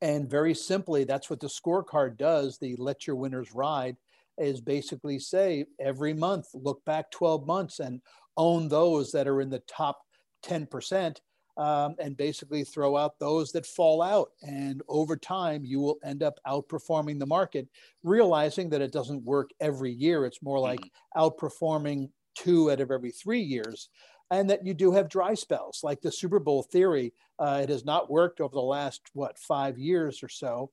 and 0.00 0.30
very 0.30 0.54
simply 0.54 1.04
that's 1.04 1.28
what 1.28 1.40
the 1.40 1.48
scorecard 1.48 2.16
does 2.16 2.58
the 2.58 2.76
let 2.76 3.06
your 3.06 3.16
winners 3.16 3.54
ride 3.54 3.96
is 4.38 4.60
basically 4.60 5.18
say 5.18 5.66
every 5.78 6.14
month 6.14 6.46
look 6.54 6.84
back 6.84 7.10
12 7.10 7.46
months 7.46 7.80
and 7.80 8.00
own 8.36 8.68
those 8.68 9.12
that 9.12 9.28
are 9.28 9.40
in 9.40 9.50
the 9.50 9.62
top 9.66 10.00
10% 10.44 11.16
um, 11.56 11.94
and 11.98 12.16
basically 12.16 12.64
throw 12.64 12.96
out 12.96 13.18
those 13.18 13.52
that 13.52 13.66
fall 13.66 14.00
out. 14.02 14.30
And 14.42 14.82
over 14.88 15.16
time, 15.16 15.64
you 15.64 15.80
will 15.80 15.98
end 16.02 16.22
up 16.22 16.38
outperforming 16.46 17.18
the 17.18 17.26
market, 17.26 17.68
realizing 18.02 18.70
that 18.70 18.80
it 18.80 18.92
doesn't 18.92 19.24
work 19.24 19.50
every 19.60 19.92
year. 19.92 20.24
It's 20.24 20.42
more 20.42 20.58
like 20.58 20.80
mm-hmm. 20.80 21.20
outperforming 21.20 22.08
two 22.34 22.70
out 22.70 22.80
of 22.80 22.90
every 22.90 23.10
three 23.10 23.42
years. 23.42 23.90
And 24.30 24.48
that 24.48 24.64
you 24.64 24.74
do 24.74 24.92
have 24.92 25.08
dry 25.08 25.34
spells, 25.34 25.80
like 25.82 26.00
the 26.00 26.12
Super 26.12 26.38
Bowl 26.38 26.62
theory. 26.62 27.12
Uh, 27.38 27.60
it 27.64 27.68
has 27.68 27.84
not 27.84 28.10
worked 28.10 28.40
over 28.40 28.54
the 28.54 28.60
last, 28.60 29.02
what, 29.12 29.36
five 29.38 29.76
years 29.76 30.22
or 30.22 30.28
so. 30.28 30.70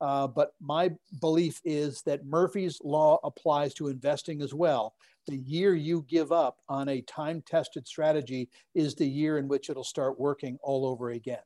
Uh, 0.00 0.26
but 0.26 0.52
my 0.60 0.90
belief 1.20 1.60
is 1.64 2.02
that 2.02 2.26
Murphy's 2.26 2.78
Law 2.84 3.18
applies 3.24 3.72
to 3.74 3.88
investing 3.88 4.42
as 4.42 4.52
well 4.52 4.94
the 5.26 5.36
year 5.36 5.74
you 5.74 6.04
give 6.08 6.32
up 6.32 6.58
on 6.68 6.88
a 6.88 7.00
time 7.02 7.42
tested 7.42 7.86
strategy 7.86 8.48
is 8.74 8.94
the 8.94 9.06
year 9.06 9.38
in 9.38 9.48
which 9.48 9.70
it'll 9.70 9.84
start 9.84 10.18
working 10.18 10.58
all 10.62 10.86
over 10.86 11.10
again. 11.10 11.40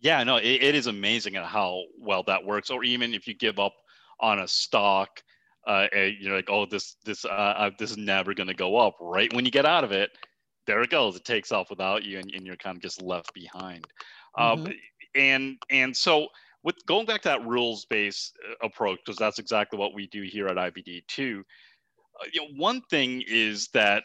Yeah, 0.00 0.22
no, 0.24 0.36
it, 0.36 0.62
it 0.62 0.74
is 0.74 0.86
amazing 0.86 1.36
at 1.36 1.44
how 1.44 1.82
well 1.98 2.22
that 2.24 2.44
works. 2.44 2.70
Or 2.70 2.84
even 2.84 3.14
if 3.14 3.26
you 3.26 3.34
give 3.34 3.58
up 3.58 3.74
on 4.20 4.40
a 4.40 4.48
stock, 4.48 5.22
uh, 5.66 5.86
you're 5.92 6.36
like, 6.36 6.48
oh, 6.48 6.66
this 6.66 6.96
this 7.04 7.24
uh, 7.24 7.28
uh 7.28 7.70
this 7.78 7.90
is 7.90 7.96
never 7.96 8.34
going 8.34 8.46
to 8.46 8.54
go 8.54 8.76
up. 8.76 8.94
Right 9.00 9.32
when 9.32 9.44
you 9.44 9.50
get 9.50 9.66
out 9.66 9.82
of 9.82 9.90
it, 9.90 10.10
there 10.66 10.82
it 10.82 10.90
goes. 10.90 11.16
It 11.16 11.24
takes 11.24 11.50
off 11.50 11.70
without 11.70 12.04
you, 12.04 12.18
and, 12.18 12.30
and 12.32 12.46
you're 12.46 12.56
kind 12.56 12.76
of 12.76 12.82
just 12.82 13.02
left 13.02 13.34
behind. 13.34 13.86
Um, 14.38 14.64
mm-hmm. 14.64 14.72
And 15.16 15.56
and 15.70 15.96
so 15.96 16.28
with 16.66 16.84
going 16.84 17.06
back 17.06 17.22
to 17.22 17.28
that 17.28 17.46
rules 17.46 17.86
based 17.86 18.36
uh, 18.46 18.66
approach, 18.66 18.98
because 19.06 19.16
that's 19.16 19.38
exactly 19.38 19.78
what 19.78 19.94
we 19.94 20.08
do 20.08 20.22
here 20.22 20.48
at 20.48 20.56
IBD 20.56 21.06
too 21.06 21.42
uh, 22.20 22.26
you 22.32 22.40
know, 22.42 22.48
one 22.56 22.82
thing 22.90 23.22
is 23.26 23.68
that 23.68 24.02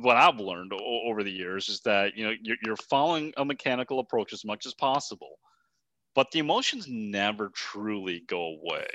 what 0.00 0.16
I've 0.16 0.40
learned 0.40 0.72
o- 0.72 1.02
over 1.06 1.22
the 1.22 1.30
years 1.30 1.68
is 1.68 1.80
that 1.82 2.16
you 2.16 2.26
know 2.26 2.34
you're, 2.42 2.56
you're 2.64 2.76
following 2.76 3.32
a 3.36 3.44
mechanical 3.44 4.00
approach 4.00 4.32
as 4.32 4.44
much 4.44 4.66
as 4.66 4.74
possible, 4.74 5.38
but 6.14 6.30
the 6.32 6.40
emotions 6.40 6.86
never 6.88 7.50
truly 7.54 8.24
go 8.26 8.58
away 8.62 8.86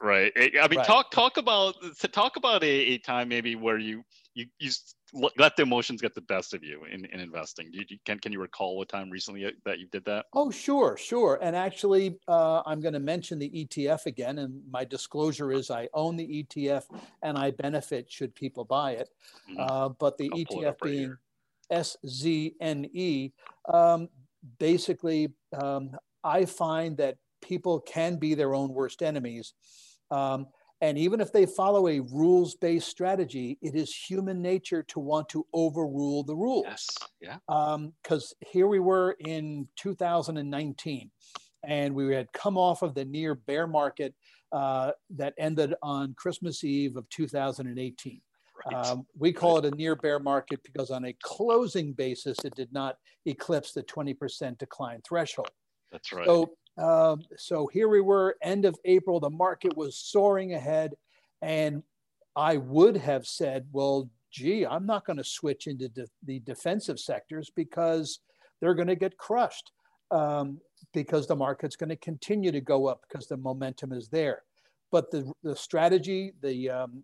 right 0.00 0.32
i 0.36 0.68
mean 0.68 0.78
right. 0.78 0.86
talk 0.86 1.10
talk 1.10 1.36
about 1.36 1.74
talk 2.12 2.36
about 2.36 2.62
a, 2.62 2.66
a 2.66 2.98
time 2.98 3.28
maybe 3.28 3.56
where 3.56 3.78
you 3.78 4.02
you 4.38 4.46
you 4.60 4.70
let 5.36 5.56
the 5.56 5.62
emotions 5.62 6.00
get 6.00 6.14
the 6.14 6.20
best 6.20 6.54
of 6.54 6.62
you 6.62 6.84
in, 6.84 7.04
in 7.06 7.18
investing. 7.18 7.70
You, 7.72 7.84
you, 7.88 7.96
can 8.04 8.18
can 8.18 8.30
you 8.30 8.40
recall 8.40 8.80
a 8.82 8.86
time 8.86 9.10
recently 9.10 9.50
that 9.64 9.78
you 9.80 9.86
did 9.86 10.04
that? 10.04 10.26
Oh, 10.32 10.50
sure, 10.50 10.96
sure. 10.96 11.38
And 11.42 11.56
actually, 11.56 12.18
uh, 12.28 12.62
I'm 12.64 12.80
going 12.80 12.94
to 12.94 13.00
mention 13.00 13.38
the 13.38 13.50
ETF 13.50 14.06
again. 14.06 14.38
And 14.38 14.62
my 14.70 14.84
disclosure 14.84 15.50
is 15.50 15.70
I 15.70 15.88
own 15.92 16.16
the 16.16 16.44
ETF 16.44 16.84
and 17.22 17.36
I 17.36 17.50
benefit 17.50 18.10
should 18.10 18.34
people 18.34 18.64
buy 18.64 18.92
it. 18.92 19.08
Mm-hmm. 19.50 19.60
Uh, 19.60 19.88
but 19.88 20.18
the 20.18 20.30
I'll 20.32 20.38
ETF 20.38 20.80
being 20.82 21.16
SZNE, 21.72 23.32
um, 23.72 24.08
basically, 24.58 25.32
um, 25.60 25.96
I 26.22 26.44
find 26.44 26.96
that 26.98 27.16
people 27.42 27.80
can 27.80 28.16
be 28.16 28.34
their 28.34 28.54
own 28.54 28.72
worst 28.72 29.02
enemies. 29.02 29.54
Um, 30.10 30.46
and 30.80 30.96
even 30.96 31.20
if 31.20 31.32
they 31.32 31.44
follow 31.44 31.88
a 31.88 32.00
rules 32.00 32.54
based 32.54 32.88
strategy, 32.88 33.58
it 33.60 33.74
is 33.74 33.94
human 33.94 34.40
nature 34.40 34.82
to 34.84 35.00
want 35.00 35.28
to 35.30 35.44
overrule 35.52 36.22
the 36.22 36.36
rules. 36.36 36.66
Yes. 36.68 36.86
Yeah. 37.20 37.38
Because 37.46 38.34
um, 38.42 38.48
here 38.50 38.68
we 38.68 38.78
were 38.78 39.16
in 39.20 39.66
2019, 39.76 41.10
and 41.64 41.94
we 41.94 42.14
had 42.14 42.32
come 42.32 42.56
off 42.56 42.82
of 42.82 42.94
the 42.94 43.04
near 43.04 43.34
bear 43.34 43.66
market 43.66 44.14
uh, 44.52 44.92
that 45.10 45.34
ended 45.36 45.74
on 45.82 46.14
Christmas 46.16 46.62
Eve 46.62 46.96
of 46.96 47.08
2018. 47.10 48.20
Right. 48.66 48.86
Um, 48.86 49.06
we 49.16 49.32
call 49.32 49.58
it 49.58 49.64
a 49.64 49.70
near 49.72 49.94
bear 49.96 50.18
market 50.18 50.60
because 50.64 50.90
on 50.90 51.04
a 51.06 51.14
closing 51.22 51.92
basis, 51.92 52.38
it 52.44 52.54
did 52.54 52.72
not 52.72 52.96
eclipse 53.26 53.72
the 53.72 53.82
20% 53.82 54.58
decline 54.58 55.00
threshold. 55.06 55.50
That's 55.92 56.12
right. 56.12 56.26
So 56.26 56.50
um, 56.78 57.22
so 57.36 57.66
here 57.66 57.88
we 57.88 58.00
were, 58.00 58.36
end 58.40 58.64
of 58.64 58.76
April, 58.84 59.20
the 59.20 59.30
market 59.30 59.76
was 59.76 59.96
soaring 59.96 60.54
ahead. 60.54 60.94
And 61.42 61.82
I 62.36 62.56
would 62.56 62.96
have 62.96 63.26
said, 63.26 63.66
well, 63.72 64.08
gee, 64.30 64.64
I'm 64.64 64.86
not 64.86 65.04
going 65.04 65.16
to 65.16 65.24
switch 65.24 65.66
into 65.66 65.88
de- 65.88 66.06
the 66.24 66.38
defensive 66.40 67.00
sectors 67.00 67.50
because 67.54 68.20
they're 68.60 68.74
going 68.74 68.88
to 68.88 68.96
get 68.96 69.18
crushed 69.18 69.72
um, 70.10 70.60
because 70.92 71.26
the 71.26 71.36
market's 71.36 71.76
going 71.76 71.88
to 71.88 71.96
continue 71.96 72.52
to 72.52 72.60
go 72.60 72.86
up 72.86 73.02
because 73.08 73.26
the 73.26 73.36
momentum 73.36 73.92
is 73.92 74.08
there. 74.08 74.42
But 74.90 75.10
the, 75.10 75.30
the 75.42 75.54
strategy, 75.54 76.32
the 76.40 76.70
um, 76.70 77.02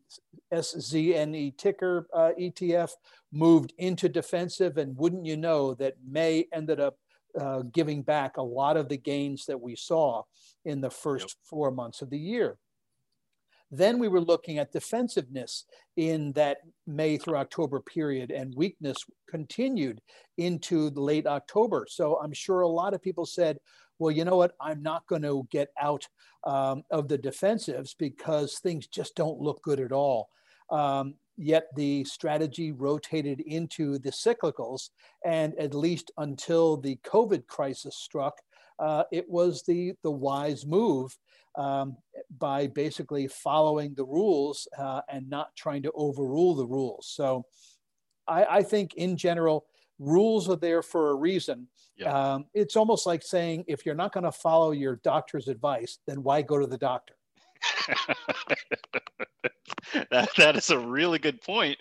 SZNE 0.53 1.57
ticker 1.59 2.07
uh, 2.15 2.31
ETF 2.41 2.93
moved 3.31 3.75
into 3.77 4.09
defensive. 4.09 4.79
And 4.79 4.97
wouldn't 4.97 5.27
you 5.27 5.37
know 5.37 5.75
that 5.75 5.97
May 6.09 6.47
ended 6.53 6.81
up 6.81 6.97
uh, 7.39 7.63
giving 7.73 8.03
back 8.03 8.37
a 8.37 8.43
lot 8.43 8.77
of 8.77 8.89
the 8.89 8.97
gains 8.97 9.47
that 9.47 9.61
we 9.61 9.77
saw 9.77 10.23
in 10.65 10.81
the 10.81 10.91
first 10.91 11.25
yep. 11.25 11.37
four 11.45 11.71
months 11.71 12.03
of 12.03 12.11
the 12.11 12.19
year. 12.19 12.59
Then 13.71 13.99
we 13.99 14.09
were 14.09 14.21
looking 14.21 14.59
at 14.59 14.73
defensiveness 14.73 15.65
in 15.97 16.33
that 16.33 16.59
May 16.87 17.17
through 17.17 17.37
October 17.37 17.81
period, 17.81 18.31
and 18.31 18.55
weakness 18.55 18.99
continued 19.29 20.01
into 20.39 20.91
late 20.91 21.27
October. 21.27 21.87
So 21.89 22.21
I'm 22.23 22.33
sure 22.33 22.61
a 22.61 22.69
lot 22.69 22.95
of 22.95 23.03
people 23.03 23.27
said, 23.27 23.59
well, 23.99 24.13
you 24.13 24.25
know 24.25 24.37
what? 24.37 24.53
I'm 24.61 24.83
not 24.83 25.07
going 25.07 25.23
to 25.23 25.47
get 25.51 25.69
out 25.81 26.07
um, 26.45 26.83
of 26.91 27.09
the 27.09 27.19
defensives 27.19 27.95
because 27.99 28.59
things 28.59 28.87
just 28.87 29.15
don't 29.17 29.41
look 29.41 29.63
good 29.63 29.81
at 29.81 29.93
all. 29.93 30.29
Um, 30.71 31.15
yet 31.37 31.69
the 31.77 32.05
strategy 32.05 32.73
rotated 32.73 33.41
into 33.41 33.99
the 33.99 34.11
cyclicals. 34.11 34.91
And 35.25 35.55
at 35.59 35.75
least 35.75 36.11
until 36.19 36.77
the 36.77 36.97
COVID 37.05 37.47
crisis 37.47 37.97
struck, 37.97 38.41
uh, 38.79 39.05
it 39.13 39.29
was 39.29 39.63
the, 39.63 39.93
the 40.03 40.11
wise 40.11 40.67
move 40.67 41.17
um, 41.57 41.97
by 42.39 42.67
basically 42.67 43.29
following 43.29 43.95
the 43.95 44.05
rules 44.05 44.67
uh, 44.77 45.03
and 45.09 45.29
not 45.31 45.55
trying 45.57 45.83
to 45.85 45.93
overrule 45.95 46.55
the 46.55 46.67
rules. 46.67 47.07
So 47.09 47.45
I, 48.27 48.45
I, 48.45 48.63
think 48.63 48.95
in 48.95 49.17
general, 49.17 49.67
rules 50.01 50.49
are 50.49 50.57
there 50.57 50.83
for 50.83 51.11
a 51.11 51.15
reason. 51.15 51.69
Yeah. 51.97 52.35
Um, 52.35 52.47
it's 52.55 52.75
almost 52.75 53.07
like 53.07 53.23
saying 53.23 53.65
if 53.69 53.87
you're 53.87 53.95
not 53.95 54.13
going 54.13 54.25
to 54.25 54.33
follow 54.33 54.73
your 54.73 54.97
doctor's 54.97 55.47
advice, 55.47 55.99
then 56.07 56.25
why 56.25 56.43
go 56.43 56.59
to 56.59 56.67
the 56.67 56.79
doctor? 56.79 57.15
that, 60.11 60.29
that 60.37 60.57
is 60.57 60.71
a 60.71 60.79
really 60.79 61.19
good 61.19 61.41
point 61.41 61.79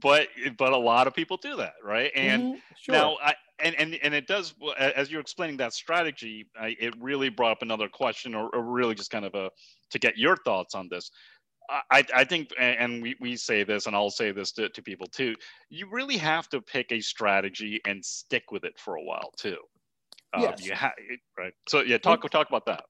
but 0.00 0.28
but 0.58 0.72
a 0.72 0.76
lot 0.76 1.06
of 1.06 1.14
people 1.14 1.36
do 1.36 1.56
that 1.56 1.74
right? 1.82 2.10
And 2.14 2.42
mm-hmm, 2.42 2.58
sure. 2.80 2.94
now 2.94 3.16
I, 3.22 3.34
and, 3.58 3.74
and 3.76 3.94
and 4.02 4.14
it 4.14 4.26
does 4.26 4.54
as 4.78 5.10
you're 5.10 5.20
explaining 5.20 5.56
that 5.58 5.72
strategy 5.72 6.46
I, 6.58 6.76
it 6.78 6.94
really 7.00 7.28
brought 7.28 7.52
up 7.52 7.62
another 7.62 7.88
question 7.88 8.34
or, 8.34 8.48
or, 8.54 8.62
really 8.62 8.94
just 8.94 9.10
kind 9.10 9.24
of 9.24 9.34
a 9.34 9.50
to 9.90 9.98
get 9.98 10.18
your 10.18 10.36
thoughts 10.36 10.74
on 10.74 10.88
this. 10.90 11.10
I, 11.90 12.04
I 12.14 12.24
think 12.24 12.50
and 12.58 13.02
we, 13.02 13.16
we 13.20 13.36
say 13.36 13.64
this 13.64 13.86
and 13.86 13.96
i'll 13.96 14.10
say 14.10 14.30
this 14.30 14.52
to, 14.52 14.68
to 14.68 14.82
people 14.82 15.08
too 15.08 15.34
you 15.68 15.88
really 15.90 16.16
have 16.16 16.48
to 16.50 16.60
pick 16.60 16.92
a 16.92 17.00
strategy 17.00 17.80
and 17.86 18.04
stick 18.04 18.52
with 18.52 18.62
it 18.62 18.78
for 18.78 18.96
a 18.96 19.02
while 19.02 19.32
too. 19.36 19.56
Um, 20.32 20.42
yes. 20.42 20.64
you 20.64 20.74
ha- 20.74 20.92
right? 21.36 21.52
So 21.68 21.80
yeah 21.80 21.98
talk 21.98 22.28
talk 22.30 22.48
about 22.48 22.66
that 22.66 22.84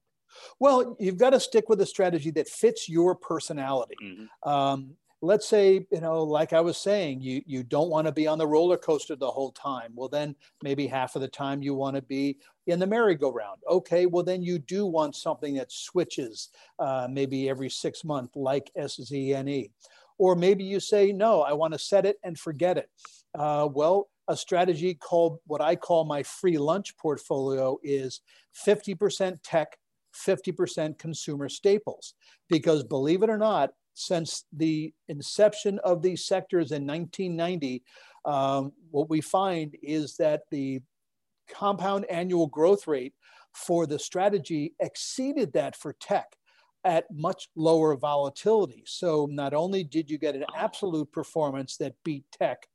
well, 0.59 0.97
you've 0.99 1.19
got 1.19 1.31
to 1.31 1.41
stick 1.41 1.69
with 1.69 1.81
a 1.81 1.87
strategy 1.87 2.31
that 2.33 2.49
fits 2.49 2.89
your 2.89 3.15
personality. 3.15 3.97
Mm-hmm. 4.03 4.49
Um, 4.49 4.97
let's 5.23 5.49
say, 5.49 5.87
you 5.91 6.01
know, 6.01 6.23
like 6.23 6.53
I 6.53 6.61
was 6.61 6.77
saying, 6.77 7.21
you 7.21 7.43
you 7.47 7.63
don't 7.63 7.91
want 7.91 8.07
to 8.07 8.13
be 8.13 8.27
on 8.27 8.39
the 8.39 8.47
roller 8.47 8.77
coaster 8.77 9.17
the 9.17 9.31
whole 9.31 9.53
time. 9.53 9.93
Well, 9.95 10.09
then 10.09 10.35
maybe 10.63 10.87
half 10.87 11.17
of 11.17 11.23
the 11.23 11.29
time 11.29 11.63
you 11.63 11.75
want 11.75 11.97
to 11.97 12.03
be 12.03 12.39
in 12.67 12.79
the 12.79 12.87
merry-go-round. 12.87 13.61
Okay, 13.69 14.07
well 14.07 14.25
then 14.25 14.43
you 14.43 14.59
do 14.59 14.87
want 14.87 15.17
something 15.17 15.55
that 15.55 15.73
switches 15.73 16.51
uh, 16.79 17.09
maybe 17.11 17.49
every 17.49 17.71
six 17.71 18.05
months, 18.05 18.35
like 18.37 18.71
SZNE. 18.77 19.71
Or 20.19 20.35
maybe 20.35 20.65
you 20.65 20.81
say, 20.81 21.13
no, 21.13 21.43
I 21.43 21.53
want 21.53 21.75
to 21.75 21.79
set 21.79 22.07
it 22.07 22.17
and 22.25 22.39
forget 22.39 22.79
it. 22.79 22.89
Uh, 23.39 23.69
well, 23.71 24.09
a 24.29 24.37
strategy 24.37 24.95
called 24.95 25.39
what 25.47 25.61
I 25.61 25.77
call 25.77 26.05
my 26.05 26.23
free 26.23 26.59
lunch 26.59 26.97
portfolio 26.97 27.79
is 27.83 28.21
50% 28.67 29.39
tech, 29.45 29.79
50% 30.17 30.99
consumer 30.99 31.49
staples. 31.49 32.15
Because 32.49 32.85
believe 32.85 33.23
it 33.23 33.31
or 33.31 33.39
not, 33.39 33.71
since 33.95 34.45
the 34.53 34.93
inception 35.09 35.79
of 35.81 36.03
these 36.03 36.27
sectors 36.27 36.73
in 36.73 36.87
1990, 36.87 37.83
um, 38.25 38.73
what 38.91 39.09
we 39.09 39.21
find 39.21 39.75
is 39.83 40.17
that 40.17 40.43
the 40.51 40.81
compound 41.49 42.05
annual 42.07 42.47
growth 42.47 42.87
rate 42.87 43.15
for 43.55 43.87
the 43.87 43.99
strategy 43.99 44.75
exceeded 44.81 45.53
that 45.55 45.77
for 45.77 45.95
tech 45.95 46.37
at 46.85 47.07
much 47.11 47.49
lower 47.57 47.97
volatility. 47.97 48.85
So 48.87 49.27
not 49.31 49.55
only 49.55 49.83
did 49.83 50.11
you 50.11 50.19
get 50.19 50.37
an 50.37 50.45
absolute 50.57 51.11
performance 51.11 51.77
that 51.79 51.95
beat 52.05 52.25
tech, 52.31 52.69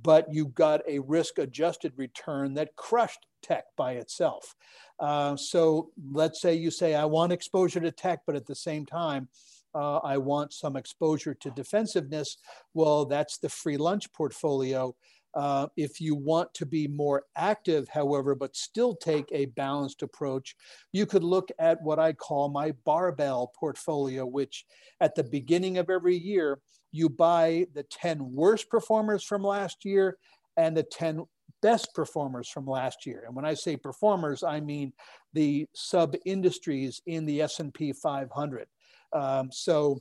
but 0.00 0.32
you 0.32 0.46
got 0.46 0.80
a 0.88 0.98
risk 0.98 1.38
adjusted 1.38 1.92
return 1.96 2.54
that 2.54 2.76
crushed 2.76 3.26
tech 3.42 3.64
by 3.76 3.92
itself. 3.92 4.54
Uh, 4.98 5.36
so 5.36 5.90
let's 6.12 6.40
say 6.40 6.54
you 6.54 6.70
say, 6.70 6.94
I 6.94 7.04
want 7.04 7.32
exposure 7.32 7.80
to 7.80 7.90
tech, 7.90 8.20
but 8.26 8.36
at 8.36 8.46
the 8.46 8.54
same 8.54 8.86
time, 8.86 9.28
uh, 9.74 9.98
I 9.98 10.18
want 10.18 10.52
some 10.52 10.76
exposure 10.76 11.34
to 11.34 11.50
defensiveness. 11.50 12.38
Well, 12.74 13.04
that's 13.04 13.38
the 13.38 13.48
free 13.48 13.76
lunch 13.76 14.12
portfolio. 14.12 14.94
Uh, 15.34 15.66
if 15.76 16.00
you 16.00 16.14
want 16.14 16.54
to 16.54 16.64
be 16.64 16.86
more 16.86 17.24
active, 17.36 17.88
however, 17.88 18.36
but 18.36 18.54
still 18.54 18.94
take 18.94 19.26
a 19.32 19.46
balanced 19.46 20.02
approach, 20.02 20.54
you 20.92 21.06
could 21.06 21.24
look 21.24 21.50
at 21.58 21.82
what 21.82 21.98
I 21.98 22.12
call 22.12 22.48
my 22.48 22.72
barbell 22.84 23.52
portfolio, 23.58 24.24
which 24.24 24.64
at 25.00 25.16
the 25.16 25.24
beginning 25.24 25.76
of 25.78 25.90
every 25.90 26.16
year, 26.16 26.60
you 26.94 27.08
buy 27.08 27.66
the 27.74 27.82
10 27.82 28.32
worst 28.32 28.70
performers 28.70 29.24
from 29.24 29.42
last 29.42 29.84
year 29.84 30.16
and 30.56 30.76
the 30.76 30.84
10 30.84 31.24
best 31.60 31.92
performers 31.92 32.48
from 32.48 32.66
last 32.66 33.04
year. 33.04 33.24
And 33.26 33.34
when 33.34 33.44
I 33.44 33.54
say 33.54 33.76
performers, 33.76 34.44
I 34.44 34.60
mean 34.60 34.92
the 35.32 35.66
sub 35.74 36.14
industries 36.24 37.02
in 37.06 37.26
the 37.26 37.42
S&P 37.42 37.92
500. 37.92 38.68
Um, 39.12 39.50
so, 39.50 39.98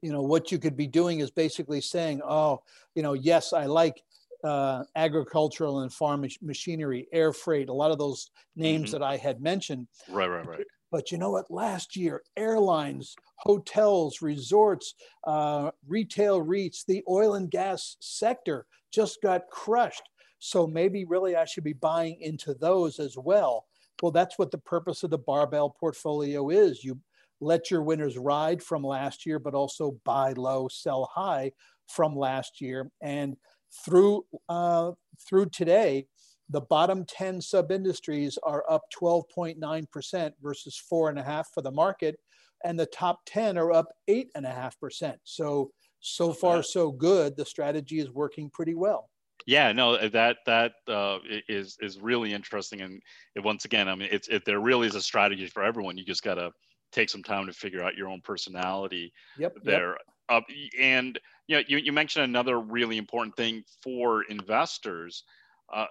you 0.00 0.10
know, 0.10 0.22
what 0.22 0.50
you 0.50 0.58
could 0.58 0.78
be 0.78 0.86
doing 0.86 1.20
is 1.20 1.30
basically 1.30 1.82
saying, 1.82 2.22
oh, 2.26 2.62
you 2.94 3.02
know, 3.02 3.12
yes, 3.12 3.52
I 3.52 3.66
like 3.66 4.02
uh, 4.44 4.84
agricultural 4.96 5.80
and 5.80 5.92
farm 5.92 6.26
machinery, 6.40 7.06
air 7.12 7.34
freight, 7.34 7.68
a 7.68 7.72
lot 7.72 7.90
of 7.90 7.98
those 7.98 8.30
names 8.56 8.90
mm-hmm. 8.90 9.00
that 9.00 9.06
I 9.06 9.18
had 9.18 9.42
mentioned. 9.42 9.88
Right, 10.08 10.28
right, 10.28 10.46
right. 10.46 10.64
But 10.90 11.12
you 11.12 11.18
know 11.18 11.32
what? 11.32 11.50
Last 11.50 11.96
year, 11.96 12.22
airlines, 12.34 13.14
hotels, 13.38 14.20
resorts, 14.22 14.94
uh, 15.26 15.70
retail 15.86 16.44
REITs, 16.44 16.84
the 16.86 17.02
oil 17.08 17.34
and 17.34 17.50
gas 17.50 17.96
sector 18.00 18.66
just 18.92 19.18
got 19.22 19.48
crushed. 19.50 20.02
So 20.38 20.66
maybe 20.66 21.04
really 21.04 21.36
I 21.36 21.44
should 21.44 21.64
be 21.64 21.72
buying 21.72 22.18
into 22.20 22.54
those 22.54 22.98
as 22.98 23.16
well. 23.16 23.66
Well, 24.02 24.12
that's 24.12 24.38
what 24.38 24.50
the 24.50 24.58
purpose 24.58 25.02
of 25.02 25.10
the 25.10 25.18
barbell 25.18 25.70
portfolio 25.70 26.50
is. 26.50 26.84
You 26.84 27.00
let 27.40 27.70
your 27.70 27.82
winners 27.82 28.16
ride 28.16 28.62
from 28.62 28.82
last 28.82 29.26
year, 29.26 29.38
but 29.38 29.54
also 29.54 29.98
buy 30.04 30.32
low, 30.32 30.68
sell 30.68 31.10
high 31.12 31.52
from 31.88 32.14
last 32.16 32.60
year. 32.60 32.90
And 33.02 33.36
through 33.84 34.24
uh, 34.48 34.92
through 35.28 35.46
today, 35.46 36.06
the 36.48 36.60
bottom 36.62 37.04
10 37.04 37.40
sub 37.40 37.70
industries 37.70 38.38
are 38.42 38.64
up 38.70 38.82
12.9% 38.98 40.32
versus 40.42 40.76
four 40.88 41.10
and 41.10 41.18
a 41.18 41.22
half 41.22 41.48
for 41.52 41.62
the 41.62 41.70
market. 41.70 42.16
And 42.64 42.78
the 42.78 42.86
top 42.86 43.20
10 43.26 43.56
are 43.58 43.72
up 43.72 43.88
eight 44.08 44.30
and 44.34 44.46
a 44.46 44.50
half 44.50 44.78
percent. 44.80 45.18
So, 45.24 45.70
so 46.00 46.32
far, 46.32 46.62
so 46.62 46.90
good. 46.90 47.36
The 47.36 47.44
strategy 47.44 47.98
is 47.98 48.10
working 48.10 48.50
pretty 48.50 48.74
well. 48.74 49.08
Yeah, 49.46 49.72
no, 49.72 49.96
that 50.08 50.38
that 50.46 50.72
uh, 50.88 51.18
is 51.48 51.76
is 51.80 51.98
really 51.98 52.34
interesting, 52.34 52.82
and 52.82 53.00
it, 53.34 53.42
once 53.42 53.64
again, 53.64 53.88
I 53.88 53.94
mean, 53.94 54.08
it's 54.12 54.28
it, 54.28 54.44
there 54.44 54.60
really 54.60 54.88
is 54.88 54.94
a 54.94 55.00
strategy 55.00 55.46
for 55.46 55.62
everyone. 55.62 55.96
You 55.96 56.04
just 56.04 56.22
gotta 56.22 56.50
take 56.92 57.08
some 57.08 57.22
time 57.22 57.46
to 57.46 57.52
figure 57.52 57.82
out 57.82 57.96
your 57.96 58.08
own 58.08 58.20
personality 58.22 59.12
yep, 59.38 59.56
there. 59.62 59.90
Yep. 59.90 59.98
Uh, 60.28 60.40
and 60.78 61.18
you 61.46 61.56
know, 61.56 61.62
you, 61.66 61.78
you 61.78 61.92
mentioned 61.92 62.24
another 62.24 62.60
really 62.60 62.98
important 62.98 63.36
thing 63.36 63.64
for 63.82 64.22
investors 64.24 65.24
uh, 65.72 65.86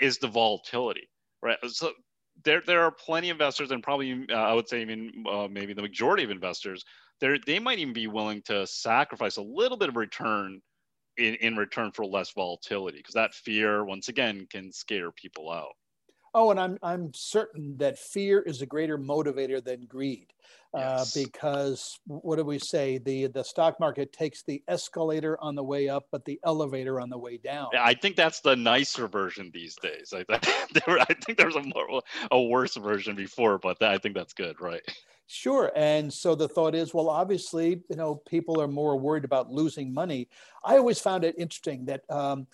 is 0.00 0.18
the 0.18 0.28
volatility. 0.28 1.08
Right. 1.42 1.58
So 1.68 1.92
there 2.44 2.62
there 2.66 2.82
are 2.82 2.90
plenty 2.90 3.30
of 3.30 3.34
investors, 3.34 3.70
and 3.70 3.82
probably 3.82 4.26
uh, 4.30 4.34
I 4.34 4.52
would 4.52 4.68
say 4.68 4.82
even 4.82 5.24
uh, 5.30 5.48
maybe 5.50 5.72
the 5.72 5.82
majority 5.82 6.24
of 6.24 6.30
investors, 6.30 6.84
they 7.20 7.38
they 7.46 7.58
might 7.58 7.78
even 7.78 7.94
be 7.94 8.06
willing 8.06 8.42
to 8.42 8.66
sacrifice 8.66 9.36
a 9.36 9.42
little 9.42 9.76
bit 9.76 9.88
of 9.88 9.96
return 9.96 10.60
in, 11.16 11.34
in 11.36 11.56
return 11.56 11.92
for 11.92 12.04
less 12.04 12.32
volatility 12.32 12.98
because 12.98 13.14
that 13.14 13.34
fear 13.34 13.84
once 13.84 14.08
again 14.08 14.46
can 14.50 14.72
scare 14.72 15.10
people 15.12 15.50
out. 15.50 15.72
Oh, 16.38 16.50
and 16.50 16.60
I'm 16.60 16.78
I'm 16.82 17.14
certain 17.14 17.78
that 17.78 17.98
fear 17.98 18.42
is 18.42 18.60
a 18.60 18.66
greater 18.66 18.98
motivator 18.98 19.64
than 19.64 19.86
greed, 19.86 20.34
uh, 20.74 20.80
yes. 20.80 21.16
uh, 21.16 21.20
because 21.24 21.98
what 22.06 22.36
do 22.36 22.44
we 22.44 22.58
say? 22.58 22.98
The 22.98 23.28
the 23.28 23.42
stock 23.42 23.80
market 23.80 24.12
takes 24.12 24.42
the 24.42 24.62
escalator 24.68 25.40
on 25.40 25.54
the 25.54 25.64
way 25.64 25.88
up, 25.88 26.08
but 26.12 26.26
the 26.26 26.38
elevator 26.44 27.00
on 27.00 27.08
the 27.08 27.16
way 27.16 27.38
down. 27.38 27.68
I 27.74 27.94
think 27.94 28.16
that's 28.16 28.40
the 28.40 28.54
nicer 28.54 29.08
version 29.08 29.50
these 29.54 29.76
days. 29.76 30.12
I, 30.12 30.26
I 30.28 31.14
think 31.24 31.38
there's 31.38 31.56
a 31.56 31.62
more 31.62 32.02
a 32.30 32.42
worse 32.42 32.76
version 32.76 33.16
before, 33.16 33.56
but 33.56 33.82
I 33.82 33.96
think 33.96 34.14
that's 34.14 34.34
good, 34.34 34.60
right? 34.60 34.82
Sure. 35.28 35.72
And 35.74 36.12
so 36.12 36.34
the 36.34 36.48
thought 36.48 36.74
is, 36.74 36.92
well, 36.92 37.08
obviously, 37.08 37.80
you 37.88 37.96
know, 37.96 38.16
people 38.28 38.60
are 38.60 38.68
more 38.68 38.98
worried 38.98 39.24
about 39.24 39.50
losing 39.50 39.92
money. 39.92 40.28
I 40.62 40.76
always 40.76 41.00
found 41.00 41.24
it 41.24 41.34
interesting 41.38 41.86
that. 41.86 42.02
Um, 42.10 42.46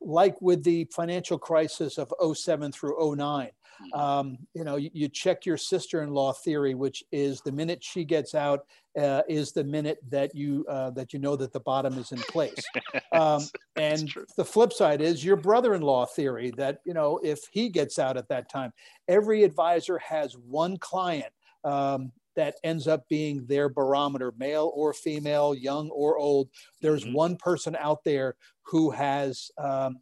like 0.00 0.40
with 0.40 0.62
the 0.64 0.84
financial 0.92 1.38
crisis 1.38 1.98
of 1.98 2.12
07 2.34 2.72
through 2.72 3.16
09 3.16 3.46
mm-hmm. 3.46 3.98
um, 3.98 4.38
you 4.54 4.64
know 4.64 4.76
you, 4.76 4.90
you, 4.92 5.08
check 5.08 5.46
your 5.46 5.56
sister-in-law 5.56 6.32
theory 6.32 6.74
which 6.74 7.04
is 7.12 7.40
the 7.40 7.52
minute 7.52 7.82
she 7.82 8.04
gets 8.04 8.34
out 8.34 8.66
uh, 8.98 9.22
is 9.28 9.52
the 9.52 9.64
minute 9.64 9.98
that 10.08 10.34
you 10.34 10.64
uh, 10.68 10.90
that 10.90 11.12
you 11.12 11.18
know 11.18 11.36
that 11.36 11.52
the 11.52 11.60
bottom 11.60 11.98
is 11.98 12.12
in 12.12 12.18
place. 12.18 12.62
Um, 13.12 13.42
and 13.76 14.12
the 14.36 14.44
flip 14.44 14.72
side 14.72 15.00
is 15.00 15.24
your 15.24 15.36
brother-in-law 15.36 16.06
theory 16.06 16.52
that 16.58 16.80
you 16.84 16.92
know 16.92 17.18
if 17.22 17.40
he 17.50 17.70
gets 17.70 17.98
out 17.98 18.18
at 18.18 18.28
that 18.28 18.50
time 18.50 18.72
every 19.08 19.42
advisor 19.42 19.96
has 19.98 20.36
one 20.36 20.76
client 20.76 21.32
um, 21.64 22.12
that 22.36 22.56
ends 22.62 22.86
up 22.86 23.08
being 23.08 23.44
their 23.46 23.68
barometer, 23.68 24.32
male 24.38 24.70
or 24.74 24.92
female, 24.92 25.54
young 25.54 25.90
or 25.90 26.18
old. 26.18 26.48
There's 26.80 27.04
mm-hmm. 27.04 27.14
one 27.14 27.36
person 27.36 27.76
out 27.78 28.04
there 28.04 28.36
who 28.62 28.90
has 28.90 29.50
um, 29.58 29.96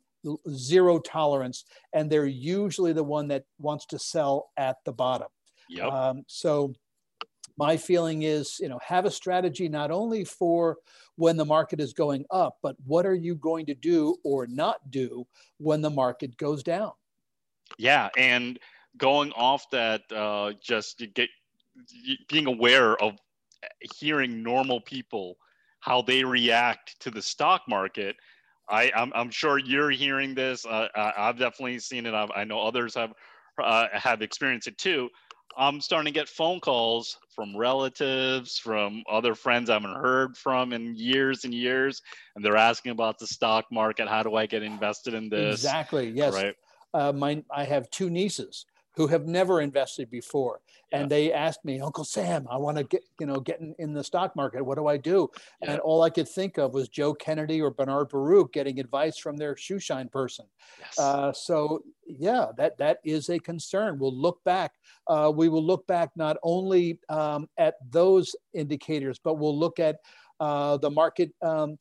zero 0.51 0.99
tolerance, 0.99 1.64
and 1.93 2.11
they're 2.11 2.26
usually 2.26 2.93
the 2.93 3.05
one 3.05 3.28
that 3.28 3.45
wants 3.59 3.87
to 3.87 3.99
sell 3.99 4.51
at 4.57 4.76
the 4.85 4.93
bottom. 4.93 5.28
Yep. 5.68 5.93
Um, 5.93 6.22
so 6.26 6.74
my 7.57 7.76
feeling 7.76 8.22
is, 8.22 8.59
you 8.61 8.68
know, 8.68 8.80
have 8.85 9.05
a 9.05 9.11
strategy 9.11 9.68
not 9.68 9.91
only 9.91 10.24
for 10.24 10.78
when 11.16 11.37
the 11.37 11.45
market 11.45 11.80
is 11.80 11.93
going 11.93 12.24
up, 12.30 12.59
but 12.62 12.76
what 12.85 13.07
are 13.07 13.14
you 13.14 13.37
going 13.37 13.66
to 13.66 13.74
do 13.74 14.16
or 14.24 14.47
not 14.47 14.91
do 14.91 15.26
when 15.59 15.80
the 15.80 15.91
market 15.91 16.37
goes 16.37 16.62
down? 16.62 16.93
Yeah, 17.78 18.09
and 18.18 18.59
going 18.97 19.32
off 19.32 19.70
that, 19.70 20.03
uh, 20.12 20.53
just 20.61 21.03
get 21.14 21.30
being 22.29 22.47
aware 22.47 22.97
of 23.03 23.14
hearing 23.99 24.43
normal 24.43 24.81
people 24.81 25.37
how 25.81 26.01
they 26.03 26.25
react 26.25 26.99
to 27.01 27.11
the 27.11 27.22
stock 27.22 27.62
market 27.68 28.16
I, 28.68 28.91
I'm, 28.95 29.12
I'm 29.14 29.31
sure 29.31 29.59
you're 29.59 29.91
hearing 29.91 30.35
this. 30.35 30.64
Uh, 30.64 30.89
I've 30.95 31.39
definitely 31.39 31.79
seen 31.79 32.07
it. 32.07 32.14
I've, 32.14 32.31
i 32.35 32.45
know 32.45 32.61
others 32.61 32.95
have 32.95 33.12
uh, 33.62 33.87
have 33.93 34.22
experienced 34.22 34.66
it 34.66 34.79
too. 34.79 35.09
I'm 35.57 35.81
starting 35.81 36.12
to 36.12 36.18
get 36.18 36.29
phone 36.29 36.59
calls 36.59 37.16
from 37.35 37.57
relatives, 37.57 38.59
from 38.59 39.05
other 39.09 39.35
friends 39.35 39.70
I 39.70 39.75
haven't 39.75 39.95
heard 39.95 40.37
from 40.37 40.72
in 40.72 40.97
years 40.97 41.45
and 41.45 41.55
years, 41.55 42.03
and 42.35 42.45
they're 42.45 42.57
asking 42.57 42.93
about 42.93 43.18
the 43.18 43.27
stock 43.27 43.66
market. 43.70 44.09
How 44.09 44.22
do 44.22 44.35
I 44.35 44.47
get 44.47 44.62
invested 44.62 45.14
in 45.14 45.29
this? 45.29 45.62
Exactly. 45.62 46.11
Yes. 46.11 46.35
Right. 46.35 46.55
Uh, 46.93 47.12
my, 47.12 47.45
I 47.51 47.64
have 47.64 47.91
two 47.91 48.11
nieces 48.11 48.66
who 48.97 49.07
have 49.09 49.26
never 49.26 49.61
invested 49.61 50.11
before. 50.11 50.61
Yeah. 50.92 51.01
And 51.01 51.11
they 51.11 51.32
asked 51.32 51.64
me, 51.64 51.80
Uncle 51.80 52.05
Sam, 52.05 52.47
I 52.51 52.57
want 52.57 52.76
to 52.76 52.84
get, 52.84 53.03
you 53.18 53.26
know, 53.26 53.40
get 53.40 53.61
in, 53.61 53.74
in, 53.78 53.92
the 53.92 54.05
stock 54.05 54.36
market. 54.36 54.64
What 54.64 54.78
do 54.78 54.86
I 54.86 54.97
do? 54.97 55.30
Yeah. 55.62 55.72
And 55.72 55.80
all 55.80 56.03
I 56.03 56.11
could 56.11 56.28
think 56.28 56.59
of 56.59 56.74
was 56.74 56.88
Joe 56.88 57.14
Kennedy 57.14 57.61
or 57.61 57.70
Bernard 57.70 58.09
Baruch 58.09 58.53
getting 58.53 58.78
advice 58.78 59.18
from 59.18 59.36
their 59.36 59.57
shoe 59.57 59.78
shine 59.78 60.09
person. 60.09 60.47
Yes. 60.78 60.99
Uh, 60.99 61.32
so 61.32 61.82
yeah, 62.07 62.47
that 62.57 62.78
that 62.78 62.99
is 63.05 63.28
a 63.30 63.38
concern. 63.38 63.99
We'll 63.99 64.16
look 64.16 64.42
back. 64.45 64.72
Uh, 65.09 65.32
we 65.34 65.49
will 65.49 65.64
look 65.64 65.86
back 65.86 66.11
not 66.16 66.36
only 66.42 67.01
um, 67.09 67.49
at 67.59 67.74
those 67.90 68.34
indicators, 68.53 69.18
but 69.22 69.34
we'll 69.34 69.59
look 69.59 69.78
at 69.80 69.97
uh, 70.40 70.76
the 70.78 70.90
market 70.90 71.32
um, 71.42 71.78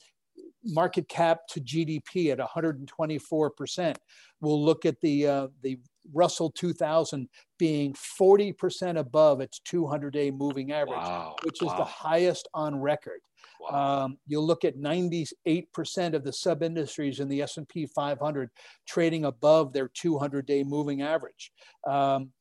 market 0.63 1.07
cap 1.09 1.41
to 1.49 1.61
GDP 1.61 2.31
at 2.31 2.39
124%. 2.39 3.95
We'll 4.41 4.63
look 4.63 4.85
at 4.85 4.99
the 5.01 5.27
uh, 5.27 5.47
the 5.61 5.79
Russell 6.11 6.49
2000 6.51 7.29
being 7.57 7.93
40% 7.93 8.97
above 8.97 9.41
its 9.41 9.61
200-day 9.67 10.31
moving 10.31 10.71
average, 10.71 10.97
wow. 10.97 11.35
which 11.43 11.61
is 11.61 11.69
wow. 11.69 11.77
the 11.77 11.85
highest 11.85 12.47
on 12.53 12.79
record. 12.79 13.19
Wow. 13.61 14.03
Um, 14.03 14.17
you'll 14.27 14.45
look 14.45 14.65
at 14.65 14.77
98% 14.77 16.13
of 16.13 16.23
the 16.23 16.33
sub-industries 16.33 17.19
in 17.19 17.29
the 17.29 17.41
S&P 17.41 17.85
500 17.85 18.49
trading 18.85 19.25
above 19.25 19.71
their 19.71 19.89
200-day 19.89 20.63
moving 20.63 21.01
average. 21.01 21.51
Um, 21.87 22.31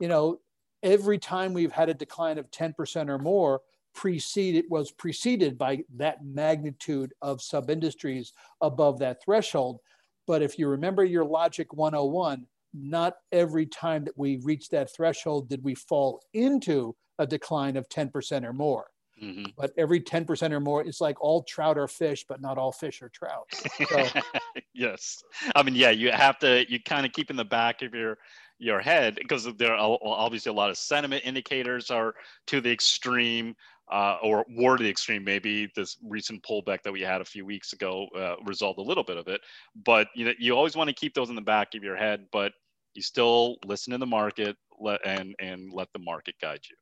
you 0.00 0.08
know, 0.08 0.38
every 0.82 1.18
time 1.18 1.52
we've 1.52 1.72
had 1.72 1.88
a 1.88 1.94
decline 1.94 2.38
of 2.38 2.50
10% 2.50 3.08
or 3.08 3.18
more, 3.18 3.62
preceded 3.94 4.64
it 4.64 4.70
was 4.70 4.92
preceded 4.92 5.58
by 5.58 5.82
that 5.96 6.24
magnitude 6.24 7.12
of 7.20 7.42
sub-industries 7.42 8.32
above 8.60 9.00
that 9.00 9.20
threshold. 9.24 9.80
But 10.26 10.42
if 10.42 10.58
you 10.58 10.68
remember 10.68 11.04
your 11.04 11.24
logic 11.24 11.72
101, 11.72 12.46
not 12.78 13.14
every 13.32 13.66
time 13.66 14.04
that 14.04 14.16
we 14.16 14.36
reach 14.38 14.68
that 14.70 14.94
threshold 14.94 15.48
did 15.48 15.62
we 15.62 15.74
fall 15.74 16.22
into 16.32 16.94
a 17.18 17.26
decline 17.26 17.76
of 17.76 17.88
10% 17.88 18.44
or 18.44 18.52
more. 18.52 18.86
Mm-hmm. 19.22 19.46
But 19.56 19.72
every 19.76 20.00
10% 20.00 20.52
or 20.52 20.60
more, 20.60 20.84
it's 20.84 21.00
like 21.00 21.20
all 21.20 21.42
trout 21.42 21.76
are 21.76 21.88
fish, 21.88 22.24
but 22.28 22.40
not 22.40 22.56
all 22.56 22.70
fish 22.70 23.02
are 23.02 23.08
trout. 23.08 23.48
So, 23.88 24.06
yes. 24.74 25.22
I 25.56 25.62
mean, 25.62 25.74
yeah, 25.74 25.90
you 25.90 26.12
have 26.12 26.38
to, 26.38 26.64
you 26.70 26.80
kind 26.80 27.04
of 27.04 27.12
keep 27.12 27.30
in 27.30 27.36
the 27.36 27.44
back 27.44 27.82
of 27.82 27.94
your, 27.94 28.18
your 28.58 28.80
head 28.80 29.16
because 29.16 29.48
there 29.56 29.74
are 29.74 29.98
obviously 30.02 30.50
a 30.50 30.52
lot 30.52 30.70
of 30.70 30.76
sentiment 30.76 31.22
indicators 31.24 31.90
are 31.90 32.14
to 32.46 32.60
the 32.60 32.70
extreme 32.70 33.56
uh, 33.90 34.18
or 34.22 34.44
more 34.48 34.76
to 34.76 34.82
the 34.82 34.90
extreme. 34.90 35.24
Maybe 35.24 35.70
this 35.74 35.96
recent 36.02 36.42
pullback 36.42 36.82
that 36.82 36.92
we 36.92 37.00
had 37.00 37.20
a 37.20 37.24
few 37.24 37.44
weeks 37.44 37.72
ago 37.72 38.06
uh, 38.16 38.36
resolved 38.44 38.78
a 38.78 38.82
little 38.82 39.04
bit 39.04 39.16
of 39.16 39.28
it. 39.28 39.40
But 39.84 40.08
you 40.14 40.26
know, 40.26 40.32
you 40.38 40.56
always 40.56 40.76
want 40.76 40.88
to 40.88 40.94
keep 40.94 41.14
those 41.14 41.30
in 41.30 41.34
the 41.34 41.40
back 41.40 41.74
of 41.74 41.82
your 41.82 41.96
head. 41.96 42.26
But 42.32 42.52
you 42.98 43.02
still 43.02 43.58
listen 43.64 43.92
to 43.92 43.98
the 43.98 44.06
market 44.06 44.56
let, 44.80 45.00
and 45.06 45.32
and 45.38 45.72
let 45.72 45.86
the 45.92 46.00
market 46.00 46.34
guide 46.42 46.58
you. 46.68 46.74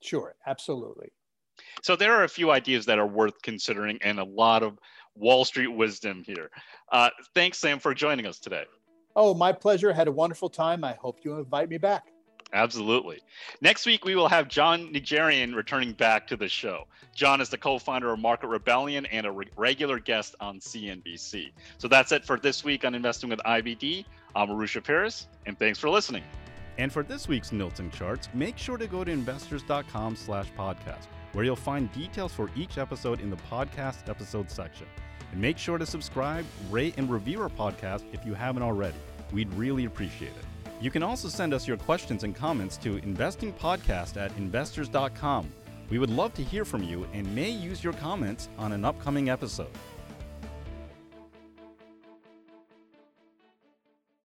Sure, 0.00 0.36
absolutely. 0.46 1.08
So 1.82 1.96
there 1.96 2.12
are 2.14 2.22
a 2.22 2.28
few 2.28 2.52
ideas 2.52 2.86
that 2.86 3.00
are 3.00 3.06
worth 3.08 3.42
considering, 3.42 3.98
and 4.00 4.20
a 4.20 4.24
lot 4.24 4.62
of 4.62 4.78
Wall 5.16 5.44
Street 5.44 5.66
wisdom 5.66 6.22
here. 6.24 6.50
Uh, 6.92 7.10
thanks, 7.34 7.58
Sam, 7.58 7.80
for 7.80 7.92
joining 7.92 8.24
us 8.24 8.38
today. 8.38 8.64
Oh, 9.16 9.34
my 9.34 9.52
pleasure. 9.52 9.92
Had 9.92 10.06
a 10.06 10.12
wonderful 10.12 10.48
time. 10.48 10.84
I 10.84 10.92
hope 10.92 11.18
you 11.24 11.36
invite 11.38 11.68
me 11.68 11.78
back. 11.78 12.13
Absolutely. 12.54 13.18
Next 13.60 13.84
week, 13.84 14.04
we 14.04 14.14
will 14.14 14.28
have 14.28 14.46
Jon 14.46 14.92
Najarian 14.92 15.56
returning 15.56 15.92
back 15.92 16.28
to 16.28 16.36
the 16.36 16.48
show. 16.48 16.86
Jon 17.12 17.40
is 17.40 17.48
the 17.48 17.58
co 17.58 17.80
founder 17.80 18.12
of 18.12 18.20
Market 18.20 18.46
Rebellion 18.46 19.06
and 19.06 19.26
a 19.26 19.32
re- 19.32 19.48
regular 19.56 19.98
guest 19.98 20.36
on 20.38 20.60
CNBC. 20.60 21.50
So 21.78 21.88
that's 21.88 22.12
it 22.12 22.24
for 22.24 22.38
this 22.38 22.62
week 22.62 22.84
on 22.84 22.94
Investing 22.94 23.28
with 23.28 23.40
IBD. 23.40 24.04
I'm 24.36 24.48
Arusha 24.48 24.82
Paris, 24.82 25.26
and 25.46 25.58
thanks 25.58 25.80
for 25.80 25.90
listening. 25.90 26.22
And 26.78 26.92
for 26.92 27.02
this 27.02 27.26
week's 27.26 27.50
notes 27.50 27.80
charts, 27.92 28.28
make 28.34 28.56
sure 28.56 28.76
to 28.76 28.86
go 28.86 29.02
to 29.02 29.10
investors.com 29.10 30.14
slash 30.14 30.46
podcast, 30.56 31.06
where 31.32 31.44
you'll 31.44 31.56
find 31.56 31.92
details 31.92 32.32
for 32.32 32.50
each 32.54 32.78
episode 32.78 33.20
in 33.20 33.30
the 33.30 33.36
podcast 33.50 34.08
episode 34.08 34.48
section. 34.48 34.86
And 35.32 35.40
make 35.40 35.58
sure 35.58 35.78
to 35.78 35.86
subscribe, 35.86 36.44
rate, 36.70 36.94
and 36.98 37.10
review 37.10 37.42
our 37.42 37.48
podcast 37.48 38.04
if 38.12 38.24
you 38.24 38.34
haven't 38.34 38.62
already. 38.62 38.98
We'd 39.32 39.52
really 39.54 39.86
appreciate 39.86 40.30
it. 40.30 40.53
You 40.80 40.90
can 40.90 41.02
also 41.02 41.28
send 41.28 41.54
us 41.54 41.66
your 41.66 41.76
questions 41.76 42.24
and 42.24 42.34
comments 42.34 42.76
to 42.78 43.00
investingpodcast 43.00 44.16
at 44.16 44.36
investors.com. 44.36 45.50
We 45.90 45.98
would 45.98 46.10
love 46.10 46.34
to 46.34 46.42
hear 46.42 46.64
from 46.64 46.82
you 46.82 47.06
and 47.12 47.32
may 47.34 47.50
use 47.50 47.84
your 47.84 47.92
comments 47.94 48.48
on 48.58 48.72
an 48.72 48.84
upcoming 48.84 49.30
episode. 49.30 49.70